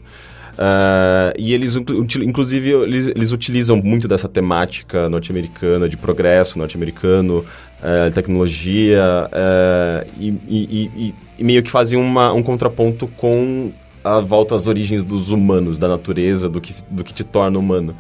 [0.64, 7.44] Ah, e eles, inclusive, eles, eles utilizam muito dessa temática norte-americana, de progresso norte-americano,
[7.82, 9.02] eh, tecnologia,
[9.32, 13.72] eh, e, e- e- e- meio que fazem uma- um contraponto com
[14.04, 17.96] a volta às origens dos humanos, da natureza, do que, do que te torna humano.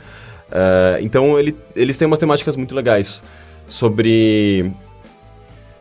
[0.51, 3.23] Ah, então, ele- eles têm umas temáticas muito legais
[3.67, 4.71] sobre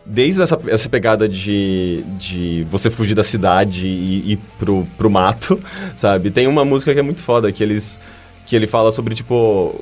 [0.05, 5.61] desde essa, essa pegada de, de você fugir da cidade e ir pro, pro mato,
[5.97, 6.31] sabe?
[6.31, 8.01] Tem uma música que é muito foda, que eles
[8.47, 9.81] que ele fala sobre, tipo...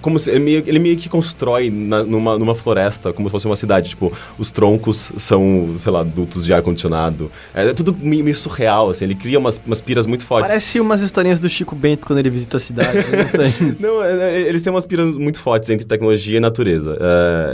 [0.00, 3.46] Como se, ele, meio, ele meio que constrói na- numa, numa floresta, como se fosse
[3.46, 3.90] uma cidade.
[3.90, 7.30] Tipo, os troncos são, sei lá, dutos de ar-condicionado.
[7.54, 9.04] É, tudo meio, meio surreal, assim.
[9.04, 10.50] Ele cria umas, umas piras muito fortes.
[10.50, 12.98] Parece umas historinhas do Chico Bento quando ele visita a cidade.
[13.16, 13.50] não sei.
[13.78, 16.96] Não, é- é- eles têm umas piras muito fortes entre tecnologia e natureza.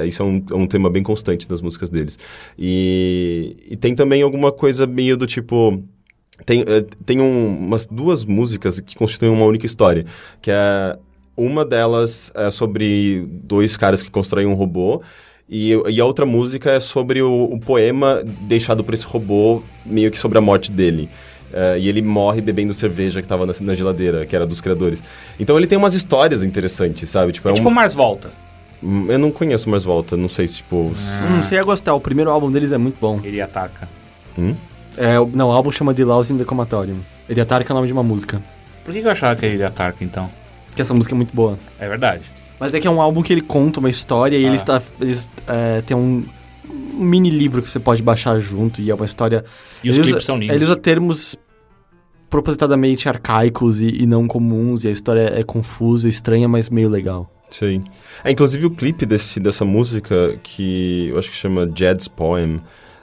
[0.02, 2.18] É, isso é um, é um tema bem constante nas músicas deles.
[2.58, 5.82] E, e tem também alguma coisa meio do tipo.
[6.44, 10.04] Tem, é, tem um- umas duas músicas que constituem uma única história.
[10.42, 10.96] Que é.
[11.36, 15.02] Uma delas é sobre dois caras que constroem um robô.
[15.48, 20.10] E, e a outra música é sobre o, o poema deixado por esse robô, meio
[20.10, 21.08] que sobre a morte dele.
[21.52, 25.02] É, e ele morre bebendo cerveja que tava na, na geladeira, que era dos criadores.
[25.38, 27.32] Então ele tem umas histórias interessantes, sabe?
[27.32, 28.30] Tipo, é É tipo um- Mars Volta.
[28.82, 30.76] Hum, Eu não conheço mais Volta, não sei se, tipo...
[30.76, 33.20] Hum, você ia gostar, o primeiro álbum deles é muito bom.
[33.22, 33.88] Ele ataca.
[34.38, 34.54] Hum?
[34.96, 36.98] É, o- não, o álbum chama The Louse in the Comatorium.
[37.28, 38.42] Ele Atarca é o nome de uma música.
[38.84, 40.28] Por que que eu achava que ele ataca, então?
[40.76, 41.58] Que essa música é muito boa.
[41.80, 42.22] É verdade.
[42.60, 44.48] Mas é que é um álbum que ele conta uma história e Ah.
[44.48, 46.24] eles, tá, eles é, tem um,
[46.92, 49.44] mini livro que você pode baixar junto e é uma história.
[49.82, 50.54] E os ele clipes usa, são lindos.
[50.54, 51.36] Ele usa termos
[52.30, 57.30] propositadamente arcaicos e, e não comuns, e a história é confusa, estranha, mas meio legal.
[57.50, 57.84] Sim.
[58.24, 62.60] É, inclusive o clipe desse, dessa música, que eu acho que chama Jed's Poem,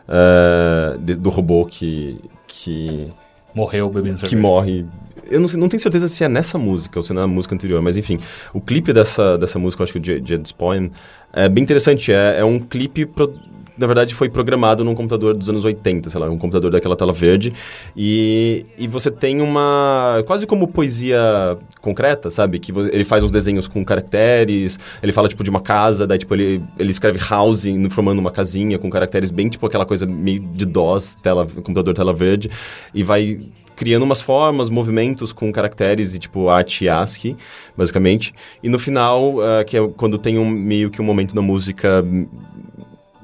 [0.08, 2.20] é, de- do robô que...
[2.48, 3.08] que
[3.56, 4.42] Morreu bebendo que cerveja.
[4.42, 4.86] morre.
[5.30, 7.56] Eu não, sei- não tenho certeza se é nessa música ou se é na música
[7.56, 8.18] anterior, mas enfim.
[8.54, 10.92] O clipe dessa, dessa música, eu acho que o J- Jed's Poem,
[11.32, 12.12] é bem interessante.
[12.12, 13.34] É, é um clipe, pro-
[13.76, 17.12] na verdade, foi programado num computador dos anos 80, sei lá, um computador daquela tela
[17.12, 17.52] verde.
[17.98, 20.22] E, e você tem uma.
[20.28, 22.60] quase como poesia concreta, sabe?
[22.60, 26.36] Que ele faz uns desenhos com caracteres, ele fala, tipo, de uma casa, daí, tipo,
[26.36, 30.66] ele, ele escreve housing, formando uma casinha com caracteres bem, tipo, aquela coisa meio de
[30.66, 32.52] DOS, tela, computador tela verde,
[32.94, 33.40] e vai
[33.76, 37.36] criando umas formas, movimentos com caracteres e, tipo, arte ASCII,
[37.76, 38.34] basicamente.
[38.62, 42.04] E no final, ah, que é quando tem um meio que um momento da música
[42.06, 42.28] hum,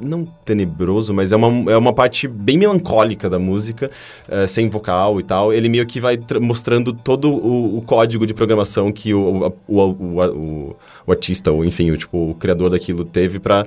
[0.01, 3.91] não tenebroso, mas é uma, é uma parte bem melancólica da música,
[4.29, 5.51] eh, sem vocal e tal.
[5.53, 9.75] Ele meio que vai tra- mostrando todo o, o código de programação que o, o,
[9.75, 10.75] o, o,
[11.05, 13.65] o- artista, ou enfim, o, tipo, o criador daquilo teve pra,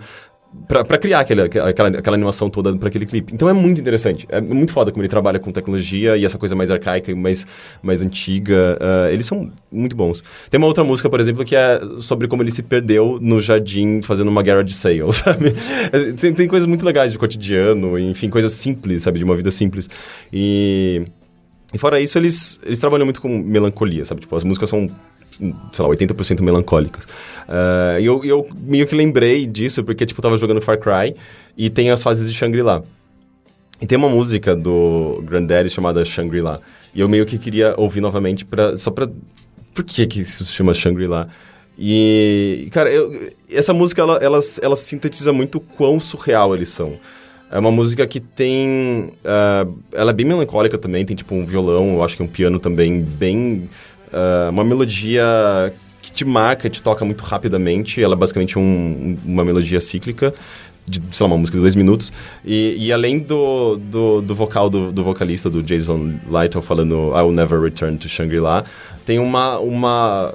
[0.69, 3.35] pra criar aquela, aquela animação toda pra aquele clipe.
[3.35, 4.27] Então é muito interessante.
[4.29, 7.47] É muito foda como ele trabalha com tecnologia e essa coisa mais arcaica mais,
[7.83, 8.79] mais antiga.
[8.81, 10.23] Ah, eles são muito bons.
[10.51, 14.03] Tem uma outra música, por exemplo, que é sobre como ele se perdeu no jardim
[14.03, 15.55] fazendo uma garage sale, sabe?
[16.21, 19.19] Tem, tem coisas muito legais de cotidiano, enfim, coisas simples, sabe?
[19.19, 19.89] De uma vida simples.
[20.33, 21.03] E...
[21.75, 24.21] E fora isso, eles, eles trabalham muito com melancolia, sabe?
[24.21, 24.91] Tipo, as músicas são,
[25.73, 27.07] sei lá, 80% melancólicas.
[27.49, 31.15] Ah, E eu, eu meio que lembrei disso porque, tipo, eu tava jogando Far Cry
[31.57, 32.83] e tem as fases de Shangri-La.
[33.81, 36.61] E tem uma música do Granddaddy chamada Shangri-La.
[36.95, 39.09] E eu meio que queria ouvir novamente pra, só pra...
[39.75, 41.29] Por que que isso se chama Shangri-La?
[41.79, 46.93] E, cara, eu- essa música, ela, ela, ela sintetiza muito quão surreal eles são.
[47.51, 49.11] É uma música que tem...
[49.25, 52.61] ah, ela é bem melancólica também, tem tipo um violão, eu acho que um piano
[52.61, 53.69] também bem...
[54.13, 55.23] ah, uma melodia
[56.01, 58.03] que te marca, te toca muito rapidamente.
[58.03, 60.35] Ela é basicamente um- um- uma melodia cíclica
[60.87, 62.13] de, sei lá, uma música de dois minutos.
[62.45, 67.23] E, e além do, do, do vocal do, do vocalista, do Jason Lighton, falando I
[67.23, 68.65] will never return to Shangri-La,
[69.07, 70.35] tem uma, uma,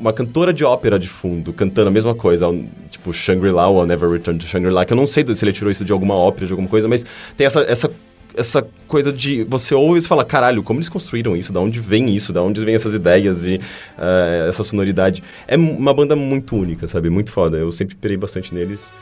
[0.00, 2.46] uma cantora de ópera de fundo cantando a mesma coisa,
[2.90, 5.70] tipo Shangri-La ou I'll never return to Shangri-La, que eu não sei se ele tirou
[5.70, 7.06] isso de alguma ópera, de alguma coisa, mas
[7.36, 7.60] tem essa...
[7.60, 7.88] essa
[8.36, 11.52] essa coisa de você ouve e fala, caralho, como eles construíram isso?
[11.52, 12.32] Da onde vem isso?
[12.32, 13.60] Da onde vem essas ideias e
[13.98, 15.22] eh, essa sonoridade?
[15.46, 17.10] É uma banda muito única, sabe?
[17.10, 17.56] Muito foda.
[17.56, 18.92] Eu sempre pirei bastante neles.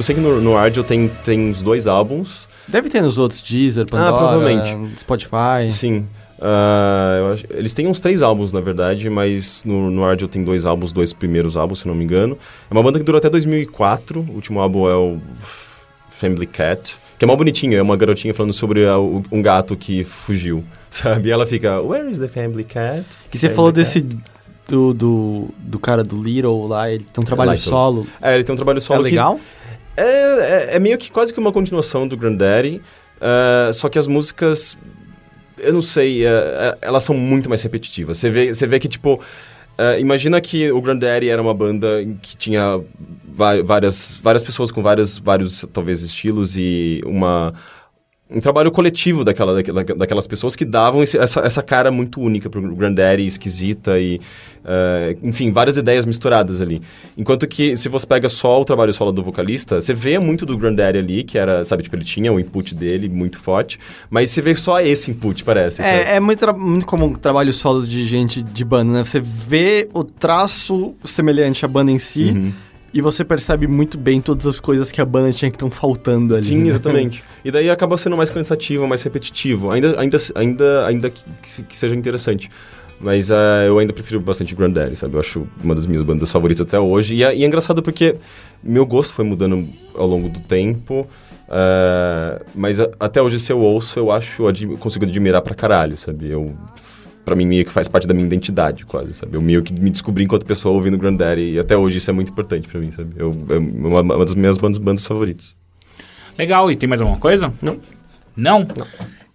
[0.00, 2.48] Eu, sei que no, no Ardio tem, tem uns dois álbuns.
[2.66, 4.98] Deve ter nos outros, Deezer, Pandora, provavelmente.
[5.00, 5.70] Spotify.
[5.70, 6.06] Sim.
[6.40, 10.42] Ah, eu acho- eles têm uns três álbuns, na verdade, mas no, no Ardio tem
[10.42, 12.38] dois álbuns, dois primeiros álbuns, se não me engano.
[12.70, 14.20] É uma banda que durou até 2004.
[14.28, 15.18] O último álbum é o
[16.08, 17.76] Family Cat, que é mal bonitinho.
[17.78, 21.28] É uma garotinha falando sobre a- o- um gato que fugiu, sabe?
[21.28, 23.04] E ela fica, Where is the Family Cat?
[23.30, 24.06] Que você Family falou Cat." desse...
[24.68, 28.06] Do, do, do cara do Little lá, ele tem um trabalho solo.
[28.22, 29.40] É, ele tem um trabalho É solo que legal?
[29.96, 32.80] É, é, é meio que quase que uma continuação do Granddaddy,
[33.20, 34.78] ah, só que as músicas,
[35.58, 38.18] eu não sei, é, elas são muito mais repetitivas.
[38.18, 39.20] Você vê, você vê que, tipo,
[39.98, 42.80] imagina que o Granddaddy era uma banda que tinha
[43.64, 47.54] várias, várias pessoas com vários, vários, talvez, estilos e uma...
[48.32, 52.48] Um trabalho coletivo daquela, daquela- daquelas pessoas que davam esse- essa, essa cara muito única
[52.48, 54.20] pro Granddaddy, esquisita e...
[54.64, 56.80] ah, enfim, várias ideias misturadas ali.
[57.16, 60.56] Enquanto que, se você pega só o trabalho solo do vocalista, você vê muito do
[60.56, 63.78] Granddaddy ali, que era, sabe, tipo, ele tinha o input dele muito forte,
[64.08, 65.82] mas você vê só esse input, parece.
[65.82, 69.04] É, é muito, muito comum trabalho solo de gente de banda, né?
[69.04, 72.52] Você vê o traço semelhante à banda em si Uhum.
[72.92, 76.34] E você percebe muito bem todas as coisas que a banda tinha que estão faltando
[76.34, 76.44] ali.
[76.44, 76.70] Sim, né?
[76.70, 77.22] exatamente.
[77.44, 81.62] e daí acaba sendo mais cansativo, mais repetitivo, ainda, ainda, ainda, ainda que, que se-
[81.62, 82.50] que seja interessante.
[83.02, 85.14] Mas ah, eu ainda prefiro bastante Granddaddy, sabe?
[85.14, 87.14] Eu acho uma das minhas bandas favoritas até hoje.
[87.14, 88.16] E, é- e é engraçado porque
[88.62, 91.06] meu gosto foi mudando ao longo do tempo.
[91.48, 95.96] ah, mas a- até hoje, se eu ouço, eu acho, eu consigo admirar pra caralho,
[95.96, 96.28] sabe?
[96.28, 96.54] Eu,
[97.24, 99.36] pra mim, meio que faz parte da minha identidade, quase, sabe?
[99.36, 101.52] Eu meio que me descobri enquanto pessoa ouvindo Granddaddy.
[101.52, 103.14] E até hoje isso é muito importante pra mim, sabe?
[103.16, 105.54] Eu, é uma, uma das minhas bandas, bandas favoritas.
[106.38, 107.52] Legal, e tem mais alguma coisa?
[107.60, 107.78] Não.
[108.36, 108.66] Não?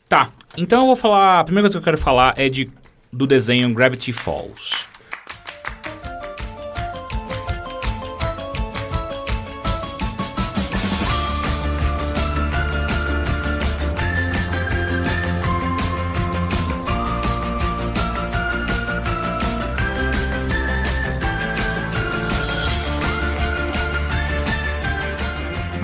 [0.10, 1.40] Tá, então eu vou falar.
[1.40, 2.70] A primeira coisa que eu quero falar é de,
[3.12, 4.88] do desenho Gravity Falls.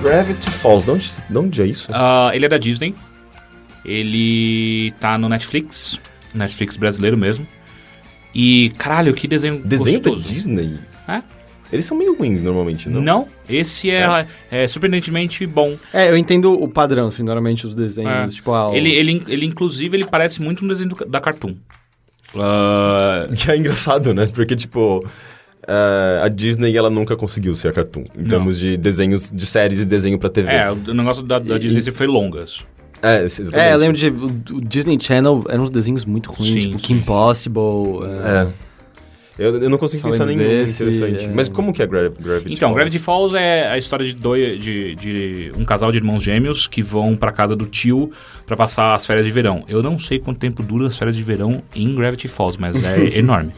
[0.01, 1.89] Gravity Falls, de onde, de onde é isso?
[1.93, 2.95] Ah, ele é da Disney.
[3.85, 5.99] Ele tá no Netflix.
[6.33, 7.45] Netflix brasileiro mesmo.
[8.33, 10.33] E, caralho, que desenho Desenho da gostoso.
[10.33, 10.79] Disney?
[11.07, 11.21] É?
[11.71, 13.01] Eles são meio ruins normalmente, não?
[13.01, 14.67] Não, esse é, é.
[14.67, 15.77] surpreendentemente bom.
[15.93, 18.27] É, eu entendo o padrão, assim, normalmente os desenhos, É.
[18.35, 21.55] tipo, ah, o- Ele, ele, ele, inclusive, ele parece muito um desenho do- da Cartoon.
[22.35, 24.27] Ah, Que é engraçado, né?
[24.33, 25.05] Porque, tipo,
[25.71, 28.03] eh, a Disney, ela nunca conseguiu ser a Cartoon.
[28.15, 28.29] Em Não.
[28.29, 30.51] termos de desenhos, de séries de desenho pra TV.
[30.51, 32.59] é, o negócio da, da E- Disney sempre foi longas.
[33.01, 33.69] É, esse- exatamente.
[33.69, 34.07] É, eu lembro de.
[34.09, 36.69] O, o Disney Channel eram uns desenhos muito ruins, Sim.
[36.71, 37.61] tipo Kim Possible.
[38.25, 38.47] é.
[38.47, 38.47] É.
[39.39, 41.25] Eu, eu não consigo Só pensar nenhum desse, interessante.
[41.25, 41.27] é.
[41.33, 42.75] Mas como que é Gra Gravity Então, Falls?
[42.75, 46.81] Gravity Falls é a história de, dois, de, de um casal de irmãos gêmeos que
[46.81, 48.11] vão pra casa do tio
[48.45, 49.63] pra passar as férias de verão.
[49.67, 53.05] Eu não sei quanto tempo dura as férias de verão em Gravity Falls, mas é
[53.17, 53.51] enorme.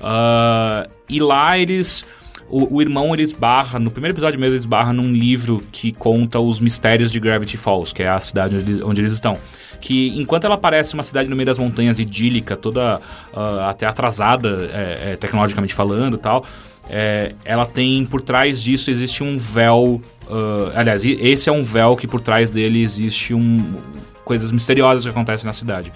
[0.00, 2.04] Ah, e lá eles...
[2.52, 6.40] O, o irmão, ele esbarra, no primeiro episódio mesmo, ele esbarra num livro que conta
[6.40, 9.38] os mistérios de Gravity Falls, que é a cidade onde, onde eles estão.
[9.80, 13.00] Que enquanto ela parece uma cidade no meio das montanhas, idílica, toda
[13.34, 16.44] ah, até atrasada, é, é, tecnologicamente falando e tal,
[16.88, 20.02] é, ela tem, por trás disso, existe um véu.
[20.28, 23.76] ah, aliás, esse é um véu que por trás dele existe um,
[24.24, 25.92] coisas misteriosas que acontecem na cidade.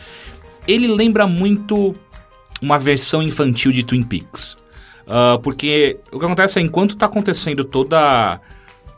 [0.66, 1.94] Ele lembra muito
[2.62, 4.56] uma versão infantil de Twin Peaks.
[5.06, 8.40] Ah, porque o que acontece é, enquanto tá acontecendo toda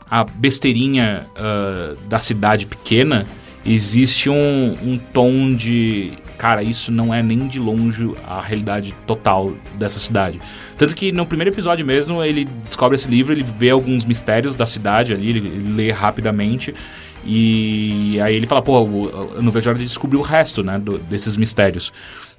[0.09, 3.25] a besteirinha ah, da cidade pequena,
[3.67, 9.53] existe um, um tom de cara, isso não é nem de longe a realidade total
[9.73, 10.39] dessa cidade.
[10.77, 14.65] Tanto que no primeiro episódio mesmo, ele descobre esse livro, ele vê alguns mistérios da
[14.65, 16.75] cidade ali, ele, ele lê rapidamente.
[17.25, 18.85] E aí ele fala, pô,
[19.35, 21.91] eu não vejo a hora de descobrir o resto, né, do- desses mistérios.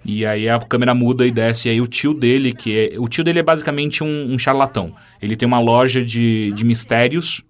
[0.05, 3.01] E aí a câmera muda e desce, e aí o tio dele, que é...
[3.01, 4.95] O tio dele é basicamente um, um charlatão.
[5.21, 7.43] Ele tem uma loja de, de mistérios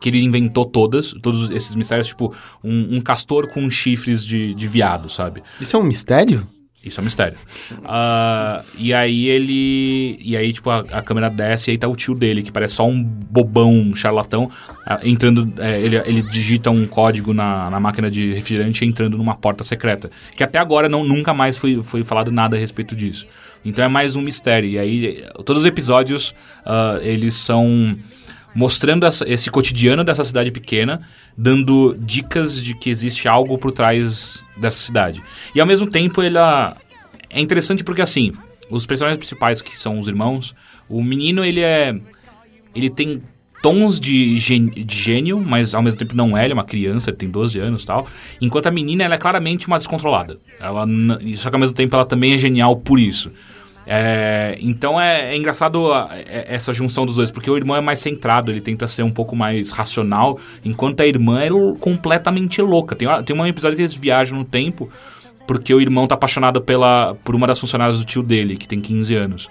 [0.00, 4.66] que ele inventou todas, todos esses mistérios, tipo um, um castor com chifres de, de
[4.66, 5.42] viado, sabe?
[5.60, 6.46] Isso é um mistério?
[6.82, 7.36] Isso é um mistério.
[7.84, 10.16] Ah, e aí ele.
[10.20, 12.74] E aí, tipo, a, a câmera desce e aí tá o tio dele, que parece
[12.74, 14.48] só um bobão, um charlatão,
[14.86, 15.52] ah, entrando.
[15.60, 19.64] é, ele, ele digita um código na, na máquina de refrigerante e entrando numa porta
[19.64, 20.08] secreta.
[20.36, 23.26] Que até agora não, nunca mais foi, foi falado nada a respeito disso.
[23.64, 24.70] Então é mais um mistério.
[24.70, 26.32] E aí, todos os episódios,
[26.64, 27.92] ah, eles são
[28.54, 31.02] mostrando essa- esse cotidiano dessa cidade pequena,
[31.36, 35.22] dando dicas de que existe algo por trás dessa cidade.
[35.54, 36.76] E ao mesmo tempo, ela
[37.30, 38.32] é interessante porque assim,
[38.70, 40.54] os personagens principais que são os irmãos,
[40.88, 41.94] o menino ele é
[42.74, 43.22] ele tem
[43.62, 47.28] tons de, gênio, mas ao mesmo tempo não é, ele é uma criança, ele tem
[47.28, 48.06] 12 anos tal.
[48.40, 50.38] Enquanto a menina, ela é claramente uma descontrolada.
[50.60, 50.86] Ela,
[51.36, 53.32] só que ao mesmo tempo ela também é genial por isso.
[53.90, 57.80] É, então é, é engraçado a- é- essa junção dos dois, porque o irmão é
[57.80, 61.48] mais centrado, ele tenta ser um pouco mais racional, enquanto a irmã é
[61.80, 62.94] completamente louca.
[62.94, 64.90] Tem, tem um episódio que eles viajam no tempo,
[65.46, 68.78] porque o irmão tá apaixonado pela, por uma das funcionárias do tio dele, que tem
[68.78, 69.48] 15 anos.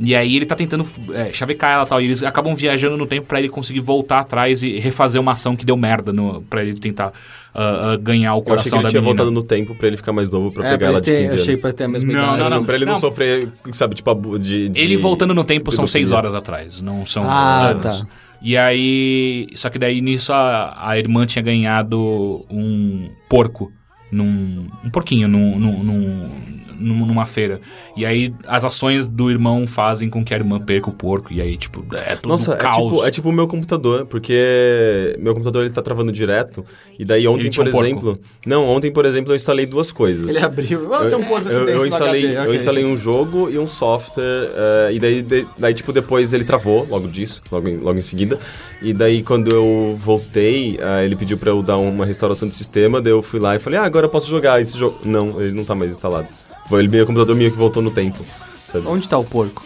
[0.00, 2.00] E aí ele tá tentando é, chavecar ela e tal.
[2.00, 5.56] E eles acabam viajando no tempo pra ele conseguir voltar atrás e refazer uma ação
[5.56, 7.12] que deu merda no, pra ele tentar
[7.52, 9.16] ah, ah, ganhar o Eu achei que coração ele da tinha menina.
[9.24, 11.22] voltado no tempo pra ele ficar mais novo, pra É, pegar ela parece de ter-
[11.22, 11.42] 15 anos.
[11.42, 12.38] achei pra ter a mesma Não, idade.
[12.38, 12.64] não, não.
[12.64, 13.00] pra ele não, Não.
[13.00, 16.06] sofrer, sabe, tipo, de, de Ele voltando no tempo são pedofilia.
[16.06, 17.82] seis horas atrás, não são Ah, anos.
[17.82, 18.06] tá.
[18.40, 19.48] E aí.
[19.56, 23.72] Só que daí nisso a, a irmã tinha ganhado um porco.
[24.12, 26.30] Num, um porquinho num, num- num-
[26.78, 27.60] numa feira.
[27.96, 31.32] E aí as ações do irmão fazem com que a irmã perca o porco.
[31.32, 32.76] E aí, tipo, é tudo Nossa, é caos.
[32.76, 36.64] tipo, é tipo o meu computador, porque meu computador ele tá travando direto.
[36.98, 37.86] E daí ontem, por um porco.
[37.86, 38.18] exemplo.
[38.46, 40.34] Não, ontem, por exemplo, eu instalei duas coisas.
[40.34, 40.92] Ele abriu.
[40.94, 43.66] Ah, Eu, tem um porco eu, eu instalei, HD, eu instalei um jogo e um
[43.66, 47.98] software, eh, e daí, de- daí, tipo, depois ele travou logo disso, logo em, logo
[47.98, 48.38] em seguida.
[48.82, 53.00] E daí, quando eu voltei, eh, ele pediu pra eu dar uma restauração do sistema,
[53.00, 54.98] daí eu fui lá e falei, ah, agora eu posso jogar esse jogo.
[55.04, 56.28] Não, ele não tá mais instalado.
[56.68, 58.24] Foi ele, meu computador meio que voltou no tempo,
[58.66, 58.86] sabe?
[58.86, 59.64] Onde tá o porco?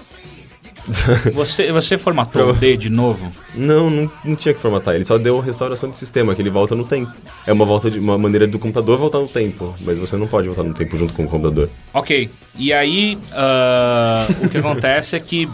[1.34, 3.30] Você, você formatou o D de novo?
[3.54, 4.96] Não, não, não tinha que formatar.
[4.96, 7.12] Ele só deu restauração de sistema, que ele volta no tempo.
[7.46, 10.48] É uma volta de uma maneira do computador voltar no tempo, mas você não pode
[10.48, 11.70] voltar no tempo junto com o computador.
[11.94, 12.28] Ok.
[12.56, 15.48] E aí, ah, o que acontece é que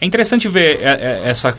[0.00, 1.56] é interessante ver é, é, essa,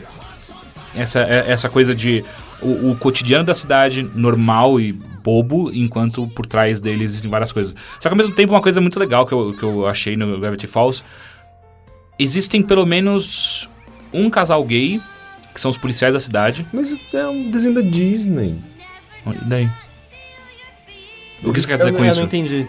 [0.94, 2.24] essa, é, essa coisa de
[2.62, 7.74] o, o cotidiano da cidade normal e bobo, enquanto por trás deles existem várias coisas.
[7.98, 10.38] Só que ao mesmo tempo, uma coisa muito legal que eu, que eu achei no
[10.38, 11.02] Gravity Falls:
[12.18, 13.68] existem pelo menos
[14.12, 15.00] um casal gay,
[15.54, 16.66] que são os policiais da cidade.
[16.72, 18.58] Mas é um desenho da Disney.
[19.26, 19.70] E daí?
[21.42, 22.20] O que você quer Eu dizer não- com eu isso?
[22.20, 22.66] não entendi.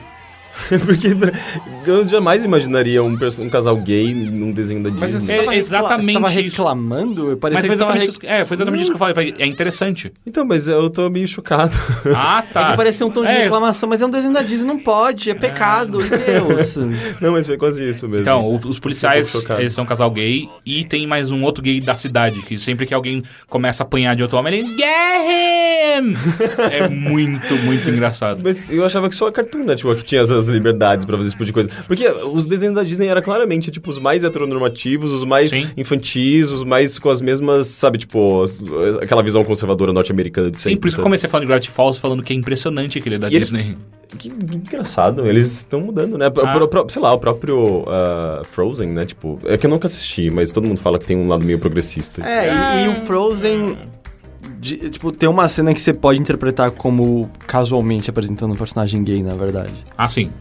[0.86, 5.02] Porque eu jamais imaginaria um, um casal gay num desenho da Disney.
[5.08, 7.38] Mas você É tava, recla- exatamente você tava reclamando?
[7.38, 9.34] Parecia Mas foi que exatamente, isso, é, foi exatamente isso que eu falei.
[9.38, 10.12] É interessante.
[10.26, 11.76] Então, mas eu tô meio chocado.
[12.16, 12.66] Ah, tá.
[12.66, 14.80] É que parecia um tom de É, reclamação, mas é um desenho da Disney, não
[14.80, 16.76] pode, é pecado, Deus.
[17.22, 18.22] Não, mas foi quase isso mesmo.
[18.22, 21.96] Então, os policiais, eles são um casal gay e tem mais um outro gay da
[21.96, 24.68] cidade, que sempre que alguém começa a apanhar de outro homem, ele...
[24.76, 26.16] Get him!
[26.72, 28.40] é muito, muito engraçado.
[28.44, 31.46] Mas eu achava que só a Cartoon Network tinha essas liberdades pra fazer esse tipo
[31.46, 31.70] de coisa.
[31.88, 35.68] Porque os desenhos da Disney eram claramente, tipo, os mais heteronormativos, os mais Sim.
[35.78, 38.44] infantis, os mais com as mesmas, sabe, tipo,
[39.02, 40.76] aquela visão conservadora norte-americana de sempre.
[40.76, 43.18] Sim, por isso que eu comecei falando de Gravity Falls, falando que é impressionante aquele
[43.18, 43.76] da E eles- Disney.
[44.18, 46.28] Que, que engraçado, eles estão mudando, né?
[46.28, 46.32] Ah.
[46.32, 49.06] pro- pro- sei lá, o próprio ah, Frozen, né?
[49.06, 51.60] Tipo, é que eu nunca assisti, mas todo mundo fala que tem um lado meio
[51.60, 52.22] progressista.
[52.26, 53.78] É, e, e o Frozen.
[54.60, 59.22] De- tipo, tem uma cena que você pode interpretar como casualmente apresentando um personagem gay,
[59.24, 59.74] na verdade.
[59.98, 60.32] Ah, sim.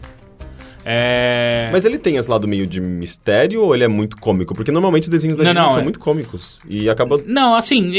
[0.87, 1.69] É...
[1.71, 4.53] Mas ele tem esse lado meio de mistério ou ele é muito cômico?
[4.53, 6.59] Porque normalmente os desenhos da Não, Disney não, são é- muito cômicos.
[6.69, 7.19] E acaba.
[7.25, 7.91] Não, assim,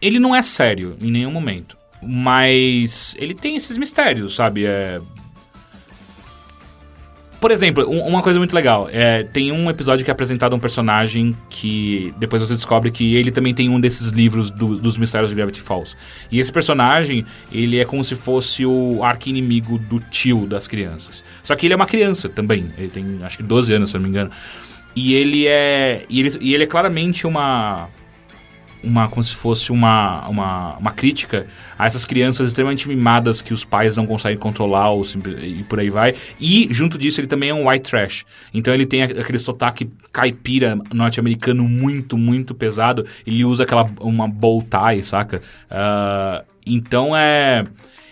[0.00, 1.76] ele não é sério em nenhum momento.
[2.02, 4.64] Mas ele tem esses mistérios, sabe?
[4.64, 5.00] É...
[7.40, 8.88] Por exemplo, um- uma coisa muito legal.
[8.90, 13.30] É, tem um episódio que é apresentado um personagem que depois você descobre que ele
[13.30, 15.94] também tem um desses livros do- dos mistérios de Gravity Falls.
[16.32, 21.22] E esse personagem, ele é como se fosse o arqui-inimigo do tio das crianças.
[21.44, 22.72] Só que ele é uma criança também.
[22.76, 24.30] Ele tem, acho que 12 anos, se não me engano.
[24.96, 26.04] E ele é...
[26.08, 27.88] E ele, e ele é claramente uma
[28.82, 31.48] uma como se fosse uma, uma, uma crítica
[31.78, 35.02] a essas crianças extremamente mimadas que os pais não conseguem controlar ou
[35.42, 36.14] e por aí vai.
[36.40, 38.26] E, junto disso, ele também é um white trash.
[38.52, 43.06] Então ele tem aquele sotaque caipira norte-americano muito, muito pesado.
[43.26, 45.40] Ele usa aquela uma bow tie, saca?
[45.70, 47.64] Ah, então é...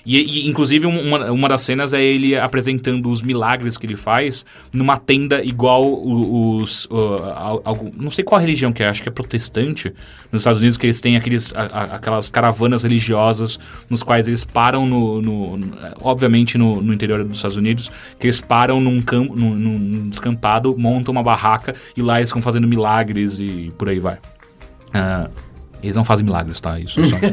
[0.08, 3.96] E, e, inclusive, um- uma, uma das cenas é ele apresentando os milagres que ele
[3.96, 6.86] faz numa tenda igual os.
[6.88, 9.92] o- al- algum- não sei qual religião que é, acho que é protestante.
[10.30, 13.58] Nos Estados Unidos, que eles têm aqueles, a- a- aquelas caravanas religiosas
[13.90, 15.20] nos quais eles param no.
[15.20, 15.58] no-
[16.00, 20.76] obviamente no, no interior dos Estados Unidos, que eles param num, campo, num, num descampado,
[20.78, 24.18] montam uma barraca e lá eles ficam fazendo milagres e por aí vai.
[24.94, 25.28] Ah,
[25.82, 26.78] eles não fazem milagres, tá?
[26.80, 27.16] Isso só.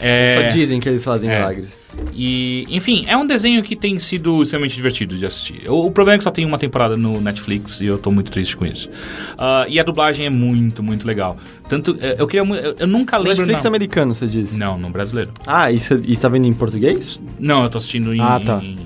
[0.00, 1.38] É, Só dizem que eles fazem é.
[1.38, 1.78] milagres.
[2.12, 5.62] e, enfim, é um desenho que tem sido extremamente divertido de assistir.
[5.70, 8.32] O, o problema é que só tem uma temporada no Netflix e eu tô muito
[8.32, 8.90] triste com isso.
[9.38, 11.36] Ah, e a dublagem é muito, muito legal.
[11.68, 13.36] Tanto, eh, eu queria eu, eu nunca lembro...
[13.38, 13.68] Netflix não.
[13.70, 14.58] americano, você disse?
[14.58, 15.30] Não, no brasileiro.
[15.46, 17.20] Ah, e você tá vendo em português?
[17.38, 18.58] Não, eu tô assistindo em, Ah, tá.
[18.60, 18.76] em,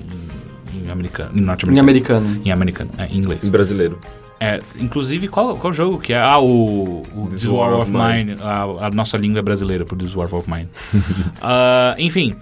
[0.75, 1.89] em, em americano, em Em norte-americano.
[1.89, 2.41] americano.
[2.45, 3.43] Em americano, é, em inglês.
[3.43, 3.99] Em brasileiro.
[4.39, 6.21] É, inclusive, qual, qual jogo que é?
[6.21, 8.35] Ah, o, o This War of Mine.
[8.39, 10.69] A, a nossa língua é brasileira por This War of Mine.
[11.41, 12.35] Ah, enfim,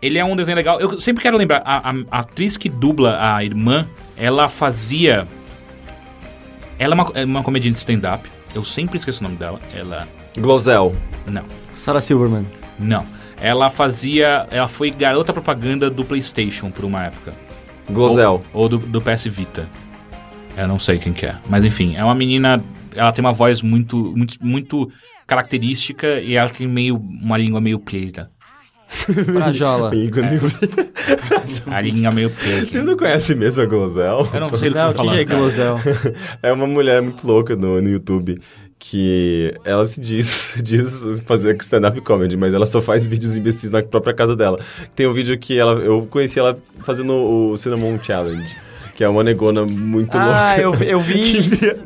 [0.00, 0.80] ele é um desenho legal.
[0.80, 3.86] Eu sempre quero lembrar, a, a- a atriz que dubla a irmã,
[4.16, 5.26] ela fazia...
[6.78, 8.26] Ela é uma, é uma comediante de stand-up.
[8.54, 9.60] Eu sempre esqueço o nome dela.
[9.74, 10.08] Ela...
[10.38, 10.94] Glosel.
[11.26, 11.42] Não.
[11.74, 12.46] Sarah Silverman.
[12.78, 13.04] Não.
[13.38, 14.46] Ela fazia...
[14.50, 17.34] Ela foi garota propaganda do PlayStation por uma época.
[17.90, 18.42] Glosel.
[18.54, 19.68] Ou, ou do, do PS Vita.
[20.60, 21.34] Eu não sei quem que é.
[21.48, 22.62] Mas enfim, é uma menina.
[22.94, 24.90] Ela tem uma voz muito, muito, muito
[25.26, 28.30] característica e ela tem meio uma língua meio preta.
[28.90, 29.94] Frajola.
[29.96, 30.30] Igor É.
[30.30, 30.40] Mil-
[31.72, 32.84] A língua meio Vocês preta.
[32.84, 34.28] não conhecem mesmo a Glosel?
[34.34, 35.14] Eu não sei do que Não, você tá o que, falando.
[35.14, 35.24] que é.
[35.36, 35.80] Glosel?
[36.42, 38.40] É uma mulher muito louca no, no YouTube
[38.82, 43.82] que ela se diz, diz fazer stand-up comedy, mas ela só faz vídeos imbecis na
[43.82, 44.58] própria casa dela.
[44.96, 48.48] Tem um vídeo que ela, eu conheci ela fazendo o Cinnamon Challenge,
[49.00, 50.82] que é uma negona muito Ah, louca.
[50.84, 51.40] eu, eu que vi.
[51.40, 51.78] via-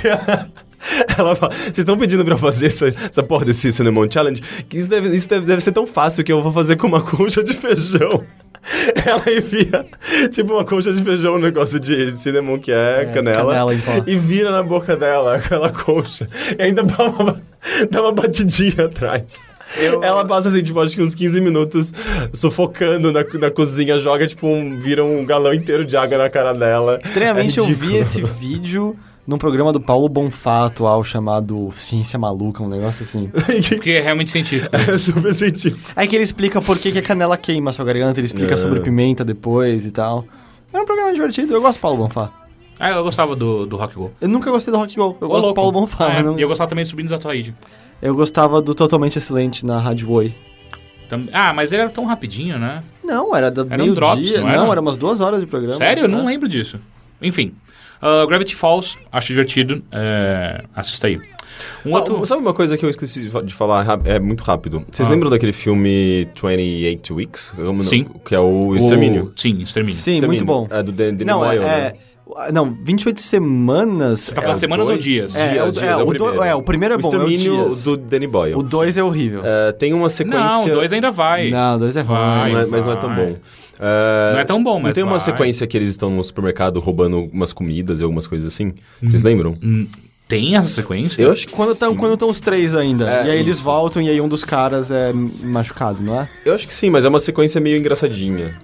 [1.18, 4.40] Ela fala, vocês estão pedindo pra eu fazer essa, essa porra desse Cinnamon Challenge?
[4.66, 7.02] Que isso, deve, isso deve, deve ser tão fácil que eu vou fazer com uma
[7.02, 8.24] concha de feijão.
[9.04, 9.86] Ela envia,
[10.30, 14.04] tipo, uma concha de feijão, um negócio de cinnamon que é, canela, canela pó.
[14.06, 16.26] e vira na boca dela aquela concha.
[16.58, 17.42] E ainda dá uma,
[17.90, 19.38] dá uma batidinha atrás.
[20.02, 21.92] Ela passa assim, tipo, acho que uns 15 minutos
[22.32, 26.52] sufocando na, na cozinha, joga, tipo, um, vira um galão inteiro de água na cara
[26.52, 26.98] dela.
[27.02, 28.96] Estranhamente, É eu vi esse vídeo
[29.26, 33.30] num programa do Paulo Bonfá atual chamado Ciência Maluca, um negócio assim.
[33.70, 34.68] Porque é realmente científico.
[34.76, 35.80] é super científico.
[35.96, 38.54] Aí que ele explica por que, que a canela queima a sua garganta, ele explica
[38.54, 38.56] É.
[38.56, 40.24] sobre pimenta depois e tal.
[40.72, 42.30] Era um programa divertido, eu gosto do Paulo Bonfá.
[42.78, 44.10] Ah, eu gostava do, do Rock Go.
[44.20, 45.54] Eu nunca gostei do Rock Go, eu Ô, gosto do louco.
[45.54, 46.10] Paulo Bonfá.
[46.10, 47.54] É, mas não- E eu gostava também de Subindo da Ataíde.
[48.04, 50.34] Eu gostava do Totalmente Excelente na Rádio Oi.
[51.08, 52.84] Tam- Ah, mas ele era tão rapidinho, né?
[53.02, 54.40] Não, era da Era um meio drops, dia.
[54.42, 54.58] não era?
[54.58, 55.76] Não, era umas duas horas de programa.
[55.76, 56.02] Sério?
[56.04, 56.26] Eu não É.
[56.32, 56.78] lembro disso.
[57.22, 57.52] Enfim.
[58.02, 59.82] ah, Gravity Falls, acho divertido.
[59.90, 61.18] É, assista aí.
[61.86, 62.20] Um outro...
[62.22, 64.84] Ah, sabe uma coisa que eu esqueci de fa- de falar ra- é muito rápido?
[64.90, 65.10] Vocês Ah.
[65.10, 67.52] lembram daquele filme 28 Weeks?
[67.56, 68.04] Como não- Sim.
[68.24, 69.32] Que é o Extermínio.
[69.34, 69.94] O- Sim, Extermínio.
[69.96, 70.26] Sim, Extermínio.
[70.26, 70.66] muito bom.
[70.70, 71.92] É do Dan- Danny não, Boyle, é, né?
[72.38, 74.20] É- Não, 28 semanas.
[74.20, 75.34] Você tá falando o semanas ou dois- dias?
[75.36, 76.42] É, Dias, o- dias, é, é o o do- primeiro.
[76.42, 78.54] é, o primeiro é o bom, é o do Danny Boyle.
[78.56, 79.42] O 2 é horrível.
[79.44, 80.40] É, tem uma sequência...
[80.40, 81.50] Não, o 2 ainda vai.
[81.50, 82.42] Não, o 2 é Vai.
[82.42, 82.52] ruim.
[82.52, 83.36] Não é- mas não é tão bom.
[83.80, 85.20] É, Não é tão bom, Não mas tem uma vai.
[85.20, 88.72] sequência que eles estão no supermercado roubando umas comidas e algumas coisas assim?
[89.02, 89.54] Vocês lembram?
[89.62, 89.86] Hum,
[90.26, 91.20] Tem essa sequência?
[91.20, 91.98] Eu acho que Quando estão sim.
[91.98, 93.08] quando tão os três ainda.
[93.10, 96.28] É, e aí eles voltam e aí um dos caras é machucado, não é?
[96.46, 98.56] Eu acho que sim, mas é uma sequência meio engraçadinha.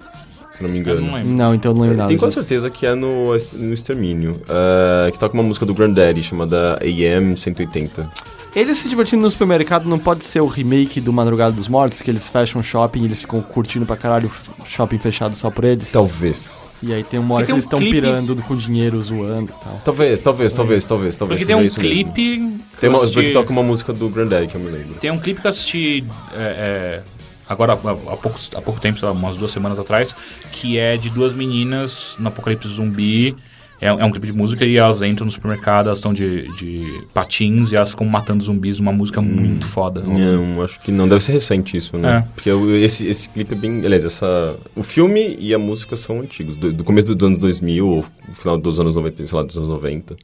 [0.60, 1.00] Se não me Eu engano.
[1.00, 1.28] não lembro.
[1.30, 2.08] Não, então eu não lembro nada.
[2.08, 4.40] Tenho quase certeza que é no, no Extermínio.
[4.46, 8.10] é, que toca uma música do Granddaddy chamada AM 180.
[8.54, 12.10] Eles se divertindo no supermercado não pode ser o remake do Madrugada dos Mortos, que
[12.10, 14.28] eles fecham um shopping e eles ficam curtindo pra caralho
[14.58, 15.92] o shopping fechado só por eles.
[15.92, 16.80] Talvez.
[16.82, 19.52] E aí tem uma hora que tem eles um estão clipe- pirando com dinheiro, zoando
[19.56, 19.80] e tal.
[19.84, 21.40] Talvez, talvez, talvez, talvez, talvez.
[21.40, 22.10] Porque tem um clipe...
[22.12, 24.94] que Tem eu uma, assisti- porque toca uma música do Granddaddy que eu me lembro.
[24.94, 26.04] Tem um clipe que eu assisti
[26.34, 27.02] é, é,
[27.50, 30.14] agora há, poucos- há pouco tempo, sei lá, umas duas semanas atrás,
[30.52, 33.36] que é de duas meninas no apocalipse zumbi.
[33.82, 37.00] É, é um clipe de música e elas entram no supermercado, elas estão de, de
[37.14, 40.02] patins e elas ficam matando zumbis, uma música muito foda.
[40.02, 41.08] Não, acho que não.
[41.08, 42.18] Deve ser recente isso, né?
[42.18, 42.28] É.
[42.34, 42.50] Porque
[42.84, 43.82] esse, esse clipe é bem...
[43.82, 44.54] Aliás, essa...
[44.76, 46.56] O filme e a música são antigos.
[46.56, 48.04] Do, do começo dos anos 2000 ou
[48.34, 50.14] final dos anos 90, sei lá, dos anos 90.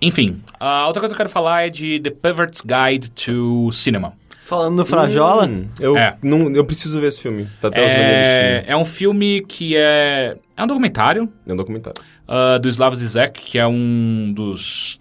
[0.00, 4.14] Enfim, a outra coisa que eu quero falar é de The Pervert's Guide to Cinema.
[4.52, 6.14] Falando no Frajola, Hum, eu, É.
[6.22, 7.48] não, eu preciso ver esse filme.
[7.58, 10.36] Tá até hoje na minha É, é um filme que é.
[10.54, 11.98] É um documentário É um documentário.
[12.28, 15.00] uh, do Slav Zizek, que é um dos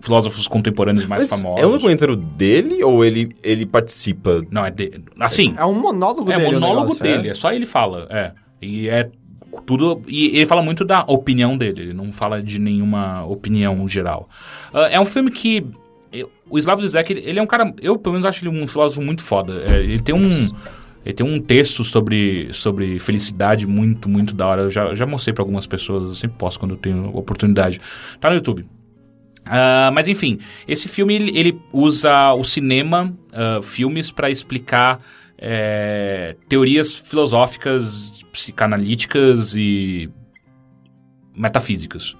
[0.00, 1.62] filósofos contemporâneos mais Mas famosos.
[1.62, 4.42] é um documentário dele ou ele, ele participa?
[4.50, 4.90] Não, é de...
[5.20, 6.48] Assim, É um monólogo é dele.
[6.48, 8.32] o monólogo negócio, dele, é só ele fala, é.
[8.60, 9.08] E é
[9.64, 10.02] tudo...
[10.08, 14.28] E ele fala muito da opinião dele, ele não fala de nenhuma opinião geral.
[14.74, 15.64] Ah, é um filme que...
[16.50, 17.74] o Slavoj Zizek, ele, ele é um cara...
[17.80, 19.62] Eu, pelo menos, acho ele um filósofo muito foda.
[19.66, 20.28] É, ele tem um...
[21.04, 24.62] Ele tem um texto sobre, sobre felicidade muito, muito da hora.
[24.62, 27.80] Eu já, já mostrei pra algumas pessoas, eu sempre posto quando eu tenho oportunidade.
[28.20, 28.66] Tá no YouTube.
[29.46, 35.00] Ah, mas enfim, esse filme ele, ele usa o cinema, ah, filmes, para explicar
[35.38, 40.10] eh, teorias filosóficas, psicanalíticas e
[41.34, 42.14] metafísicas.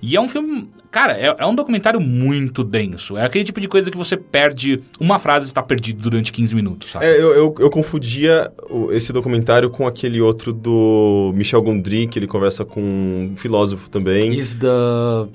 [0.00, 0.70] E é um filme.
[0.92, 3.16] Cara, é, é um documentário muito denso.
[3.16, 4.78] É aquele tipo de coisa que você perde.
[5.00, 7.06] Uma frase está perdido durante 15 minutos, sabe?
[7.06, 8.52] É, eu, eu, eu confundia
[8.90, 14.34] esse documentário com aquele outro do Michel Gondry, que ele conversa com um filósofo também.
[14.34, 14.68] Is the,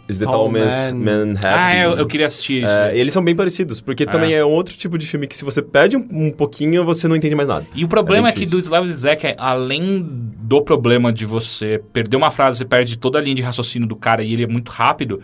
[0.07, 1.47] Is the Tall Man's Man Happy?
[1.47, 2.71] ah, eu, eu queria assistir isso.
[2.71, 5.43] É, eles são bem parecidos, porque também é um outro tipo de filme que se
[5.43, 7.65] você perde um, um pouquinho, você não entende mais nada.
[7.73, 11.81] E o problema É é, que do Slavoj Zizek, é, além do problema de você
[11.91, 14.47] perder uma frase, você perde toda a linha de raciocínio do cara e ele é
[14.47, 15.19] muito rápido,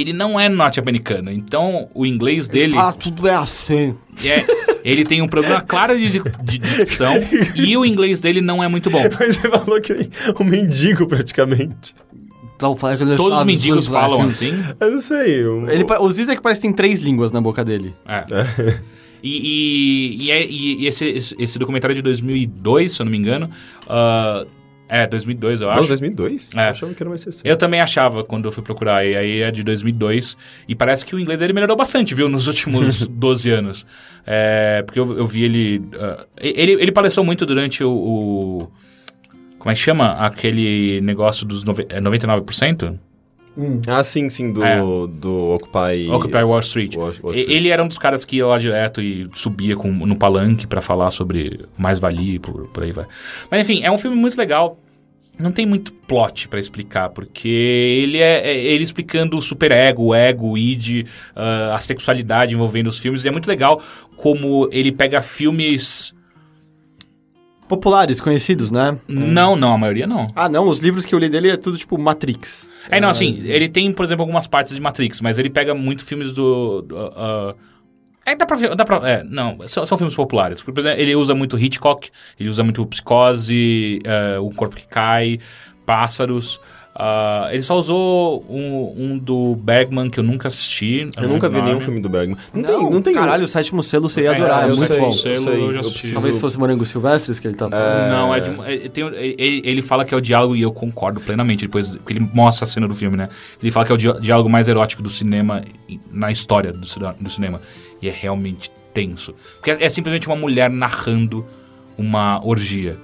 [0.00, 1.30] ele não é norte-americano.
[1.30, 2.74] Então, o inglês dele...
[2.76, 3.94] Ah, tudo é assim.
[4.24, 4.44] É,
[4.84, 6.08] ele tem um problema claro de,
[6.42, 7.12] de dicção
[7.54, 9.02] e o inglês dele não é muito bom.
[9.18, 11.94] Mas você falou que ele é um mendigo, praticamente.
[12.56, 14.52] Então, fala que ele Todos os mendigos falam assim.
[14.80, 15.42] Eu não sei.
[15.44, 17.94] eu- Ele, pa- o Zizek parece que tem três línguas na boca dele.
[18.06, 18.24] É.
[19.22, 23.10] E, e, e, é- e- e esse, esse, documentário é de 2002, se eu não
[23.12, 23.50] me engano.
[23.88, 24.44] ah,
[24.88, 25.88] é, 2002, eu Nossa, acho.
[25.88, 26.50] 2002?
[26.56, 26.58] É.
[26.66, 27.48] Eu achava que era mais recente.
[27.48, 30.36] Eu também achava quando eu fui procurar, e aí é de 2002,
[30.66, 33.86] e parece que o inglês dele melhorou bastante, viu, nos últimos 12 anos.
[34.26, 36.72] É, porque eu, eu vi ele, ah, ele.
[36.72, 37.90] Ele palestrou muito durante o.
[37.90, 38.68] o-
[39.58, 40.12] como é que chama?
[40.12, 42.96] Aquele negócio dos nove, é 99%?
[43.88, 44.76] Ah, sim, sim, do, É.
[44.80, 46.08] do Occupy...
[46.10, 46.94] Occupy Wall Street.
[46.94, 47.48] Wall- Wall Street.
[47.48, 50.80] Ele era um dos caras que ia lá direto e subia com, no palanque pra
[50.80, 53.06] falar sobre mais-valia e por, por aí vai.
[53.50, 54.78] Mas enfim, é um filme muito legal.
[55.38, 60.14] Não tem muito plot pra explicar, porque ele é, é ele explicando o superego, o
[60.14, 63.24] ego, o id, ah, a sexualidade envolvendo os filmes.
[63.24, 63.80] E é muito legal
[64.16, 66.12] como ele pega filmes...
[67.68, 68.98] Populares, conhecidos, né?
[69.06, 70.26] Não, não, a maioria não.
[70.34, 72.67] Ah, não, os livros que eu li dele é tudo tipo Matrix.
[72.90, 76.04] É, não, assim, ele tem, por exemplo, algumas partes de Matrix, mas ele pega muito
[76.04, 76.82] filmes do.
[76.82, 77.54] do, ah,
[78.28, 78.74] é, dá pra ver.
[78.76, 80.60] Dá pra, é, não, são, são filmes populares.
[80.60, 85.38] Por exemplo, ele usa muito Hitchcock, ele usa muito Psicose, eh, O Corpo que Cai,
[85.86, 86.60] Pássaros.
[87.00, 91.08] Ah, ele só usou um, um do Bergman que eu nunca assisti.
[91.16, 92.36] Eu nunca vi nenhum filme do Bergman.
[92.52, 93.14] Não, tem, não tem...
[93.14, 95.06] Caralho, o sétimo selo você ia É, adorar, é, eu muito sei, bom.
[95.06, 96.12] Eu Selo, eu já eu assisti.
[96.12, 98.10] Talvez fosse Morango Silvestres que ele tá falando.
[98.10, 100.62] Não, é de um- é- tem um- ele, ele fala que é o diálogo, e
[100.62, 103.28] eu concordo plenamente, depois que ele mostra a cena do filme, né?
[103.62, 105.62] Ele fala que é o di- diálogo mais erótico do cinema,
[106.10, 107.60] na história do, do cinema.
[108.02, 109.34] E é realmente tenso.
[109.54, 111.46] Porque é, é simplesmente uma mulher narrando
[111.96, 112.98] uma orgia.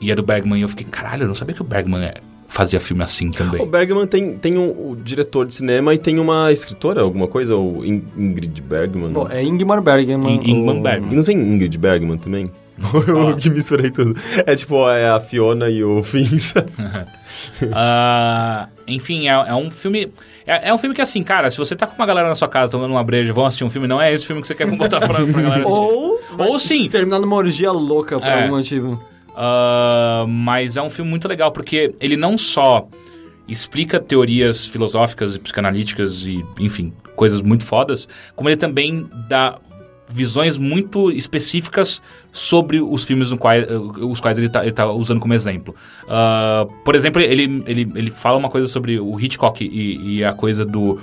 [0.00, 2.14] E é do Bergman, e eu fiquei, caralho, eu não sabia que o Bergman é-
[2.50, 3.62] fazia filme assim também.
[3.62, 7.54] O Bergman tem, tem um, o diretor de cinema e tem uma escritora, alguma coisa?
[7.56, 9.12] Ou In- Ingrid Bergman?
[9.12, 10.36] Pô, é Ingmar Bergman.
[10.36, 11.12] In- Ingmar o- Bergman.
[11.12, 12.46] E não tem Ingrid Bergman também?
[12.82, 13.30] Ah.
[13.30, 14.16] Eu que misturei tudo.
[14.46, 16.54] É tipo, é a Fiona e o Fins.
[17.72, 20.12] Ah, enfim, é, é um filme.
[20.46, 22.48] É, é um filme que, assim, cara, se você tá com uma galera na sua
[22.48, 24.66] casa tomando uma breja, vão assistir um filme, não é esse filme que você quer
[24.66, 25.68] botar pra, pra galera assistir.
[25.70, 26.88] Ou, Ou sim.
[26.88, 28.42] terminar numa orgia louca por É.
[28.44, 29.00] algum motivo.
[29.36, 32.88] Ah, mas é um filme muito legal porque ele não só
[33.48, 39.58] explica teorias filosóficas e psicanalíticas e, enfim, coisas muito fodas, como ele também dá
[40.08, 42.02] visões muito específicas
[42.32, 43.64] sobre os filmes quais,
[43.98, 45.74] os quais ele está usando como exemplo.
[46.08, 50.32] Ah, por exemplo, ele, ele, ele fala uma coisa sobre o Hitchcock e, e a
[50.32, 51.00] coisa do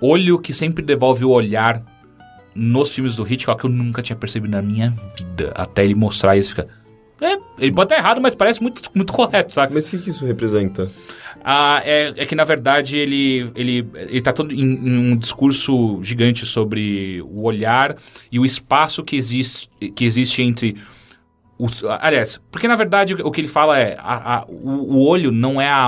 [0.00, 1.82] olho que sempre devolve o olhar
[2.54, 5.52] nos filmes do Hitchcock que eu nunca tinha percebido na minha vida.
[5.54, 6.66] Até ele mostrar isso, fica...
[7.20, 9.72] É, ele pode estar errado, mas parece muito, muito correto, saca?
[9.74, 10.88] Mas o que isso representa?
[11.44, 15.98] Ah, é, é que na verdade ele, ele, ele tá todo em, em um discurso
[16.02, 17.96] gigante sobre o olhar
[18.30, 20.76] e o espaço que existe, que existe entre
[21.58, 21.82] os.
[22.00, 25.68] Aliás, porque na verdade o que ele fala é: a- a- o, olho não é
[25.68, 25.86] a,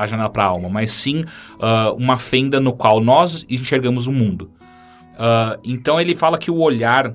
[0.00, 1.24] a, janela para a alma, mas sim
[1.60, 4.50] ah, uma fenda no qual nós enxergamos o mundo.
[5.18, 7.14] Ah, então ele fala que o olhar.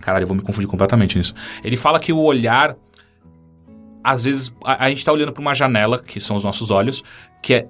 [0.00, 1.34] Caralho, eu vou me confundir completamente nisso.
[1.62, 2.76] Ele fala que o olhar
[4.04, 7.02] às vezes a, a gente tá olhando para uma janela, que são os nossos olhos,
[7.42, 7.66] que é.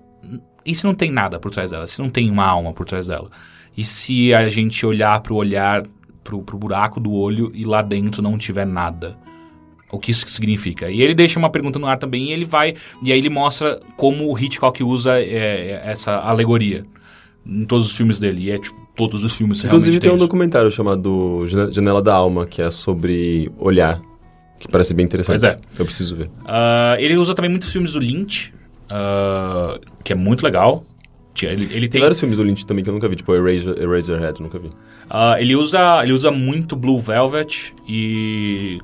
[0.66, 1.86] E se não tem nada por trás dela?
[1.86, 3.30] Se não tem uma alma por trás dela?
[3.76, 5.82] E se a gente olhar pro olhar,
[6.22, 9.16] pro, pro buraco do olho e lá dentro não tiver nada?
[9.92, 10.90] O que isso significa?
[10.90, 12.74] E ele deixa uma pergunta no ar também e ele vai.
[13.02, 16.84] E aí ele mostra como o Hitchcock usa é, essa alegoria.
[17.46, 18.44] em todos os filmes dele.
[18.44, 22.14] E é tipo, todos os filmes Inclusive realmente tem um documentário chamado Jane- Janela da
[22.14, 24.00] Alma, que é sobre olhar,
[24.66, 25.40] que parece bem interessante.
[25.40, 25.56] Pois é.
[25.78, 26.30] Eu preciso ver.
[26.44, 28.52] Ah, ele usa também muitos filmes do Lynch,
[28.90, 30.84] ah, que é muito legal.
[31.42, 33.76] Ele, ele Tem tem, vários filmes do Lynch também que eu nunca vi, tipo Eraser,
[33.76, 34.70] Eraserhead, nunca vi.
[35.10, 38.78] ah, ele usa ele usa muito Blue Velvet e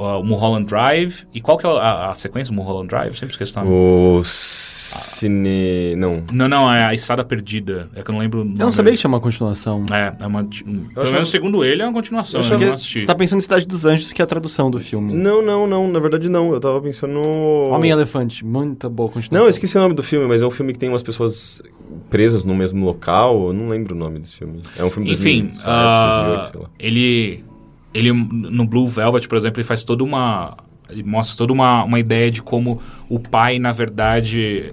[0.00, 1.24] o Mulholland Drive.
[1.34, 3.12] E qual que é a, a sequência do Mulholland Drive?
[3.14, 3.70] Sempre esqueço o nome.
[3.74, 5.94] O Cine...
[5.96, 6.22] Não.
[6.32, 7.88] Não, não, é a Estrada Perdida.
[7.94, 8.40] É que eu não lembro.
[8.40, 9.84] Eu não sabia que tinha uma continuação.
[9.92, 10.42] É, é uma.
[10.44, 12.40] Pelo achava- menos segundo ele, é uma continuação.
[12.40, 13.00] Eu Eu, achava não assisti.
[13.00, 15.12] você tá pensando em Cidade dos Anjos, que é a tradução do filme.
[15.14, 15.88] Não, não, não.
[15.88, 16.52] Na verdade, não.
[16.52, 17.68] Eu tava pensando no...
[17.70, 19.38] Homem-Elefante, muita boa continuação.
[19.38, 21.62] Não, eu esqueci o nome do filme, mas é um filme que tem umas pessoas
[22.08, 23.48] presas no mesmo local.
[23.48, 24.62] Eu não lembro o nome desse filme.
[24.76, 26.70] É um filme de Enfim, 2007, ah, 2008, sei lá.
[26.78, 27.44] ele,
[27.92, 30.56] ele no Blue Velvet, por exemplo, ele faz toda uma.
[30.88, 34.72] Ele mostra toda uma, uma ideia de como o pai, na verdade.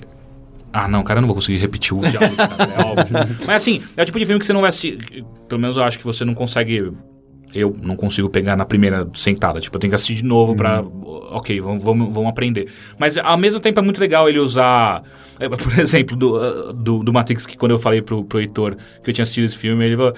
[0.72, 3.18] Ah, não, cara, eu não vou conseguir repetir o diálogo, cara, é óbvio.
[3.46, 4.98] Mas assim, é o tipo de filme que você não vai assistir.
[5.48, 6.92] Pelo menos eu acho que você não consegue.
[7.54, 9.60] Eu não consigo pegar na primeira sentada.
[9.60, 10.82] Tipo, eu tenho que assistir de novo pra.
[10.82, 12.68] Ok, vamos, vamos, vamos aprender.
[13.00, 15.04] Mas ao mesmo tempo é muito legal ele usar.
[15.40, 19.10] é, Por exemplo, do, do, do Matrix, que quando eu falei pro, pro Heitor que
[19.10, 20.14] eu tinha assistido esse filme, ele falou.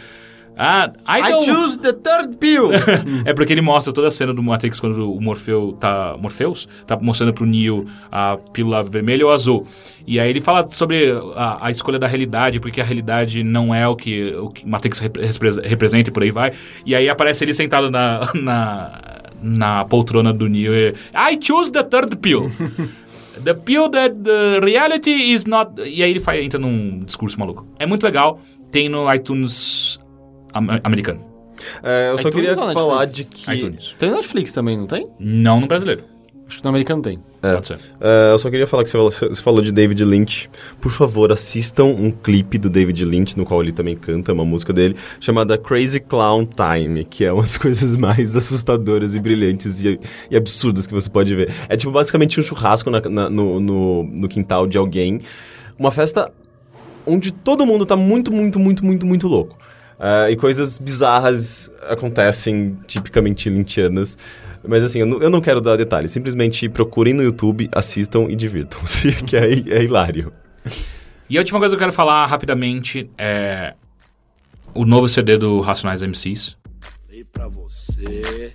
[0.62, 2.70] Ah, I, I choose the third pill!
[3.24, 6.18] É porque ele mostra toda a cena do Matrix quando o Morpheu tá.
[6.20, 6.68] Morpheus?
[6.86, 9.66] Tá mostrando pro Neo a pílula vermelha ou azul.
[10.06, 13.88] E aí ele fala sobre a, a escolha da realidade, porque a realidade não é
[13.88, 16.52] o que o que Matrix repre- repre- representa e por aí vai.
[16.86, 18.30] E aí aparece ele sentado na.
[18.36, 19.02] na
[19.42, 22.52] na poltrona do Neo e, I choose the third pill.
[23.42, 25.72] The pill that the reality is not.
[25.80, 27.66] E aí ele faz, entra num discurso maluco.
[27.80, 28.42] É muito legal.
[28.70, 29.98] Tem no iTunes
[30.54, 31.22] am- americano.
[31.84, 33.52] É, eu só iTunes queria ou falar de que...
[33.52, 33.94] iTunes.
[33.98, 35.08] tem Netflix também, não tem?
[35.20, 36.04] Não no brasileiro.
[36.48, 37.20] Acho que no americano tem.
[37.44, 37.54] É.
[37.54, 37.80] Pode ser.
[38.02, 40.50] É, eu só queria falar que você falou, você falou de David Lynch.
[40.82, 44.74] Por favor, assistam um clipe do David Lynch, no qual ele também canta uma música
[44.74, 50.00] dele, chamada Crazy Clown Time, que é uma das coisas mais assustadoras e brilhantes e,
[50.32, 51.52] e absurdas que você pode ver.
[51.70, 55.22] É tipo basicamente um churrasco na- na- no, no, no quintal de alguém.
[55.78, 56.32] Uma festa
[57.06, 59.56] onde todo mundo tá muito, muito, muito, muito, muito louco.
[60.00, 64.18] É, e coisas bizarras acontecem, tipicamente lynchianas.
[64.68, 66.12] Mas assim, eu não, eu não quero dar detalhes.
[66.12, 70.32] Simplesmente procurem no YouTube, assistam e divirtam-se, que é, é hilário.
[71.30, 73.74] E a última coisa que eu quero falar rapidamente é
[74.74, 76.58] o novo CD do Racionais MCs.
[77.12, 78.54] E pra você.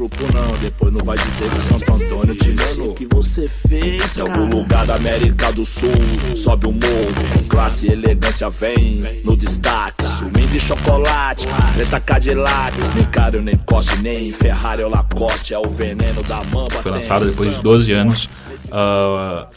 [0.00, 2.94] Grupo não, depois não vai dizer que Santo Antônio te enganou.
[2.94, 5.90] Que você fez em algum lugar da América do Sul?
[6.34, 10.08] Sobe o morro, com classe e elegância vem no destaque.
[10.08, 12.74] Sumindo de chocolate, preta Cadillac.
[12.94, 15.52] Nem Cario, nem Coste, nem Ferrari ou Lacoste.
[15.52, 16.80] É o veneno da mamba.
[16.82, 17.68] Foi lançado depois de samba.
[17.68, 18.30] 12 anos.
[18.72, 19.48] Ah,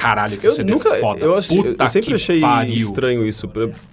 [0.00, 0.94] caralho, que Eu CD nunca.
[0.96, 1.20] foda.
[1.20, 2.74] Eu, achei- eu sempre que achei pariu.
[2.74, 3.48] estranho isso.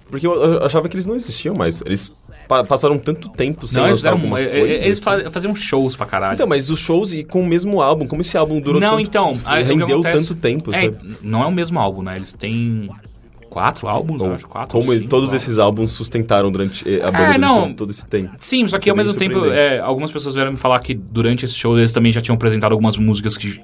[0.10, 1.82] Porque eu, achava que eles não existiam mais.
[1.86, 2.12] Eles
[2.48, 4.74] pa- passaram tanto tempo sem Não, lançar fizeram, alguma eh, coisa.
[4.86, 6.36] eles fa- faziam shows pra caralho.
[6.36, 9.02] Então, mas os shows e com o mesmo álbum, como esse álbum durou não, tanto,
[9.02, 9.38] então.
[9.46, 10.92] aí rendeu acontece- tanto tempo, é?
[11.22, 12.16] Não é o mesmo álbum, né?
[12.18, 12.90] Eles têm
[13.50, 14.48] quatro álbuns, eu acho.
[14.48, 17.62] Quatro, Como cinco todos esses álbuns sustentaram durante eh, a banda É, não.
[17.64, 18.32] todo, todo esse tempo.
[18.40, 20.94] Sim, só que Isso é ao mesmo tempo, é, algumas pessoas vieram me falar que
[20.94, 23.60] durante esse show eles também já tinham apresentado algumas músicas que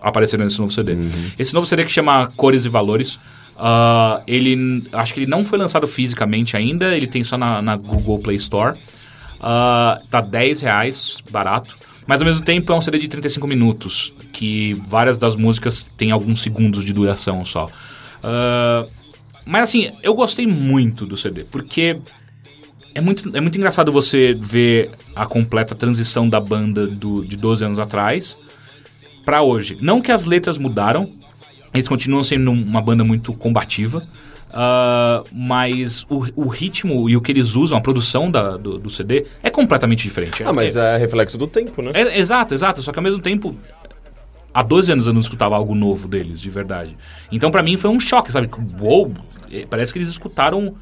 [0.00, 0.92] apareceram nesse novo CD.
[0.92, 1.30] Uhum.
[1.38, 3.18] Esse novo CD que chama Cores e Valores,
[3.56, 7.76] ah, ele acho que ele não foi lançado fisicamente ainda, ele tem só na, na
[7.76, 8.78] Google Play Store.
[9.40, 11.76] Ah, tá 10 reais, barato.
[12.06, 16.10] Mas ao mesmo tempo é um CD de 35 minutos, que várias das músicas têm
[16.10, 17.68] alguns segundos de duração só.
[18.22, 18.86] Ah,
[19.44, 21.98] mas assim, eu gostei muito do CD, porque
[22.94, 27.64] é muito, é muito engraçado você ver a completa transição da banda do, de 12
[27.64, 28.36] anos atrás
[29.24, 29.76] pra hoje.
[29.80, 31.10] Não que as letras mudaram,
[31.72, 34.06] eles continuam sendo uma banda muito combativa,
[34.52, 38.90] ah, mas o, o ritmo e o que eles usam, a produção da- do, do
[38.90, 40.42] CD, é completamente diferente.
[40.42, 41.92] Ah, mas é reflexo do tempo, né?
[41.94, 42.82] É, exato, exato.
[42.82, 43.56] Só que ao mesmo tempo,
[44.52, 46.96] há 12 anos eu não escutava algo novo deles, de verdade.
[47.30, 48.48] Então pra mim foi um choque, sabe?
[48.80, 49.12] Uou,
[49.52, 50.74] eh, parece que eles escutaram,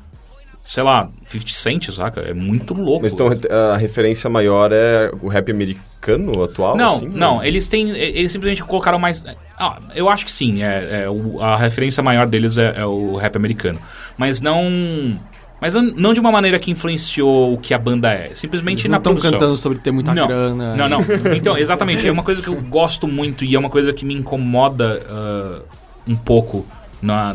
[0.69, 2.20] sei lá, 50 Cent, saca?
[2.20, 3.01] É muito louco.
[3.03, 6.77] Mas então a referência maior é o rap americano atual?
[6.77, 7.89] Não, assim, não, eles têm.
[7.97, 9.24] Eles simplesmente colocaram mais.
[9.59, 10.62] Ah, eu acho que sim.
[10.62, 13.81] É, é o- a referência maior deles é, é o rap americano.
[14.19, 15.19] Mas não.
[15.59, 18.32] Mas não- não de uma maneira que influenciou o que a banda é.
[18.35, 19.32] Simplesmente na Estão produção.
[19.39, 20.77] cantando sobre ter muita não, grana.
[20.77, 21.01] Não, não.
[21.35, 22.07] Então, exatamente.
[22.07, 25.62] É uma coisa que eu gosto muito e é uma coisa que me incomoda ah,
[26.07, 26.66] um pouco
[27.01, 27.35] na,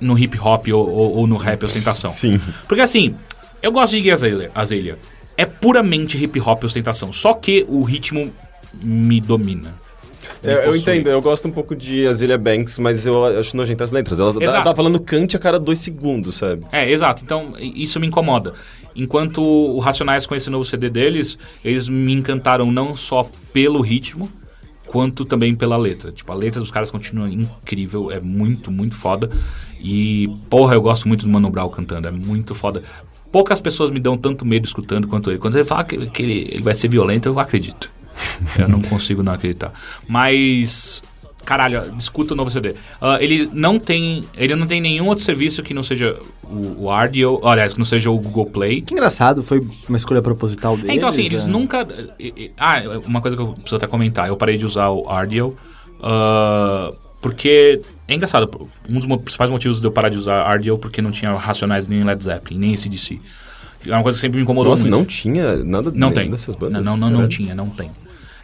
[0.00, 2.10] no hip hop ou, ou- ou no rap ostentação.
[2.10, 2.40] Sim.
[2.66, 3.14] Porque assim,
[3.62, 4.10] eu gosto de Iggy
[4.54, 4.98] Azalea.
[5.36, 7.12] É puramente hip hop ostentação.
[7.12, 8.32] Só que o ritmo
[8.82, 9.72] me domina.
[10.42, 10.78] me É, eu possui.
[10.80, 14.20] entendo, eu gosto um pouco de Azealia Banks, mas eu acho nojenta as letras.
[14.20, 14.64] Ela, ela Exato.
[14.64, 16.64] tá falando cante a cada dois segundos, sabe?
[16.72, 17.22] É, exato.
[17.24, 18.52] Então, isso me incomoda.
[18.94, 24.30] Enquanto o Racionais com esse novo CD deles, eles me encantaram não só pelo ritmo,
[24.88, 26.10] quanto também pela letra.
[26.10, 29.30] Tipo, a letra dos caras continua incrível, é muito, muito foda.
[29.80, 32.82] E, porra, eu gosto muito do Mano Brown cantando, é muito foda.
[33.30, 35.38] Poucas pessoas me dão tanto medo escutando quanto ele.
[35.38, 37.90] Quando ele fala que, que ele, ele vai ser violento, eu acredito.
[38.58, 39.72] eu não consigo não acreditar.
[40.08, 41.02] Mas
[41.48, 42.74] Caralho, escuta o novo CD.
[43.00, 44.22] Ah, ele não tem.
[44.36, 47.86] Ele não tem nenhum outro serviço que não seja o, o Ardio, aliás, que não
[47.86, 48.82] seja o Google Play.
[48.82, 50.90] Que engraçado, foi uma escolha proposital deles.
[50.90, 51.48] É, então, assim, eles é.
[51.48, 51.88] nunca.
[52.20, 54.28] e- e- Ah, uma coisa que eu preciso até comentar.
[54.28, 55.56] Eu parei de usar o Ardio.
[56.02, 56.92] ah,
[57.22, 57.80] porque.
[58.06, 61.10] É engraçado, um dos principais motivos de eu parar de usar Ardio é porque não
[61.10, 63.18] tinha Racionais nem Led Zeppelin, nem CDC.
[63.86, 64.96] É uma coisa que sempre me incomodou Nossa, muito.
[64.96, 66.30] não tinha nada Não tem.
[66.30, 66.84] dessas bandas?
[66.84, 67.90] Não, não, não, não tinha, não tem.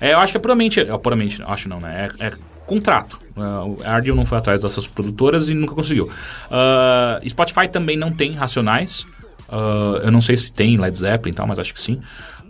[0.00, 0.80] É, eu acho que é puramente.
[0.80, 2.08] É, puramente, acho não, né?
[2.20, 2.32] É, é
[2.66, 3.18] contrato.
[3.36, 6.08] É, o Ardio não foi atrás dessas produtoras e nunca conseguiu.
[6.50, 9.06] Ah, Spotify também não tem racionais.
[9.48, 12.00] Ah, eu não sei se tem Led Zeppelin e tal, mas acho que sim.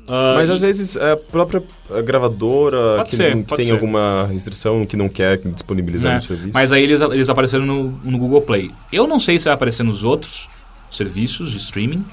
[0.07, 1.63] Ah, Mas às vezes é a própria
[2.05, 3.73] gravadora que, ser, que tem ser.
[3.73, 6.51] alguma restrição que não quer disponibilizar no serviço.
[6.53, 8.71] Mas aí eles, eles apareceram no, no Google Play.
[8.93, 10.47] Eu não sei se vai aparecer nos outros
[10.91, 12.05] serviços de streaming.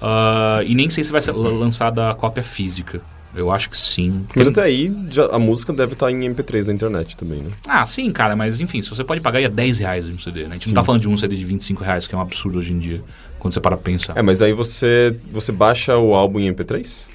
[0.00, 3.02] ah, e nem sei se vai ser la- lançada a cópia física.
[3.34, 4.24] Eu acho que sim.
[4.34, 7.50] Mas até aí, já- a música deve estar em MP3 na internet também, né?
[7.68, 10.42] Ah, sim, cara, mas enfim, se você pode pagar aí é 10 reais um CD,
[10.42, 10.50] né?
[10.50, 12.58] A gente não tá falando de um CD de 25 reais, que é um absurdo
[12.58, 13.00] hoje em dia,
[13.38, 14.16] quando você para pensar.
[14.16, 17.06] É, mas aí você, você baixa o álbum em MP3?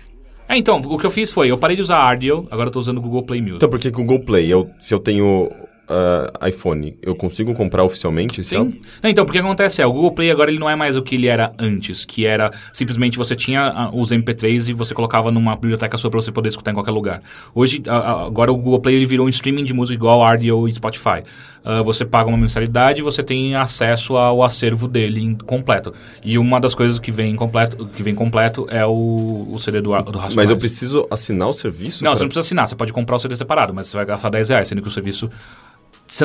[0.48, 2.80] É, então, o que eu fiz foi, eu parei de usar Ardio, agora eu tô
[2.80, 3.58] usando o Google Play Music.
[3.58, 5.50] Então, porque Google Play, eu, se eu tenho
[5.90, 8.44] ah, iPhone, eu consigo comprar oficialmente?
[8.44, 8.80] Sim.
[9.02, 11.16] Não, então, porque acontece é, o Google Play agora ele não é mais o que
[11.16, 15.56] ele era antes, que era simplesmente você tinha ah, os MP3 e você colocava numa
[15.56, 17.22] biblioteca sua pra você poder escutar em qualquer lugar.
[17.56, 21.24] Hoje, agora o Google Play ele virou um streaming de música igual Ardio e Spotify.
[21.64, 25.94] Ah, você paga uma mensalidade e você tem acesso ao acervo dele completo.
[26.24, 29.90] E uma das coisas que vem completo, que vem completo é o, o CD do,
[29.90, 30.36] do Racionais.
[30.36, 32.04] Mas eu preciso assinar o serviço?
[32.04, 34.06] Não, pra- você não precisa assinar, você pode comprar o CD separado, mas você vai
[34.06, 35.30] gastar 10 reais, sendo que o serviço.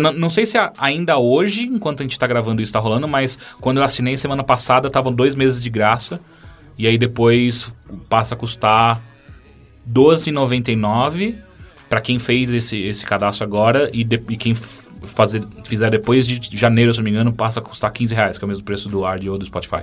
[0.01, 3.77] Não, sei se ainda hoje, enquanto a gente tá gravando isso, tá rolando, mas quando
[3.79, 6.21] eu assinei semana passada, estavam dois meses de graça.
[6.79, 7.75] E aí depois
[8.09, 9.01] passa a custar
[9.87, 11.37] R$12,99
[11.89, 16.41] para quem fez esse, esse cadastro agora e, de- e quem fazer, fizer depois de
[16.57, 18.89] janeiro, se não me engano, passa a custar 15 reais, que é o mesmo preço
[18.89, 19.83] do Ardio ou do Spotify.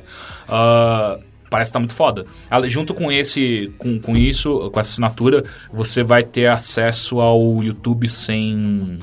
[0.49, 1.19] Ah,
[1.49, 2.25] parece que tá muito foda.
[2.65, 8.09] Junto com esse, com, com isso, com essa assinatura, você vai ter acesso ao YouTube
[8.09, 8.99] sem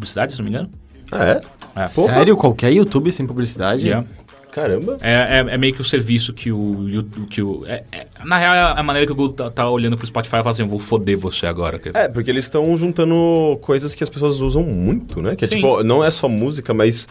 [0.00, 0.70] publicidade, se não me engano.
[1.12, 1.40] Ah, é?
[1.82, 1.86] É.
[1.88, 2.36] Sério?
[2.36, 3.86] Qualquer YouTube sem publicidade?
[3.86, 4.06] Yeah.
[4.50, 4.98] Caramba.
[5.00, 7.26] É, é, é meio que o serviço que o YouTube.
[7.28, 9.96] Que o, é- é- na real, é a maneira que o Google tá, tá olhando
[9.96, 11.78] pro Spotify e fala assim: eu vou foder você agora.
[11.78, 15.36] cara." É, porque eles estão juntando coisas que as pessoas usam muito, né?
[15.36, 15.56] Que é Sim.
[15.56, 17.06] tipo, não é só música, mas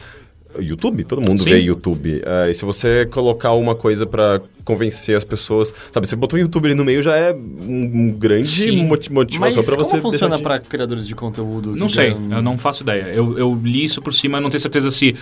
[0.57, 1.51] YouTube, todo mundo Sim.
[1.51, 2.21] vê YouTube.
[2.25, 6.41] É, e se você colocar uma coisa pra convencer as pessoas, sabe, você botou o
[6.41, 8.87] YouTube ali no meio já é um, grande Sim.
[9.11, 11.75] motivação pra você como funciona de- pra criadores de conteúdo?
[11.75, 13.11] Não sei, ganham- eu não faço ideia.
[13.13, 15.15] Eu, eu li isso por cima, eu não tenho certeza se,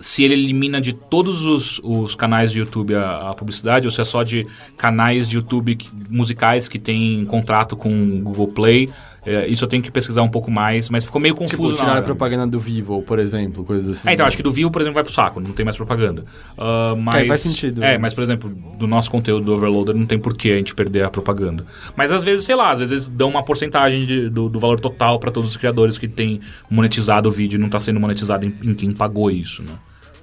[0.00, 4.00] se ele elimina de todos os, os canais de YouTube a, a publicidade ou se
[4.00, 4.46] é só de
[4.76, 8.88] canais de YouTube que- musicais que têm contrato com o Google Play.
[9.26, 11.76] É, isso eu tenho que pesquisar um pouco mais, mas ficou meio confuso Tipo, na
[11.76, 14.08] tirar a propaganda do Vivo, por exemplo, coisas assim.
[14.08, 16.24] É, então, acho que do Vivo, por exemplo, vai pro saco, não tem mais propaganda.
[16.56, 17.82] Ah, mas, faz sentido.
[17.82, 20.74] É, mas, por exemplo, do nosso conteúdo do Overloader não tem por que a gente
[20.74, 21.66] perder a propaganda.
[21.96, 25.18] Mas às vezes, sei lá, às vezes dão uma porcentagem de- do, do valor total
[25.18, 26.40] para todos os criadores que têm
[26.70, 29.72] monetizado o vídeo e não tá sendo monetizado em, em quem pagou isso, né?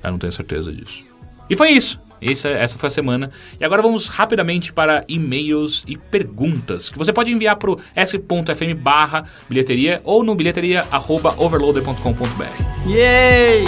[0.03, 1.03] Eu não tenho certeza disso.
[1.49, 1.99] E foi isso.
[2.21, 3.31] Essa, essa foi a semana.
[3.59, 8.75] E agora vamos rapidamente para e-mails e perguntas, que você pode enviar para o s.fm
[8.77, 12.89] barra bilheteria ou no bilheteria arroba overloader.com.br.
[12.89, 13.65] Yay!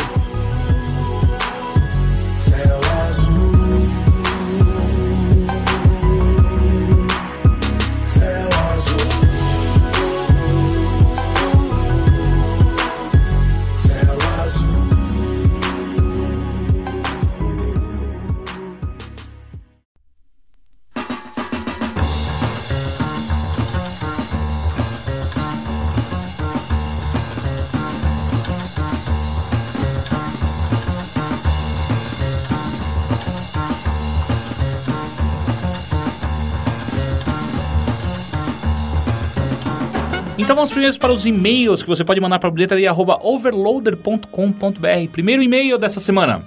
[40.78, 45.12] Então vamos primeiro para os e-mails que você pode mandar para bilheteria@overloader.com.br.
[45.12, 46.44] Primeiro e-mail dessa semana.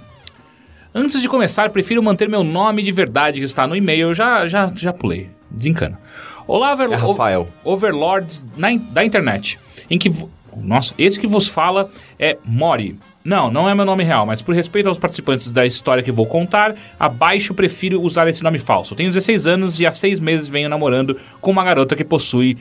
[0.93, 4.09] Antes de começar, prefiro manter meu nome de verdade que está no e-mail.
[4.09, 5.29] Eu já, já, já pulei.
[5.49, 5.99] desencana.
[6.47, 7.47] Olá, Over- É Rafael.
[7.63, 9.57] Overlords na da internet,
[9.89, 10.09] em que...
[10.09, 11.89] vo- Nossa, esse que vos fala
[12.19, 12.97] é Mori.
[13.23, 16.25] Não, não é meu nome real, mas por respeito aos participantes da história que vou
[16.25, 18.95] contar, abaixo prefiro usar esse nome falso.
[18.95, 22.57] Tenho 16 anos e há seis meses venho namorando com uma garota que possui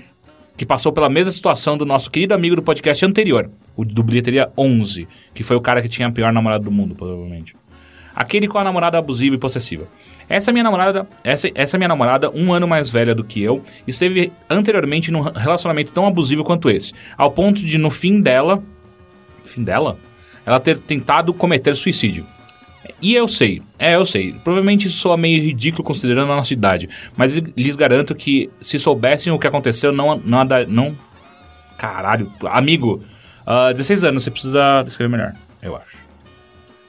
[0.60, 4.52] que passou pela mesma situação do nosso querido amigo do podcast anterior, o do Bilheteria
[4.58, 7.56] 11, que foi o cara que tinha a pior namorada do mundo, provavelmente.
[8.14, 9.88] Aquele com a namorada abusiva e possessiva.
[10.28, 14.30] Essa minha namorada, essa, essa minha namorada, um ano mais velha do que eu, esteve
[14.50, 18.62] anteriormente num relacionamento tão abusivo quanto esse, ao ponto de no fim dela,
[19.42, 19.96] fim dela,
[20.44, 22.26] ela ter tentado cometer suicídio.
[23.02, 24.32] E eu sei, é, eu sei.
[24.44, 26.88] Provavelmente isso soa meio ridículo considerando a nossa idade.
[27.16, 30.18] Mas lhes garanto que se soubessem o que aconteceu, não.
[30.18, 30.44] Não.
[30.68, 30.98] não,
[31.78, 33.02] caralho, amigo,
[33.46, 35.98] ah, 16 anos, você precisa escrever melhor, eu acho.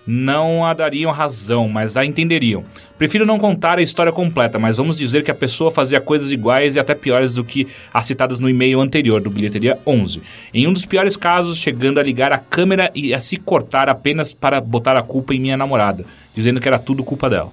[0.06, 2.64] Não a dariam razão, mas a entenderiam.
[2.98, 6.76] Prefiro não contar a história completa, mas vamos dizer que a pessoa fazia coisas iguais
[6.76, 10.22] e até piores do que as citadas no e-mail anterior do Bilheteria 11.
[10.54, 14.34] Em um dos piores casos, chegando a ligar a câmera e a se cortar apenas
[14.34, 16.04] para botar a culpa em minha namorada,
[16.36, 17.52] dizendo que era tudo culpa dela.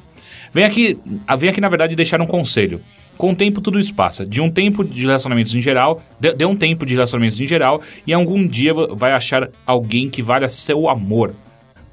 [0.52, 2.80] Vem aqui, ah, vem aqui na verdade deixar um conselho.
[3.16, 4.24] Com o tempo tudo isso passa.
[4.24, 8.12] De um tempo de relacionamentos em geral, de, um tempo de relacionamentos em geral e
[8.12, 11.34] algum dia vai achar alguém que valha seu amor.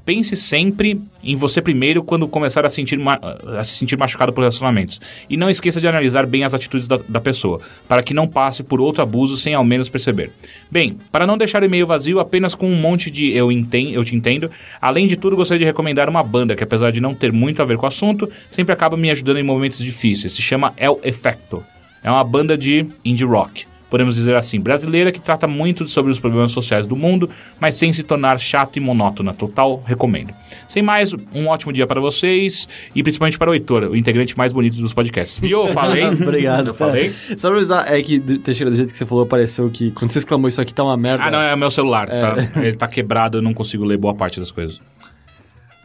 [0.05, 2.99] Pense sempre em você primeiro quando começar a, sentir
[3.57, 5.01] a se sentir machucado por relacionamentos.
[5.27, 8.61] E não esqueça de analisar bem as atitudes da, da pessoa, para que não passe
[8.61, 10.31] por outro abuso sem ao menos perceber.
[10.69, 14.03] Bem, para não deixar o e-mail vazio apenas com um monte de eu, enten eu
[14.03, 17.31] te entendo, além de tudo gostaria de recomendar uma banda que apesar de não ter
[17.31, 20.33] muito a ver com o assunto, sempre acaba me ajudando em momentos difíceis.
[20.33, 21.63] Se chama El Efecto.
[22.03, 23.65] É uma banda de indie rock
[23.95, 27.29] podemos dizer assim, brasileira que trata muito sobre os problemas sociais do mundo,
[27.61, 29.33] mas sem se tornar chato e monótona.
[29.33, 30.33] Total recomendo.
[30.67, 34.51] Sem mais, um ótimo dia para vocês e principalmente para o Heitor, o integrante mais
[34.51, 35.39] bonito dos podcasts.
[35.39, 35.67] Viu?
[35.67, 36.03] Eu falei?
[36.11, 36.67] Obrigado.
[36.71, 37.13] Eu falei?
[37.29, 37.37] É.
[37.37, 40.19] Só pra avisar, é que, Teixeira, do jeito que você falou, pareceu que quando você
[40.19, 41.23] exclamou isso aqui tá uma merda.
[41.23, 42.09] Ah, não, é o meu celular.
[42.09, 42.35] tá?
[42.61, 44.81] Ele tá quebrado, eu não consigo ler boa parte das coisas.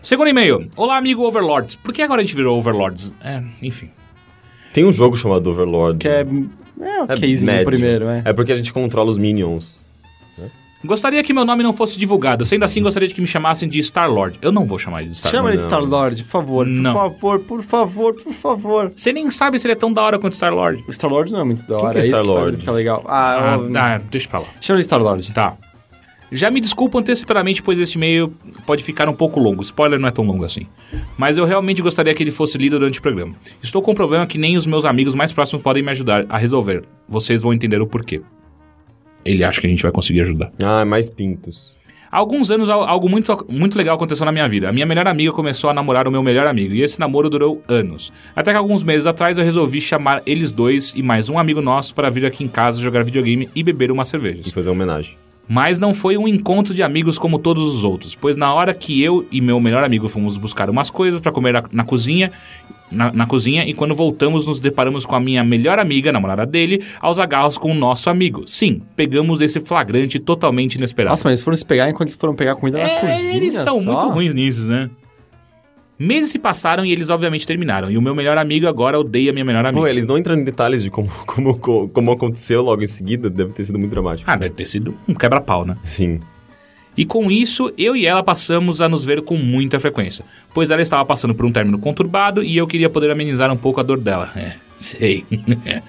[0.03, 0.69] Segundo e-mail.
[0.77, 1.77] Olá, amigo Overlords.
[1.77, 3.15] Por que agora a gente virou Overlords?
[3.23, 3.89] É, enfim.
[4.73, 5.99] Tem um jogo chamado Overlord.
[6.01, 6.27] Que é.
[6.82, 7.66] É o casezinho médio.
[7.66, 8.23] primeiro, é.
[8.27, 9.89] É porque a gente controla os minions.
[10.82, 12.43] Gostaria que meu nome não fosse divulgado.
[12.47, 14.39] Sendo assim, gostaria de que me chamassem de Star-Lord.
[14.40, 15.36] Eu não vou chamar ele de Star-Lord.
[15.36, 15.65] Chama ele de.
[15.65, 16.66] Star-Lord, por favor.
[16.66, 16.93] Não.
[16.94, 18.93] Por favor, por favor, por favor.
[18.97, 20.82] Você nem sabe se ele é tão da hora quanto Star-Lord.
[20.89, 21.90] O Star-Lord não é muito da hora.
[21.90, 22.48] que é isso faz Star-Lord?
[22.52, 23.05] ele ficar legal.
[23.07, 24.47] Ah, Ah, eu- tá, deixa pra lá.
[24.59, 25.32] chama ele de Star-Lord.
[25.32, 25.55] Tá.
[26.32, 28.32] Já me desculpo antecipadamente, pois este e-mail
[28.65, 29.62] pode ficar um pouco longo.
[29.62, 30.66] Spoiler não é tão longo assim.
[31.19, 33.35] Mas eu realmente gostaria que ele fosse lido durante o programa.
[33.62, 36.39] Estou com um problema que nem os meus amigos mais próximos podem me ajudar a
[36.39, 36.85] resolver.
[37.09, 38.20] Vocês vão entender o porquê.
[39.24, 40.52] Ele acha que a gente vai conseguir ajudar.
[40.62, 41.78] Ah, mais pintos.
[42.12, 44.69] Há alguns anos, al- algo muito, muito legal aconteceu na minha vida.
[44.69, 47.62] A minha melhor amiga começou a namorar o meu melhor amigo, e esse namoro durou
[47.69, 48.12] anos.
[48.35, 51.94] Até que alguns meses atrás eu resolvi chamar eles dois e mais um amigo nosso
[51.94, 54.47] para vir aqui em casa jogar videogame e beber umas cervejas.
[54.48, 55.16] E fazer uma homenagem.
[55.52, 59.02] Mas não foi um encontro de amigos como todos os outros, pois na hora que
[59.02, 62.31] eu e meu melhor amigo fomos buscar umas coisas para comer na, na cozinha,
[62.89, 66.85] na, na cozinha, e quando voltamos nos deparamos com a minha melhor amiga, namorada dele,
[67.01, 68.44] aos agarros com o nosso amigo.
[68.47, 71.12] Sim, pegamos esse flagrante totalmente inesperado.
[71.14, 73.35] Nossa, mas eles foram se pegar enquanto eles foram pegar comida na É, cozinha.
[73.36, 73.93] eles são só?
[73.93, 74.89] muito ruins nisso, né?
[76.02, 77.90] Meses se passaram e eles obviamente terminaram.
[77.90, 79.78] E o meu melhor amigo agora odeia minha melhor amiga.
[79.81, 83.28] Pô, eles não entram em detalhes de como, como, co- como aconteceu logo em seguida,
[83.28, 84.31] deve ter sido muito dramático.
[84.31, 85.77] Ah, deve ter sido um quebra-pau, né?
[85.82, 86.20] Sim.
[86.97, 90.24] E com isso, eu e ela passamos a nos ver com muita frequência,
[90.55, 93.78] pois ela estava passando por um término conturbado e eu queria poder amenizar um pouco
[93.78, 94.31] a dor dela.
[94.36, 95.24] É, sei.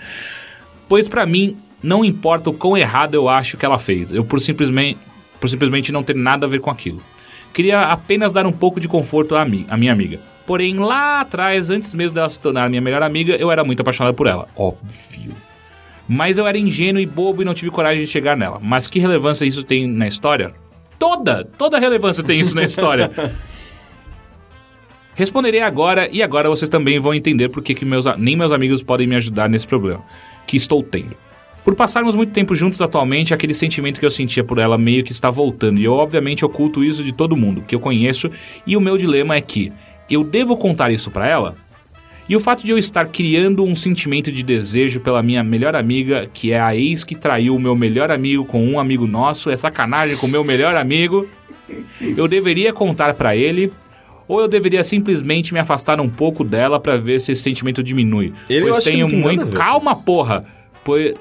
[0.88, 4.40] pois pra mim, não importa o quão errado eu acho que ela fez, eu por
[4.42, 5.00] simplesmente,
[5.40, 7.02] por simplesmente não ter nada a ver com aquilo.
[7.54, 10.20] Queria apenas dar um pouco de conforto à, mi- à minha amiga.
[10.46, 14.14] Porém, lá atrás, antes mesmo dela se tornar minha melhor amiga, eu era muito apaixonado
[14.16, 14.48] por ela.
[14.56, 15.36] Óbvio.
[16.08, 18.60] Mas eu era ingênuo e bobo e não tive coragem de chegar nela.
[18.62, 20.52] Mas que relevância isso tem na história?
[21.00, 21.46] Toda!
[21.58, 23.12] Toda relevância tem isso na história.
[25.14, 29.06] Responderei agora e agora vocês também vão entender por que meus, nem meus amigos podem
[29.08, 30.02] me ajudar nesse problema
[30.48, 31.16] que estou tendo.
[31.64, 35.12] Por passarmos muito tempo juntos atualmente, aquele sentimento que eu sentia por ela meio que
[35.12, 38.32] está voltando e eu obviamente oculto isso de todo mundo que eu conheço
[38.66, 39.72] e o meu dilema é que
[40.10, 41.56] eu devo contar isso pra ela?
[42.28, 46.30] E o fato de eu estar criando um sentimento de desejo pela minha melhor amiga,
[46.34, 49.58] que é a ex que traiu o meu melhor amigo com um amigo nosso, é
[49.58, 51.28] sacanagem com o meu melhor amigo.
[52.16, 53.72] Eu deveria contar pra ele
[54.28, 58.34] ou eu deveria simplesmente me afastar um pouco dela pra ver se esse sentimento diminui?
[58.50, 60.46] Ele, eu pois tenho muito, calma, porra.
[60.86, 61.14] Pois,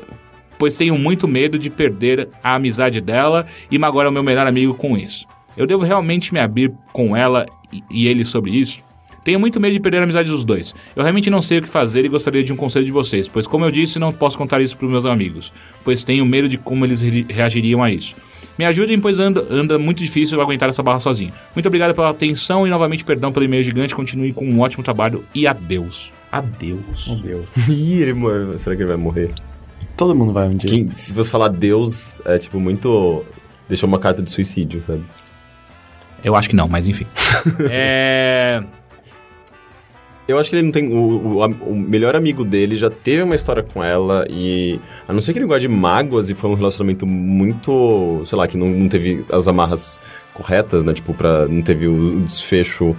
[0.61, 4.75] pois tenho muito medo de perder a amizade dela e magoar o meu melhor amigo
[4.75, 5.27] com isso.
[5.57, 7.47] Eu devo realmente me abrir com ela
[7.91, 8.85] e, ele sobre isso?
[9.25, 10.75] Tenho muito medo de perder a amizade dos dois.
[10.95, 13.47] Eu realmente não sei o que fazer e gostaria de um conselho de vocês, pois,
[13.47, 15.51] como eu disse, não posso contar isso pros meus amigos,
[15.83, 18.15] pois tenho medo de como eles re- reagiriam a isso.
[18.59, 21.33] Me ajudem, pois anda, anda muito difícil aguentar essa barra sozinho.
[21.55, 23.95] Muito obrigado pela atenção e novamente perdão pelo e-mail gigante.
[23.95, 26.13] Continue com um ótimo trabalho e adeus.
[26.31, 27.21] Adeus.
[27.23, 27.57] Deus.
[27.69, 28.59] Ih, ele morreu.
[28.59, 29.31] Será que ele vai morrer?
[30.01, 30.71] Todo mundo vai um dia.
[30.71, 33.23] Quem- se você falar Deus, é tipo muito.
[33.69, 35.03] Deixou uma carta de suicídio, sabe?
[36.25, 37.07] Eu acho que não, mas enfim.
[37.71, 38.63] é.
[40.27, 40.89] Eu acho que ele não tem.
[40.91, 44.81] O, o, o melhor amigo dele já teve uma história com ela e.
[45.07, 48.23] A não ser que ele guarde mágoas e foi um relacionamento muito.
[48.25, 50.01] Sei lá, que não, não teve as amarras
[50.33, 50.95] corretas, né?
[50.95, 51.47] Tipo, pra.
[51.47, 52.97] Não teve o, o desfecho.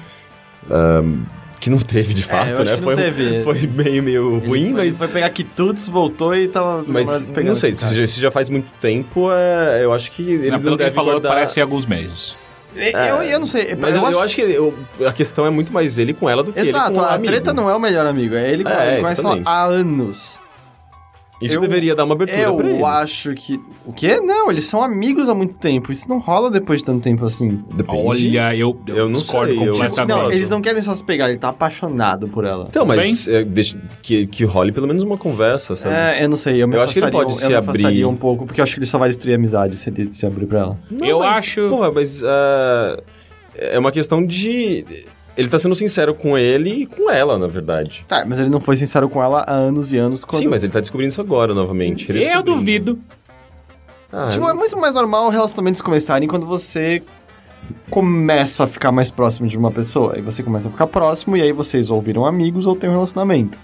[0.69, 1.23] ahm,
[1.61, 2.71] que não teve de fato, É, eu acho né?
[2.71, 3.43] que não foi, teve.
[3.43, 4.97] foi meio, meio Ele ruim, foi, mas.
[4.97, 6.83] Vai pegar quitutes, voltou e tava...
[6.85, 10.23] Mas não sei, com se já, se já faz muito tempo, é, eu acho que
[10.23, 11.31] ele Não, não, que ele deve falou, guardar...
[11.33, 12.35] parece alguns meses.
[12.75, 13.75] Eu, eu não sei.
[13.77, 14.73] Mas eu, eu acho que ele- eu-
[15.05, 17.13] a questão é muito mais ele com ela do que ele Exato, com o a
[17.15, 17.31] amigo.
[17.31, 20.39] treta não é o melhor amigo, é ele com É, ele conhece ela há anos.
[21.41, 22.79] Isso eu- deveria dar uma abertura pra eles.
[22.79, 23.59] Eu acho que.
[23.85, 24.19] O quê?
[24.21, 25.91] Não, eles são amigos há muito tempo.
[25.91, 27.59] Isso não rola depois de tanto tempo assim.
[27.73, 28.05] Depende.
[28.05, 30.07] Olha, eu, eu, Eu não discordo sei, eu- completamente.
[30.17, 32.67] Não, eles não querem só se pegar, ele tá apaixonado por ela.
[32.69, 35.95] Então, mas é, deixa- que, que role pelo menos uma conversa, sabe?
[35.95, 38.05] É, eu não sei, eu me Eu acho que ele pode eu se me abrir.
[38.05, 40.25] um pouco, porque eu acho que ele só vai destruir a amizade se ele se
[40.25, 40.77] abrir pra ela.
[40.91, 43.01] Não, eu mas, acho- Porra, mas ah,
[43.57, 44.85] é uma questão de...
[45.37, 48.03] Ele tá sendo sincero com ele e com ela, na verdade.
[48.07, 50.41] Tá, mas ele não foi sincero com ela há anos e anos quando.
[50.41, 52.11] Sim, mas ele tá descobrindo isso agora, novamente.
[52.11, 52.99] Ele Eu duvido.
[54.11, 57.01] Ah, Tipo, é muito mais normal relacionamentos começarem quando você
[57.89, 60.15] começa a ficar mais próximo de uma pessoa.
[60.15, 62.93] Aí você começa a ficar próximo e aí vocês ou viram amigos ou têm um
[62.93, 63.57] relacionamento.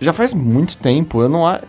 [0.00, 1.62] Já faz muito tempo, eu não acho.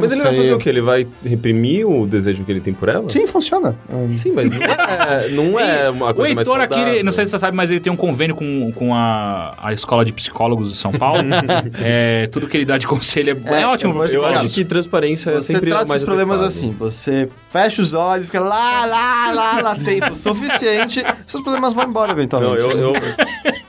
[0.00, 0.68] mas ele vai fazer o quê?
[0.68, 3.08] Ele vai reprimir o desejo que ele tem por ela?
[3.10, 3.74] Sim, funciona.
[4.16, 6.94] Sim, mas não é, não é uma O coisa mais Heitor aqui, saudável.
[6.94, 9.72] ele- não sei se você sabe, mas ele tem um convênio com, com a, a
[9.72, 11.22] Escola de Psicólogos de São Paulo.
[11.82, 15.30] é, tudo que ele dá de conselho é, É, é ótimo eu acho que transparência
[15.30, 16.56] é Você sempre trata mais esses problemas adequado.
[16.56, 21.84] assim, você fecha os olhos, fica lá, lá, lá, lá, tempo suficiente, seus problemas vão
[21.84, 22.60] embora Não, eventualmente.
[22.60, 22.94] eu, eu,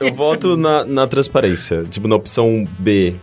[0.00, 1.82] eu voto na, na transparência.
[1.90, 3.14] Tipo, na opção B.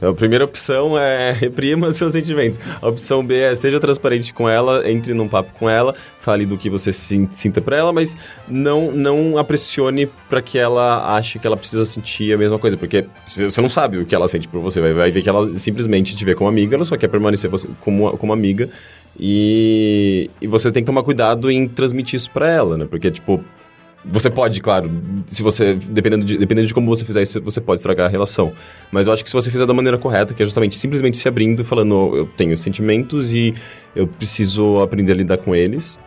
[0.00, 2.60] A primeira opção é reprima seus sentimentos.
[2.82, 6.56] A opção B é seja transparente com ela, entre num papo com ela, fale do
[6.58, 8.16] que você sin- sinta pra ela, mas
[8.46, 12.76] não, não a pressione pra que ela ache que ela precisa sentir a mesma coisa,
[12.76, 14.80] porque você não sabe o que ela sente por você.
[14.80, 17.50] Vai, vai ver que ela simplesmente te vê como amiga, ela só quer permanecer
[17.80, 18.68] como, como amiga.
[19.18, 22.86] E, e você tem que tomar cuidado em transmitir isso pra ela, né?
[22.88, 23.42] Porque, tipo,
[24.08, 24.90] você pode, claro,
[25.26, 25.74] se você.
[25.74, 28.52] Dependendo de, dependendo de como você fizer isso, você pode estragar a relação.
[28.92, 31.26] Mas eu acho que se você fizer da maneira correta, que é justamente simplesmente se
[31.28, 33.54] abrindo e falando, "Oh, eu tenho sentimentos e
[33.94, 35.98] eu preciso aprender a lidar com eles.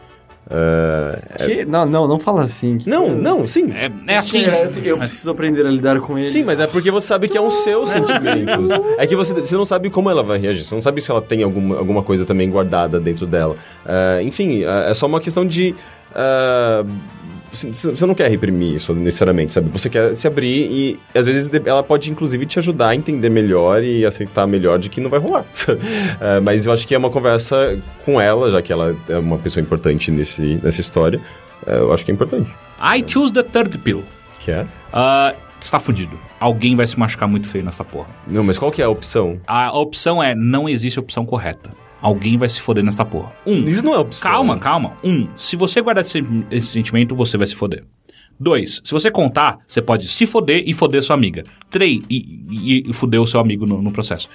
[0.51, 2.77] é, Que- Não, não, não fala assim.
[2.80, 3.71] que- Não, não, sim.
[3.71, 4.39] É, é assim.
[4.39, 6.30] Eu, eu Mas- preciso aprender a lidar com ele.
[6.30, 8.71] Sim, mas é porque você sabe que é um seus sentimentos.
[8.97, 10.63] É que você, você não sabe como ela vai reagir.
[10.63, 13.55] Você não sabe se ela tem alguma, alguma coisa também guardada dentro dela.
[13.85, 15.76] É, enfim, é é só uma questão de.
[16.15, 16.84] é,
[17.51, 19.69] você não quer reprimir isso necessariamente, sabe?
[19.69, 23.84] Você quer se abrir e às vezes ela pode inclusive te ajudar a entender melhor
[23.84, 25.45] e aceitar melhor de que não vai rolar.
[26.21, 29.38] É, mas eu acho que é uma conversa com ela, já que ela é uma
[29.38, 31.19] pessoa importante nesse, nessa história.
[31.65, 32.49] é, eu acho que é importante.
[32.81, 34.03] I choose the third pill.
[34.39, 34.65] Que é?
[34.91, 36.17] Ah, está fudido.
[36.39, 38.07] Alguém vai se machucar muito feio nessa porra.
[38.27, 39.39] Não, mas qual que é a opção?
[39.47, 41.71] A opção é, não existe opção correta.
[42.01, 43.34] Alguém vai se foder nessa porra.
[43.45, 44.31] Um, Isso não é opção.
[44.31, 44.93] Calma, calma.
[45.03, 47.84] Um, se você guardar esse, esse sentimento, você vai se foder.
[48.39, 51.43] Dois, se você contar, você pode se foder e foder sua amiga.
[51.69, 54.30] Três, e, e, e foder o seu amigo no, no processo.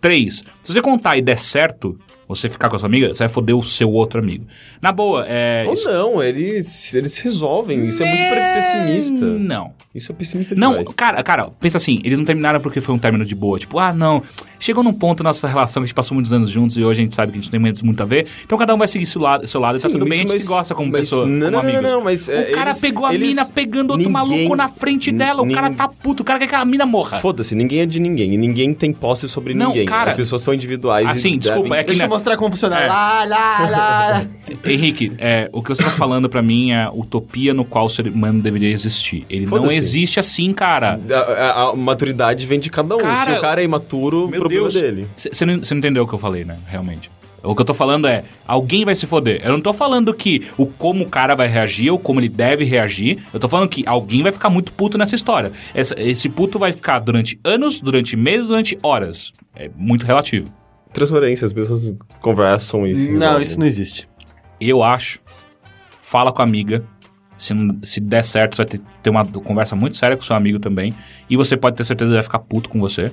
[0.00, 3.28] Três, se você contar e der certo, você ficar com a sua amiga, você vai
[3.28, 4.46] foder o seu outro amigo.
[4.80, 5.64] Na boa, é.
[5.66, 7.86] Ou isso- não, eles, eles resolvem.
[7.86, 9.26] Isso é muito pre- pessimista.
[9.26, 9.74] Não.
[9.94, 10.94] Isso é pessimista Não, demais.
[10.94, 13.58] cara, cara, pensa assim, eles não terminaram porque foi um término de boa.
[13.58, 14.22] Tipo, ah, não,
[14.58, 17.00] chegou num ponto na nossa relação que a gente passou muitos anos juntos e hoje
[17.00, 18.26] a gente sabe que a gente tem muito, a ver.
[18.44, 20.22] Então cada um vai seguir seu lado, seu lado e tá Sim, tudo bem, a
[20.22, 21.82] gente mas- se gosta como mas- pessoa, não, como não, não, amigos.
[21.82, 24.68] não, mas, o é, cara eles- pegou a eles- mina pegando outro ninguém- maluco na
[24.68, 27.18] frente dela, o cara tá puto, o cara quer que a mina morra.
[27.18, 28.32] Foda-se, ninguém é de ninguém.
[28.32, 29.84] E ninguém tem posse sobre Não, ninguém.
[29.84, 31.06] cara, As pessoas são individuais.
[31.06, 32.80] assim, e desculpa, devem- é que Deixa na- eu mostrar como funciona.
[32.80, 32.86] É.
[32.88, 34.26] Lá, lá, lá.
[34.64, 37.90] Henrique, é, o que você tá falando pra mim é a utopia no qual o
[37.90, 39.26] ser humano deveria existir.
[39.28, 39.74] Ele não Foda-se.
[39.82, 40.98] Existe assim, cara.
[41.10, 42.98] A, a- a maturidade vem de cada um.
[43.00, 44.74] Cara, Se o cara é imaturo, o problema Deus.
[44.74, 45.06] dele.
[45.14, 46.58] Você não, não entendeu o que eu falei, né?
[46.66, 47.10] Realmente.
[47.44, 49.40] O que eu tô falando é, alguém vai se foder.
[49.44, 52.64] Eu não tô falando que o como o cara vai reagir ou como ele deve
[52.64, 53.18] reagir.
[53.34, 55.50] Eu tô falando que alguém vai ficar muito puto nessa história.
[55.74, 59.32] Essa- esse puto vai ficar durante anos, durante meses, durante horas.
[59.56, 60.48] É muito relativo.
[60.92, 64.08] Transparência, as pessoas conversam e se Não, isso não existe.
[64.60, 65.18] Eu acho.
[66.00, 66.84] Fala com a amiga.
[67.42, 70.36] Se, não- se der certo, você vai ter, ter uma conversa muito séria com seu
[70.36, 70.94] amigo também.
[71.28, 73.10] E você pode ter certeza que ele vai ficar puto com você.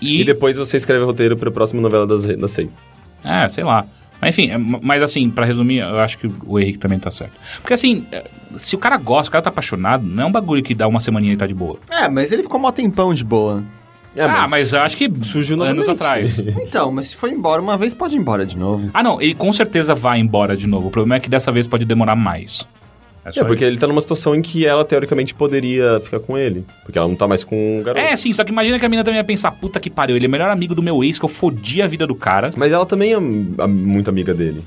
[0.00, 2.90] E, E depois você escreve o roteiro pra próxima novela das, das seis.
[3.24, 3.84] É, sei lá.
[4.20, 7.34] Mas enfim, é, mas assim, pra resumir, eu acho que o Henrique também tá certo.
[7.60, 8.24] Porque assim, é,
[8.56, 11.00] se o cara gosta, o cara tá apaixonado, não é um bagulho que dá uma
[11.00, 11.78] semaninha e tá de boa.
[11.90, 13.62] É, mas ele ficou mó tempão de boa.
[14.16, 15.90] É, ah, mas eu acho que surgiu anos novamente.
[15.90, 16.38] atrás.
[16.66, 18.90] Então, mas se for embora uma vez, pode ir embora de novo.
[18.94, 20.88] Ah, não, ele com certeza vai embora de novo.
[20.88, 22.66] O problema é que dessa vez pode demorar mais.
[23.32, 26.64] Só É, porque ele tá numa situação em que ela, teoricamente, poderia ficar com ele.
[26.84, 28.04] Porque ela não tá mais com o garoto.
[28.04, 30.26] É, sim, só que imagina que a menina também ia pensar, puta que pariu, ele
[30.26, 32.50] é o melhor amigo do meu ex, que eu fodi a vida do cara.
[32.56, 34.62] Mas ela também é am- muito amiga dele.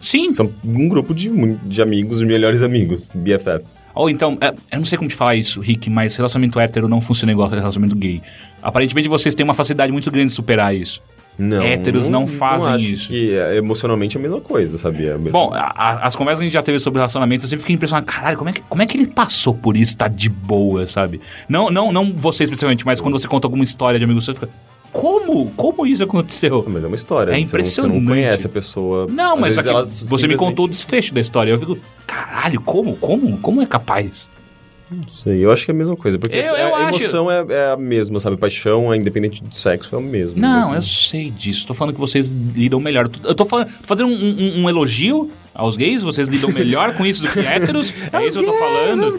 [0.00, 0.32] Sim.
[0.32, 1.30] São um grupo de,
[1.64, 3.88] de amigos, de melhores amigos, BFFs.
[3.94, 7.00] Ou então, é, eu não sei como te falar isso, Rick, mas relacionamento hétero não
[7.00, 8.20] funciona igual relacionamento gay.
[8.60, 11.00] Aparentemente vocês têm uma facilidade muito grande de superar isso.
[11.42, 13.08] Não, Héteros não fazem acho isso.
[13.08, 15.16] que é, emocionalmente é a mesma coisa, sabia?
[15.18, 17.62] Mesmo- Bom, a- a- as conversas que a gente já teve sobre relacionamentos, eu sempre
[17.62, 20.28] fiquei impressionado, caralho, como é, que, como é que ele passou por isso, tá de
[20.28, 21.20] boa, sabe?
[21.48, 24.40] Não, não, não você especialmente, mas quando você conta alguma história de amigo seu, você
[24.40, 24.52] fica,
[24.92, 25.50] como?
[25.56, 26.64] Como isso aconteceu?
[26.68, 27.32] mas é uma história.
[27.32, 28.00] É você não- Você impressionante.
[28.00, 29.06] não conhece a pessoa.
[29.10, 31.50] Não, mas ela você me simplesmente- contou o desfecho da história.
[31.50, 32.94] Eu fico, caralho, como?
[32.96, 33.38] Como?
[33.38, 34.30] Como é capaz?
[34.92, 36.18] Não sei, eu acho que é a mesma coisa.
[36.18, 38.36] Porque Eu- a eu acho- emoção é, é a mesma, sabe?
[38.36, 40.38] Paixão, é independente do sexo, é o mesmo.
[40.38, 40.74] Não, mesmo.
[40.74, 41.66] eu sei disso.
[41.66, 43.08] Tô falando que vocês lidam melhor.
[43.24, 46.02] Eu tô- falando, tô fazendo um, um- um elogio aos gays.
[46.02, 47.92] Vocês lidam melhor com isso do que héteros.
[48.12, 49.18] É isso que eu tô falando.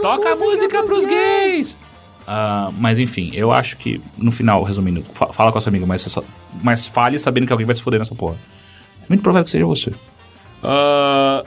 [0.00, 1.76] Toca a música pros gays.
[2.26, 5.84] Ah, mas enfim, eu acho que, no final, resumindo, fa- fala com a sua amiga,
[5.84, 6.22] mas, essa-
[6.62, 8.36] mas fale sabendo que alguém vai se foder nessa porra.
[9.02, 9.92] É muito provável que seja você.
[10.62, 11.44] Ah,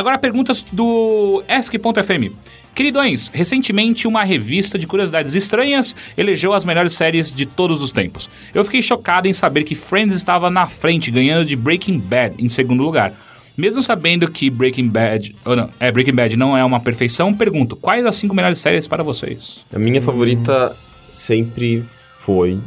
[0.00, 2.34] agora, perguntas do Ask.fm.
[2.74, 8.30] Queridões, recentemente uma revista de curiosidades estranhas elegeu as melhores séries de todos os tempos.
[8.54, 12.48] Eu fiquei chocado em saber que Friends estava na frente, ganhando de Breaking Bad em
[12.48, 13.12] segundo lugar.
[13.56, 17.76] Mesmo sabendo que Breaking Bad, ou não, é, Breaking Bad não é uma perfeição, pergunto,
[17.76, 19.60] quais as cinco melhores séries para vocês?
[19.72, 20.74] A minha favorita
[21.10, 21.84] sempre
[22.18, 22.58] foi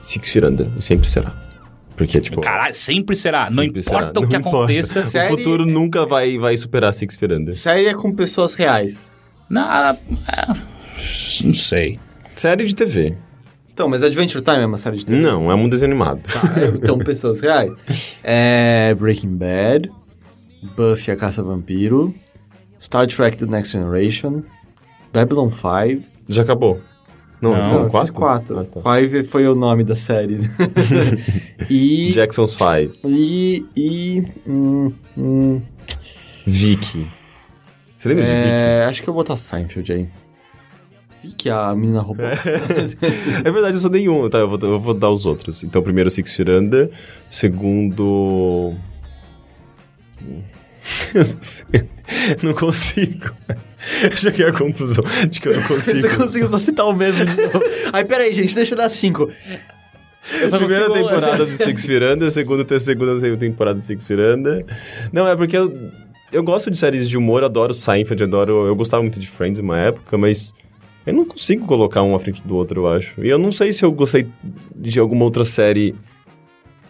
[0.00, 1.45] Six Feet Under, sempre será.
[1.96, 2.40] Porque, tipo...
[2.40, 3.42] Caralho, sempre será.
[3.50, 4.20] não sempre importa será.
[4.20, 5.02] o que Não aconteça.
[5.08, 7.54] Série- O futuro nunca vai, vai superar Six Feet Under.
[7.54, 9.12] Série é com pessoas reais.
[9.48, 9.96] Não, é,
[11.44, 11.98] não sei.
[12.34, 13.16] Série de TV.
[13.72, 15.18] Então, mas Adventure Time é uma série de TV?
[15.20, 16.20] Não, é um desenho animado.
[16.74, 17.72] Então, pessoas reais.
[18.24, 19.90] É Breaking Bad,
[20.76, 22.14] Buffy a Caça Vampiro,
[22.80, 24.42] Star Trek The Next Generation,
[25.12, 26.04] Babylon 5.
[26.28, 26.80] Já acabou.
[27.40, 28.14] Não, Não, são quatro?
[28.14, 28.58] quatro.
[28.58, 28.80] Ah, tá.
[28.80, 30.40] Five foi o nome da série.
[31.68, 32.10] e.
[32.10, 32.92] Jackson's Five.
[33.04, 33.64] E.
[33.76, 34.22] E.
[34.46, 35.60] hum, hum,
[36.46, 37.06] Vicky.
[37.98, 38.48] Você lembra de Vicky?
[38.48, 40.08] é, acho que eu vou botar Seinfeld aí.
[41.22, 42.22] Vicky, a menina robô.
[42.22, 44.38] É verdade, eu só dei um, tá?
[44.38, 45.64] Eu vou, eu vou dar os outros.
[45.64, 46.90] Então, primeiro Six Feet Under.
[47.28, 48.74] Segundo...
[51.14, 51.88] Eu não sei.
[52.42, 53.30] Não consigo.
[54.02, 56.00] Eu cheguei à conclusão de que eu não consigo.
[56.00, 57.62] Você conseguiu só citar o mesmo de novo.
[57.92, 59.30] Aí, peraí, gente, deixa eu dar cinco.
[60.40, 64.64] Eu Primeira consigo- temporada do Six Under, segunda, ter- segunda temporada do Six Under.
[65.12, 65.90] Não, é porque eu,
[66.32, 68.66] eu gosto de séries de humor, adoro Seinfeld, adoro...
[68.66, 70.52] Eu gostava muito de Friends uma época, mas...
[71.06, 73.24] Eu não consigo colocar um à frente do outro, eu acho.
[73.24, 74.26] E eu não sei se eu gostei
[74.74, 75.94] de alguma outra série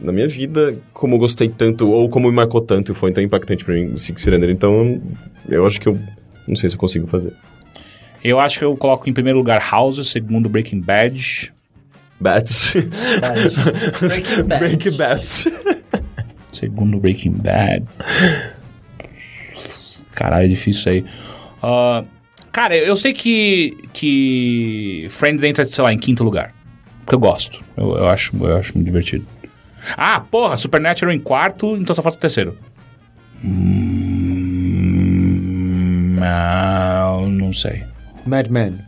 [0.00, 3.22] na minha vida, como eu gostei tanto, ou como me marcou tanto e foi tão
[3.22, 4.50] impactante pra mim, Six Under.
[4.50, 5.00] Então,
[5.48, 5.98] eu acho que eu...
[6.46, 7.32] Não sei se eu consigo fazer.
[8.22, 11.52] Eu acho que eu coloco em primeiro lugar House, segundo Breaking Bad,
[12.20, 12.72] Bats.
[14.00, 14.58] Breaking Bad.
[14.58, 15.48] Breaking Bats.
[16.52, 17.84] segundo Breaking Bad.
[20.12, 21.04] Caralho, é difícil isso aí.
[21.62, 22.04] Ah,
[22.50, 26.54] cara, eu sei que, que Friends entra, sei lá, em quinto lugar.
[27.04, 27.62] Porque eu gosto.
[27.76, 29.26] Eu, eu acho, eu acho muito divertido.
[29.96, 32.56] Ah, porra, Supernatural em quarto, então só falta o terceiro.
[34.86, 37.82] Hum, não, não sei.
[38.26, 38.78] Mad Men.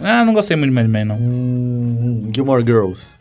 [0.00, 1.16] Ah, não gostei muito de Mad Men, não.
[1.16, 3.12] Hum, Gilmore Girls.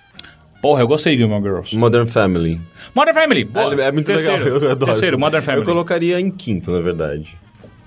[0.62, 1.76] Porra, eu gostei de Gilmore Girls.
[1.78, 2.60] Modern Family.
[2.96, 3.82] Modern Family, boa.
[3.82, 4.92] É, é muito terceiro, legal, eu adoro.
[4.92, 5.62] Terceiro, Modern Family.
[5.62, 7.36] Eu colocaria em quinto, na verdade.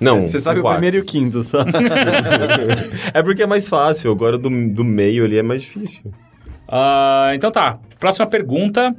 [0.01, 0.77] Não, Você sabe o quarto.
[0.79, 1.71] primeiro e o quinto, sabe?
[3.15, 6.13] É porque é mais fácil, agora do, do meio ali é mais difícil.
[6.69, 7.79] Ah, então tá.
[7.99, 8.95] Próxima pergunta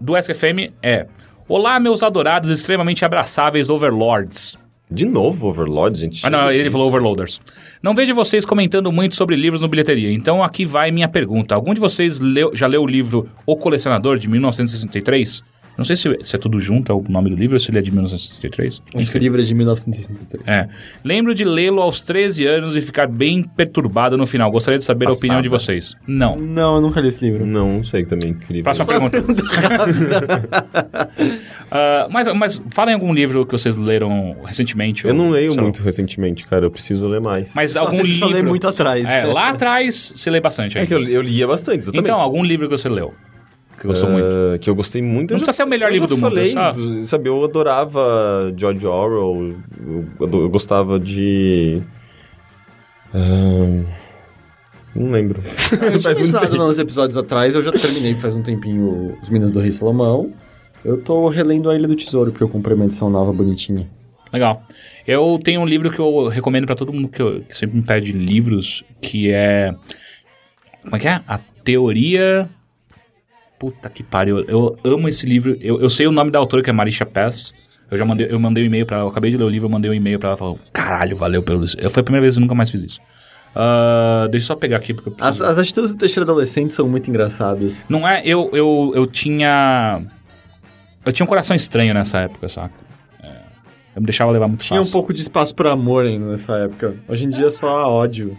[0.00, 1.06] do SFM é:
[1.48, 4.58] Olá, meus adorados, extremamente abraçáveis overlords.
[4.88, 6.24] De novo, Overlord, gente.
[6.24, 6.70] Ah, não, ele disso.
[6.70, 7.40] falou overloaders.
[7.82, 11.56] Não vejo vocês comentando muito sobre livros no bilheteria, então aqui vai minha pergunta.
[11.56, 15.42] Algum de vocês leu- já leu o livro O Colecionador, de 1963?
[15.76, 17.78] Não sei se, se é tudo junto, é o nome do livro, ou se ele
[17.78, 18.82] é de 1963.
[18.94, 20.42] Esse livro é de 1963.
[20.46, 20.68] É.
[21.04, 24.50] Lembro de lê-lo aos 13 anos e ficar bem perturbado no final.
[24.50, 25.94] Gostaria de saber a opinião de vocês.
[26.06, 26.36] Não.
[26.36, 27.46] Não, eu nunca li esse livro.
[27.46, 28.30] Não, não sei também.
[28.30, 28.64] Incrível.
[28.64, 29.22] Próxima pergunta.
[31.68, 35.04] Ah, mas, mas fala em algum livro que vocês leram recentemente.
[35.04, 35.62] Eu ou- não leio lá.
[35.62, 36.66] muito recentemente, cara.
[36.66, 37.54] Eu preciso ler mais.
[37.54, 38.28] Mas Só- algum só livro.
[38.28, 39.06] lê muito atrás.
[39.06, 40.78] É, lá atrás você lê bastante.
[40.78, 42.04] É que eu, eu lia bastante, exatamente.
[42.04, 43.14] Então, algum livro que você leu.
[43.80, 44.36] Que gostou muito.
[44.54, 45.30] Ah, Que eu gostei muito.
[45.32, 47.28] Não eu já- precisa ser o melhor eu livro do mundo, falei, só- do- sabe,
[47.28, 49.54] eu adorava George Orwell.
[49.86, 51.82] Eu, eu- eu gostava de.
[53.14, 53.84] ah,
[54.94, 55.40] não lembro.
[55.92, 59.60] Eu tinha pensado nos episódios atrás, eu já terminei faz um tempinho Os Minas do
[59.60, 60.32] Rei Salomão.
[60.84, 63.88] Eu tô relendo A Ilha do Tesouro, porque eu comprei uma edição nova bonitinha.
[64.32, 64.62] Legal.
[65.06, 67.82] Eu tenho um livro que eu recomendo pra todo mundo que, eu- que sempre me
[67.82, 69.74] pede livros, que é.
[70.82, 71.20] Como é que é?
[71.26, 72.48] A Teoria.
[73.58, 74.40] Puta que pariu.
[74.44, 75.56] Eu amo esse livro.
[75.60, 77.52] Eu, eu sei o nome da autora, que é Marisha Pass.
[77.90, 79.06] Eu já mandei, eu mandei um e-mail pra ela.
[79.06, 81.42] Eu acabei de ler o livro, eu mandei um e-mail pra ela falando: Caralho, valeu
[81.42, 81.64] pelo.
[81.78, 83.00] Eu, foi a primeira vez que eu nunca mais fiz isso.
[83.54, 85.44] Ah, deixa eu só pegar aqui, porque eu As, preciso...
[85.46, 87.86] as atitudes do Teixeira adolescente são muito engraçadas.
[87.88, 90.02] Não é, eu, eu, eu tinha.
[91.04, 92.74] Eu tinha um coração estranho nessa época, saca?
[93.22, 93.28] É,
[93.94, 94.92] eu me deixava levar muito Tinha um fácil.
[94.92, 96.96] pouco de espaço pra amor ainda nessa época.
[97.08, 98.36] Hoje em dia é só há ódio.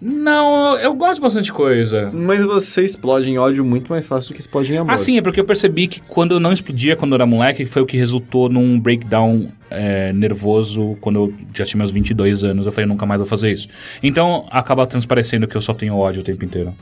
[0.00, 2.10] Não, eu gosto bastante coisa.
[2.12, 4.92] Mas você explode em ódio muito mais fácil do que explode em amor.
[4.92, 7.64] Ah, sim, é porque eu percebi que quando eu não explodia quando eu era moleque,
[7.64, 12.66] foi o que resultou num breakdown é, nervoso quando eu já tinha meus 22 anos.
[12.66, 13.68] Eu falei, nunca mais vou fazer isso.
[14.02, 16.74] Então, acaba transparecendo que eu só tenho ódio o tempo inteiro.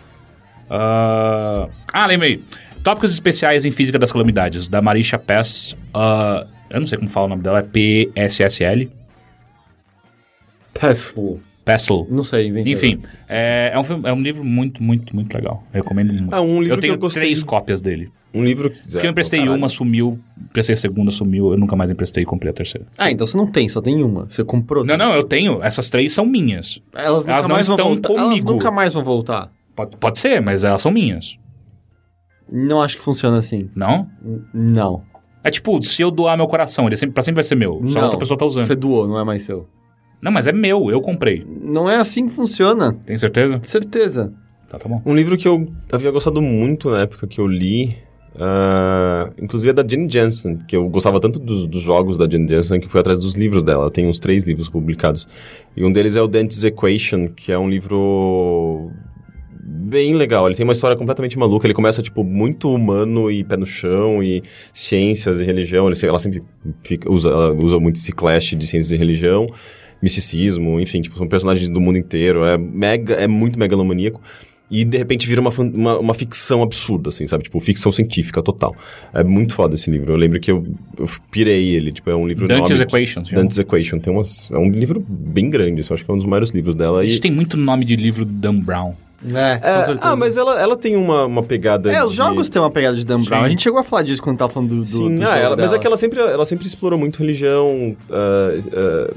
[0.68, 2.42] Ah, ah, lembrei.
[2.82, 5.76] Tópicos especiais em Física das Calamidades, da Marisha Pass.
[5.94, 8.90] ah, eu não sei como fala o nome dela, é P-S-S-L.
[11.64, 12.06] Pestle.
[12.10, 12.72] Não sei, inventei.
[12.72, 15.64] Enfim, é, é um, filme- é um livro muito, muito, muito legal.
[15.72, 16.34] Eu recomendo muito.
[16.34, 18.10] Ah, um livro eu que tenho eu gostei- três cópias dele.
[18.34, 18.82] Um livro que.
[18.90, 22.50] Porque eu emprestei uma, sumiu, emprestei a segunda, sumiu, eu nunca mais emprestei e comprei
[22.50, 22.86] a terceira.
[22.98, 24.26] Ah, então você não tem, só tem uma.
[24.28, 24.84] Você comprou.
[24.84, 25.62] Não, não, eu tenho.
[25.62, 26.82] Essas três são minhas.
[26.92, 28.10] Elas, nunca Elas não mais vão estão voltar.
[28.12, 28.52] Elas comigo.
[28.52, 29.50] nunca mais vão voltar.
[29.74, 31.38] Pode, pode ser, mas elas são minhas.
[32.52, 33.70] Não acho que funciona assim.
[33.74, 34.08] Não?
[34.22, 35.02] N- Não.
[35.42, 37.80] É tipo, se eu doar meu coração, ele sempre, pra sempre vai ser meu.
[37.86, 38.02] Só Não.
[38.04, 38.66] outra pessoa tá usando.
[38.66, 39.68] Você doou, não é mais seu.
[40.24, 41.46] Não, mas é meu, eu comprei.
[41.62, 42.94] Não é assim que funciona.
[43.04, 43.60] Tem certeza?
[43.62, 44.32] Certeza.
[44.70, 45.02] Tá, tá bom.
[45.04, 47.94] Um livro que eu havia gostado muito na época que eu li.
[48.40, 52.48] ah, inclusive é da Jane Jensen, que eu gostava tanto dos, dos jogos da Jane
[52.48, 53.82] Jensen que fui atrás dos livros dela.
[53.82, 55.28] Ela tem uns três livros publicados.
[55.76, 58.90] E um deles é o Dante's Equation, que é um livro
[59.66, 60.46] bem legal.
[60.46, 61.66] Ele tem uma história completamente maluca.
[61.66, 64.42] Ele começa, tipo, muito humano e pé no chão, e
[64.72, 65.86] ciências e religião.
[65.88, 66.42] Ele, ela sempre
[66.82, 69.46] fica- usa, ela usa muito esse clash de ciências e religião,
[70.02, 72.44] misticismo, enfim, tipo, são personagens do mundo inteiro.
[72.44, 74.20] É mega, é muito megalomaníaco.
[74.70, 77.44] E de repente vira uma, uma, uma ficção absurda, assim, sabe?
[77.44, 78.74] Tipo, ficção científica total.
[79.12, 80.12] É muito foda esse livro.
[80.14, 80.64] Eu lembro que eu,
[80.98, 81.92] eu pirei ele.
[81.92, 82.84] Tipo, é um livro Dante's enorme.
[82.84, 83.22] Equation.
[83.30, 83.98] Dante's Equation.
[83.98, 86.50] Tem umas, é um livro bem grande, assim, eu acho que é um dos maiores
[86.50, 87.04] livros dela.
[87.04, 88.94] Isso E, tem muito nome de livro do Dan Brown.
[89.32, 91.92] É, é, ah, mas ela, ela tem uma, uma pegada.
[91.92, 93.40] É, os de- jogos têm uma pegada de Dan Brown.
[93.40, 93.44] Sim.
[93.46, 94.76] A gente chegou a falar disso quando tava falando do.
[94.76, 97.96] do Sim, do ah, ela- mas é que ela sempre, ela sempre explorou muito religião,
[98.10, 99.14] ah, ah,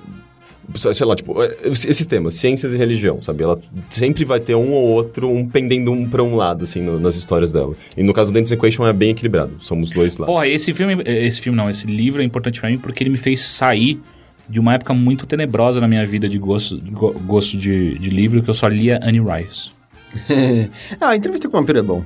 [0.76, 3.44] sei lá, tipo, eh, esses temas, ciências e religião, sabe?
[3.44, 7.00] Ela sempre vai ter um ou outro, um pendendo um pra um lado, assim, no-
[7.00, 7.74] nas histórias dela.
[7.96, 10.34] E no caso do Dante's Equation é bem equilibrado, somos dois lados.
[10.34, 13.18] Porra, esse filme, esse filme não, esse livro é importante pra mim porque ele me
[13.18, 14.00] fez sair
[14.50, 18.10] de uma época muito tenebrosa na minha vida de gosto, de go- gosto de, de
[18.10, 19.70] livro, que eu só lia Annie Rice.
[21.02, 22.04] ah, a entrevista com o vampiro é bom.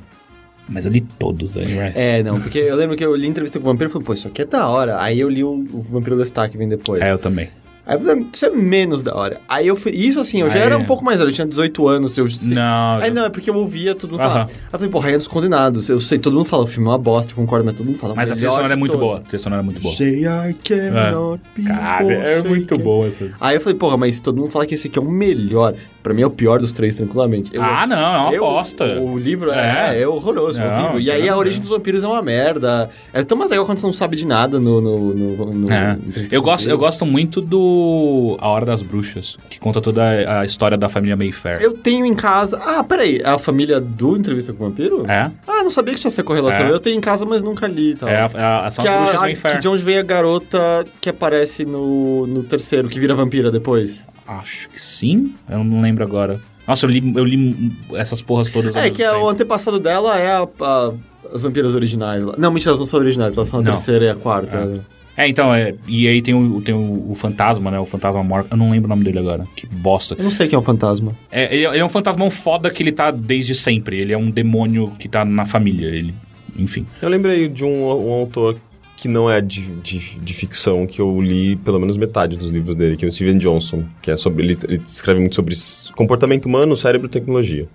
[0.69, 1.97] Mas eu li todos da Annie Rice.
[1.99, 4.13] É, não, porque eu lembro que eu li entrevista com o vampiro e falei, pô,
[4.13, 5.01] isso aqui é da hora.
[5.01, 7.01] Aí eu li o, o Vampiro Lestat que vem depois.
[7.01, 7.49] É, eu também.
[7.85, 9.39] Aí eu falei, isso é menos da hora.
[9.49, 9.91] Aí eu fui.
[9.91, 12.15] Isso assim, eu já Aí- era um pouco mais velho, eu tinha 18 anos.
[12.17, 14.35] Eu, sei- Não, Aí não, é porque eu ouvia todo mundo falar.
[14.41, 14.45] Aham.
[14.49, 15.89] Aí eu falei, pô, Rainha dos Condenados.
[15.89, 17.97] Eu sei, todo mundo fala, o filme é uma bosta, eu concordo, mas todo mundo
[17.97, 18.13] fala.
[18.15, 19.17] Mas a trilha sonora é muito boa.
[19.17, 19.95] A trilha sonora é muito boa.
[19.95, 23.31] Say I cannot be Caralho, é muito boa essa.
[23.41, 25.73] Aí eu falei, porra, mas todo mundo fala que esse aqui é o melhor.
[26.03, 27.53] Pra mim é o pior dos três, tranquilamente.
[27.53, 28.85] Eu Ah, não, é uma eu- bosta.
[28.99, 30.01] O livro é, É.
[30.01, 30.99] é, horroroso, Não, horrível.
[30.99, 31.67] E aí nada a origem ver.
[31.67, 32.89] dos vampiros é uma merda.
[33.13, 34.81] É tão mais legal quando você não sabe de nada no.
[34.81, 35.97] no, no, no- É.
[36.31, 40.03] Eu gosto, eu gosto muito do A Hora das Bruxas, que conta toda
[40.39, 41.61] a, história da família Mayfair.
[41.61, 42.59] Eu tenho em casa.
[42.65, 45.05] Ah, peraí, é a família do Entrevista com o Vampiro?
[45.09, 45.29] É?
[45.47, 46.65] Ah, não sabia que tinha essa correlação.
[46.65, 46.71] É.
[46.71, 48.09] Eu tenho em casa, mas nunca li e tal.
[48.09, 49.55] É, a, a, são que, as bruxas a, a, Mayfair.
[49.55, 54.07] que de onde vem a garota que aparece no, no terceiro, que vira vampira depois.
[54.39, 55.33] Acho que sim.
[55.49, 56.39] Eu não lembro agora.
[56.67, 59.25] Nossa, eu li, eu li essas porras todas É, que é, tempo.
[59.25, 60.93] o antepassado dela é a- a-
[61.33, 62.23] as vampiras originais.
[62.37, 63.71] Não, mentira, elas não são originais, elas são a Não.
[63.71, 64.83] terceira e a quarta.
[65.17, 67.77] É, então, é, e aí tem, o, tem o, o fantasma, né?
[67.79, 68.47] O fantasma morto.
[68.51, 69.45] Eu não lembro o nome dele agora.
[69.55, 70.15] Que bosta.
[70.17, 71.11] Eu não sei quem é o fantasma.
[71.29, 73.99] É, ele, ele é um fantasmão foda que ele tá desde sempre.
[73.99, 75.87] Ele é um demônio que tá na família.
[75.87, 76.15] Ele,
[76.57, 76.85] enfim.
[77.01, 78.55] Eu lembrei de um, um autor
[79.01, 82.75] que não é de, de, de ficção que eu li pelo menos metade dos livros
[82.75, 85.55] dele, que é o Steven Johnson, que é sobre ele, ele escreve muito sobre
[85.95, 87.67] comportamento humano, cérebro e tecnologia.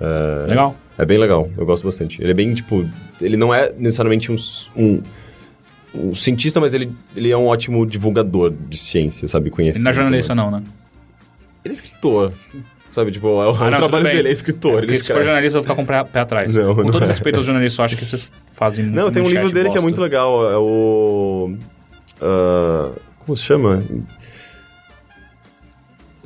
[0.00, 0.74] É, Legal.
[0.98, 2.20] É bem legal, eu gosto bastante.
[2.20, 2.84] Ele é bem, tipo,
[3.20, 4.36] ele não é necessariamente um,
[4.76, 5.00] um,
[5.94, 9.46] um cientista, mas ele, ele é um ótimo divulgador de ciência, sabe?
[9.46, 9.84] Ele Conhecimento.
[9.84, 10.60] não é jornalista, não, né?
[11.64, 12.32] Ele é escritor.
[12.94, 14.74] Sabe, tipo, é o, Ah, não, trabalho dele é escritor.
[14.74, 16.54] Porque ele se for jornalista, eu vou ficar com o pé, atrás.
[16.54, 17.08] Não, com não todo é.
[17.08, 19.76] respeito aos jornalistas, eu acho que vocês fazem muito Não, tem um livro dele que
[19.76, 19.82] é bosta.
[19.82, 20.48] muito legal.
[20.48, 21.56] É o.
[22.22, 23.82] ah, como se chama?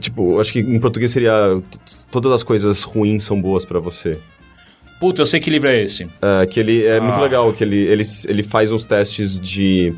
[0.01, 1.61] Tipo, acho que em português seria
[2.11, 4.19] Todas as coisas ruins são boas pra você.
[5.01, 6.07] Puta, eu sei que livro é esse.
[6.23, 7.23] Ah, que ele é muito Ah.
[7.23, 9.95] legal, que ele, ele, ele faz uns testes de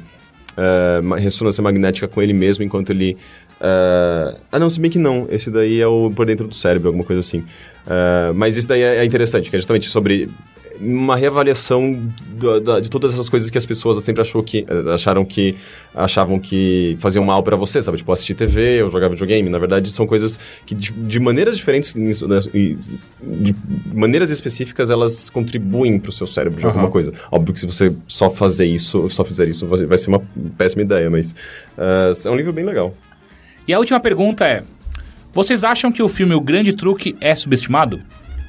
[1.02, 3.16] ma- ressonância magnética com ele mesmo enquanto ele.
[3.60, 5.26] Ah, ah, não, se bem que não.
[5.30, 7.44] Esse daí é o por dentro do cérebro, alguma coisa assim.
[7.86, 10.28] Ah, mas isso daí é, é interessante, que é justamente sobre
[10.82, 12.10] uma reavaliação
[12.40, 14.64] da- da- de todas essas coisas que as pessoas sempre achou que,
[14.94, 15.54] acharam que
[15.94, 17.98] achavam que faziam mal pra você, sabe?
[17.98, 19.50] Tipo, assistir TV ou jogar videogame.
[19.50, 22.40] Na verdade, são coisas que, de, de maneiras diferentes, nisso, né,
[23.22, 23.54] de
[23.92, 26.72] maneiras específicas, elas contribuem pro seu cérebro de Aham.
[26.72, 27.12] alguma coisa.
[27.30, 30.22] Óbvio que se você só fazer isso, só fizer isso, vai ser uma
[30.56, 31.34] péssima ideia, mas
[31.76, 32.94] ah, é um livro bem legal.
[33.70, 34.64] E a última pergunta é:
[35.32, 38.01] Vocês acham que o filme O Grande Truque é subestimado?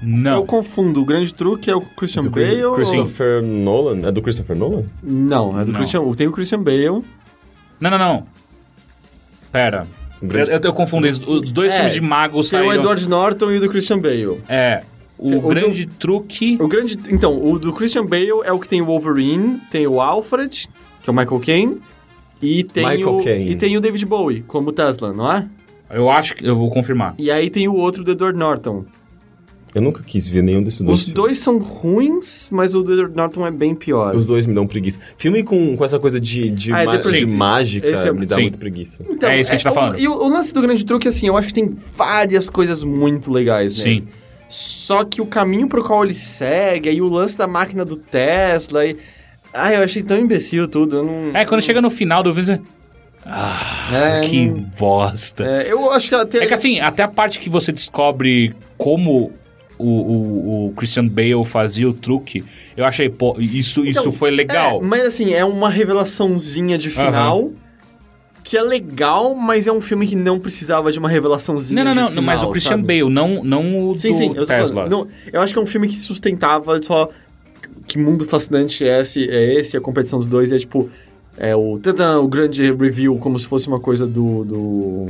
[0.02, 0.38] Não.
[0.38, 1.00] Eu confundo.
[1.00, 2.66] O grande truque é o Christian Bale.
[2.66, 4.00] ou- Christopher Nolan?
[4.08, 4.86] É do Christopher Nolan?
[5.04, 5.80] Não, é do Não.
[5.80, 6.12] Christian.
[6.14, 7.04] Tem o Christian Bale.
[7.80, 8.26] Não, não, não.
[9.52, 9.86] Pera.
[10.20, 11.08] O grande- Eu, eu, confundo.
[11.08, 12.82] Os os dois É, filmes de magos Tem o saíram...
[12.82, 14.42] Edward Norton e o do Christian Bale.
[14.50, 14.82] É.
[15.20, 16.58] O Tem- o Grande Truque...
[16.60, 16.98] O grande.
[17.12, 20.68] Então, o do Christian Bale é o que tem o Wolverine, tem o Alfred,
[21.04, 21.82] que é o Michael Caine,
[22.42, 23.52] e tem Michael o Caine.
[23.52, 25.48] e tem o David Bowie como Tesla, não é?
[25.94, 26.46] Eu acho que...
[26.46, 27.16] Eu vou confirmar.
[27.20, 28.86] E aí tem o outro do Edward Norton.
[29.74, 31.00] Eu nunca quis ver nenhum desses dois.
[31.08, 34.14] Os dois são ruins, mas o do Edward Norton é bem pior.
[34.16, 35.00] Os dois me dão preguiça.
[35.18, 38.36] Filme com, com essa coisa de, de, Ah, é de mágica Esse é- me dá
[38.36, 38.42] Sim.
[38.44, 39.06] muito preguiça.
[39.10, 39.98] Então, É isso que a gente tá o- falando.
[40.00, 43.32] E o, o lance do grande truque, assim, eu acho que tem várias coisas muito
[43.32, 43.90] legais, né?
[43.92, 44.08] Sim.
[44.50, 48.86] Só que o caminho pro qual ele segue, aí o lance da máquina do Tesla,
[48.86, 48.98] e...
[49.54, 51.32] Ai, eu achei tão imbecil tudo, não...
[51.34, 52.62] É, quando chega no final do vídeo...
[53.92, 55.44] É, que não- bosta.
[55.44, 56.40] É, eu acho que até...
[56.40, 59.32] É que assim, até a parte que você descobre como
[59.78, 62.44] o, o, o Christian Bale fazia o truque,
[62.76, 64.82] eu achei, pô, isso, isso Então, foi legal.
[64.82, 67.52] É, mas assim, é uma revelaçãozinha de final...
[68.44, 71.94] Que é legal, mas é um filme que não precisava de uma revelaçãozinha não, não,
[71.94, 72.84] de não, final, mas o Christian sabe?
[72.84, 74.84] Bale, não, não o Sim, do sim, eu tô Tesla.
[74.84, 74.92] falando.
[74.92, 77.10] Não, eu acho que é um filme que sustentava só
[77.88, 80.90] que mundo fascinante é esse, é esse, a competição dos dois é tipo
[81.38, 85.06] é o tadã, o grande review como se fosse uma coisa do, do...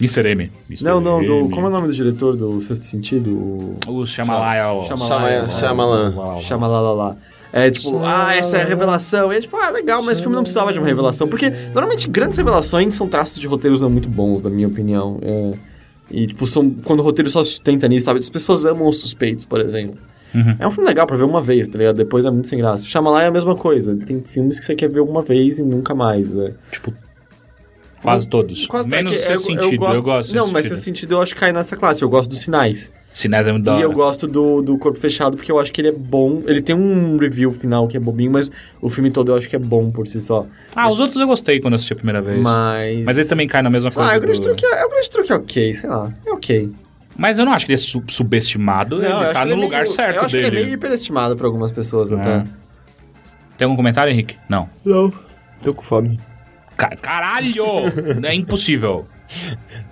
[0.00, 0.26] Mr.
[0.30, 0.50] M.
[0.68, 0.84] Mr.
[0.84, 3.76] não, não, do, como é o nome do diretor do Sexto Sentido?
[3.86, 4.06] O...
[4.06, 5.48] Shyamalan.
[5.50, 6.40] Shyamalan.
[6.40, 7.16] Shyamalan.
[7.52, 9.30] É tipo, ah, essa é a revelação.
[9.30, 11.28] E é tipo, ah, legal, mas o filme não precisava de uma revelação.
[11.28, 15.18] Porque normalmente grandes revelações são traços de roteiros não muito bons, na minha opinião.
[15.20, 15.52] É,
[16.10, 18.20] e, tipo, são quando o roteiro só sustenta nisso, sabe?
[18.20, 19.98] As pessoas amam os suspeitos, por exemplo.
[20.34, 20.56] Uhum.
[20.58, 21.96] É um filme legal pra ver uma vez, tá ligado?
[21.96, 22.86] Depois é muito sem graça.
[22.86, 23.94] Shyamalan é a mesma coisa.
[23.96, 26.54] Tem filmes que você quer ver uma vez e nunca mais, né?
[26.70, 26.92] Tipo,
[28.02, 28.66] quase todos.
[28.66, 30.34] Quase Menos é seu sentido, eu gosto, gosto.
[30.34, 30.68] Não, mas sentido.
[30.68, 32.02] seu sentido eu acho que cai nessa classe.
[32.02, 32.92] Eu gosto dos sinais.
[33.14, 35.82] Sinais é muito da E eu gosto do, do Corpo Fechado porque eu acho que
[35.82, 36.42] ele é bom.
[36.46, 38.50] Ele tem um review final que é bobinho, mas
[38.80, 40.46] o filme todo eu acho que é bom por si só.
[40.74, 42.40] Ah, os outros eu gostei quando eu assisti a primeira vez.
[42.40, 43.18] Mas, Mas.
[43.18, 44.10] ele também cai na mesma coisa.
[44.10, 46.10] Ah, o do- grande, truque é, é o grande truque é ok, sei lá.
[46.26, 46.70] É ok.
[47.16, 49.02] Mas eu não acho que ele é su- subestimado.
[49.02, 50.44] eu ele tá no ele é lugar meio- certo Eu acho dele.
[50.50, 52.16] que ele é meio hiperestimado pra algumas pessoas Ah.
[52.18, 52.44] até.
[53.58, 54.36] Tem algum comentário, Henrique?
[54.48, 54.68] Não.
[54.84, 55.12] Não.
[55.60, 56.18] Tô com fome.
[56.76, 57.64] Ca- Caralho!
[58.26, 59.06] é impossível.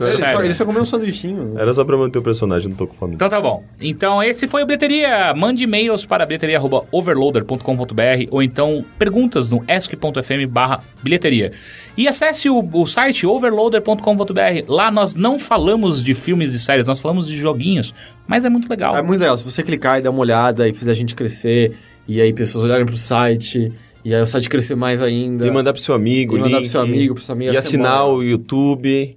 [0.01, 0.45] Ele só, Sério.
[0.45, 1.55] ele só comeu um sanduichinho.
[1.59, 3.15] Era só pra manter o personagem, não tô com fome.
[3.15, 3.65] Então tá bom.
[3.81, 5.35] Então esse foi o Bilheteria.
[5.35, 11.53] Mande e-mails para bilheteria.overloader.com.br ou então perguntas no ask.fm barra bilheteria.
[11.97, 14.65] E acesse o, o site overloader.com.br.
[14.69, 17.95] Lá nós não falamos de filmes e séries, nós falamos de joguinhos,
[18.27, 18.97] mas é muito legal.
[18.97, 19.37] É muito legal.
[19.37, 21.77] Se você clicar e dar uma olhada e fizer a gente crescer,
[22.07, 23.73] e aí pessoas olharem pro site,
[24.05, 25.47] e aí o site crescer mais ainda.
[25.47, 27.57] E mandar pro seu amigo, E mandar link, pro seu amigo, pro seu amigo, E
[27.57, 28.13] assinar semana.
[28.13, 29.17] o YouTube.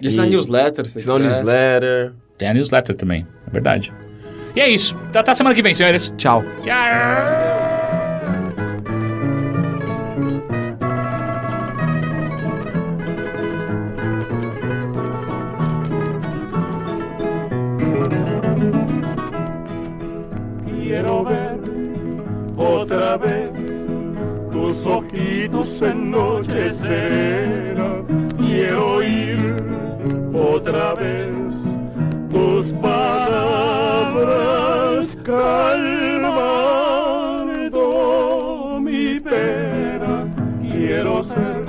[0.00, 1.18] E assinar e- newsletter, se quiser.
[1.18, 2.12] newsletter.
[2.38, 3.92] Tem a newsletter também, é verdade.
[4.56, 4.96] E é isso.
[5.14, 6.12] Até a semana que vem, senhores.
[6.16, 6.42] Tchau.
[6.62, 7.50] Tchau!
[20.66, 21.58] Quiero ver
[22.56, 23.50] otra vez
[24.50, 27.76] tus ojitos ennochecer.
[28.36, 29.56] Quiero oír
[30.40, 31.28] otra vez
[32.30, 34.26] tus palabras
[35.22, 36.40] calmando
[38.80, 40.26] mi pena.
[40.62, 41.64] Quiero ser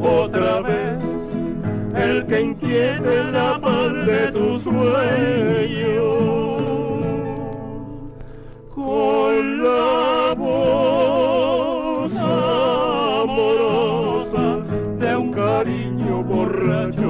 [0.00, 1.02] otra vez
[1.96, 6.22] el que inquiete la paz de tu sueño.
[8.74, 12.14] Con la voz
[13.22, 13.78] amorosa
[14.98, 16.61] de un cariño borrado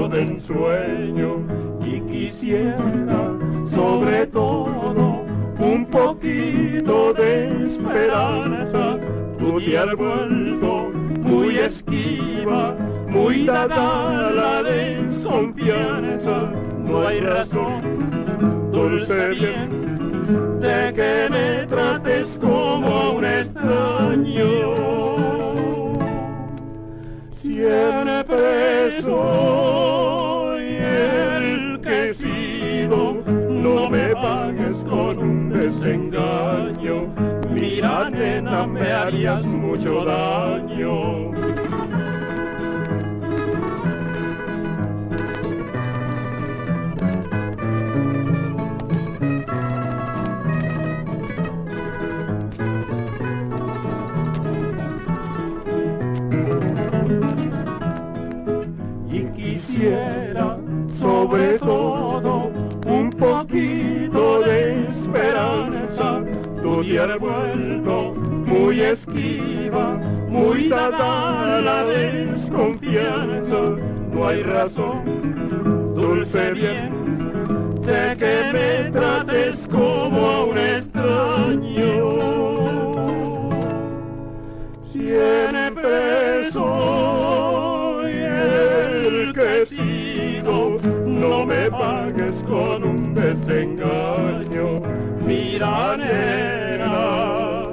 [0.08, 1.46] de ensueño
[1.84, 3.32] y quisiera
[3.64, 5.24] sobre todo
[5.58, 8.98] un poquito de esperanza.
[9.64, 12.76] Te has vuelto muy esquiva,
[13.08, 16.52] muy dada la desconfianza.
[16.84, 25.21] No hay razón, dulce bien, de que me trates como a un extraño.
[27.62, 37.14] Siempre soy el que he sido, no me pagues con un desengaño.
[37.54, 41.30] Mira, nena, me harías mucho daño.
[59.82, 62.50] Quisiera sobre todo
[62.86, 66.22] un poquito de esperanza.
[66.62, 68.14] Te has vuelto
[68.46, 69.96] muy esquiva,
[70.28, 73.56] muy dada la desconfianza.
[74.12, 82.10] No hay razón, dulce bien, de que me trates como a un extraño.
[84.92, 87.51] Siempre soy
[90.44, 94.82] no me pagues con un desengaño.
[95.24, 97.68] Mira, nena,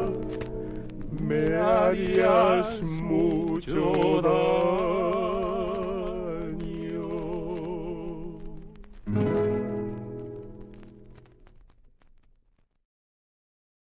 [1.19, 5.08] me harías mucho daño.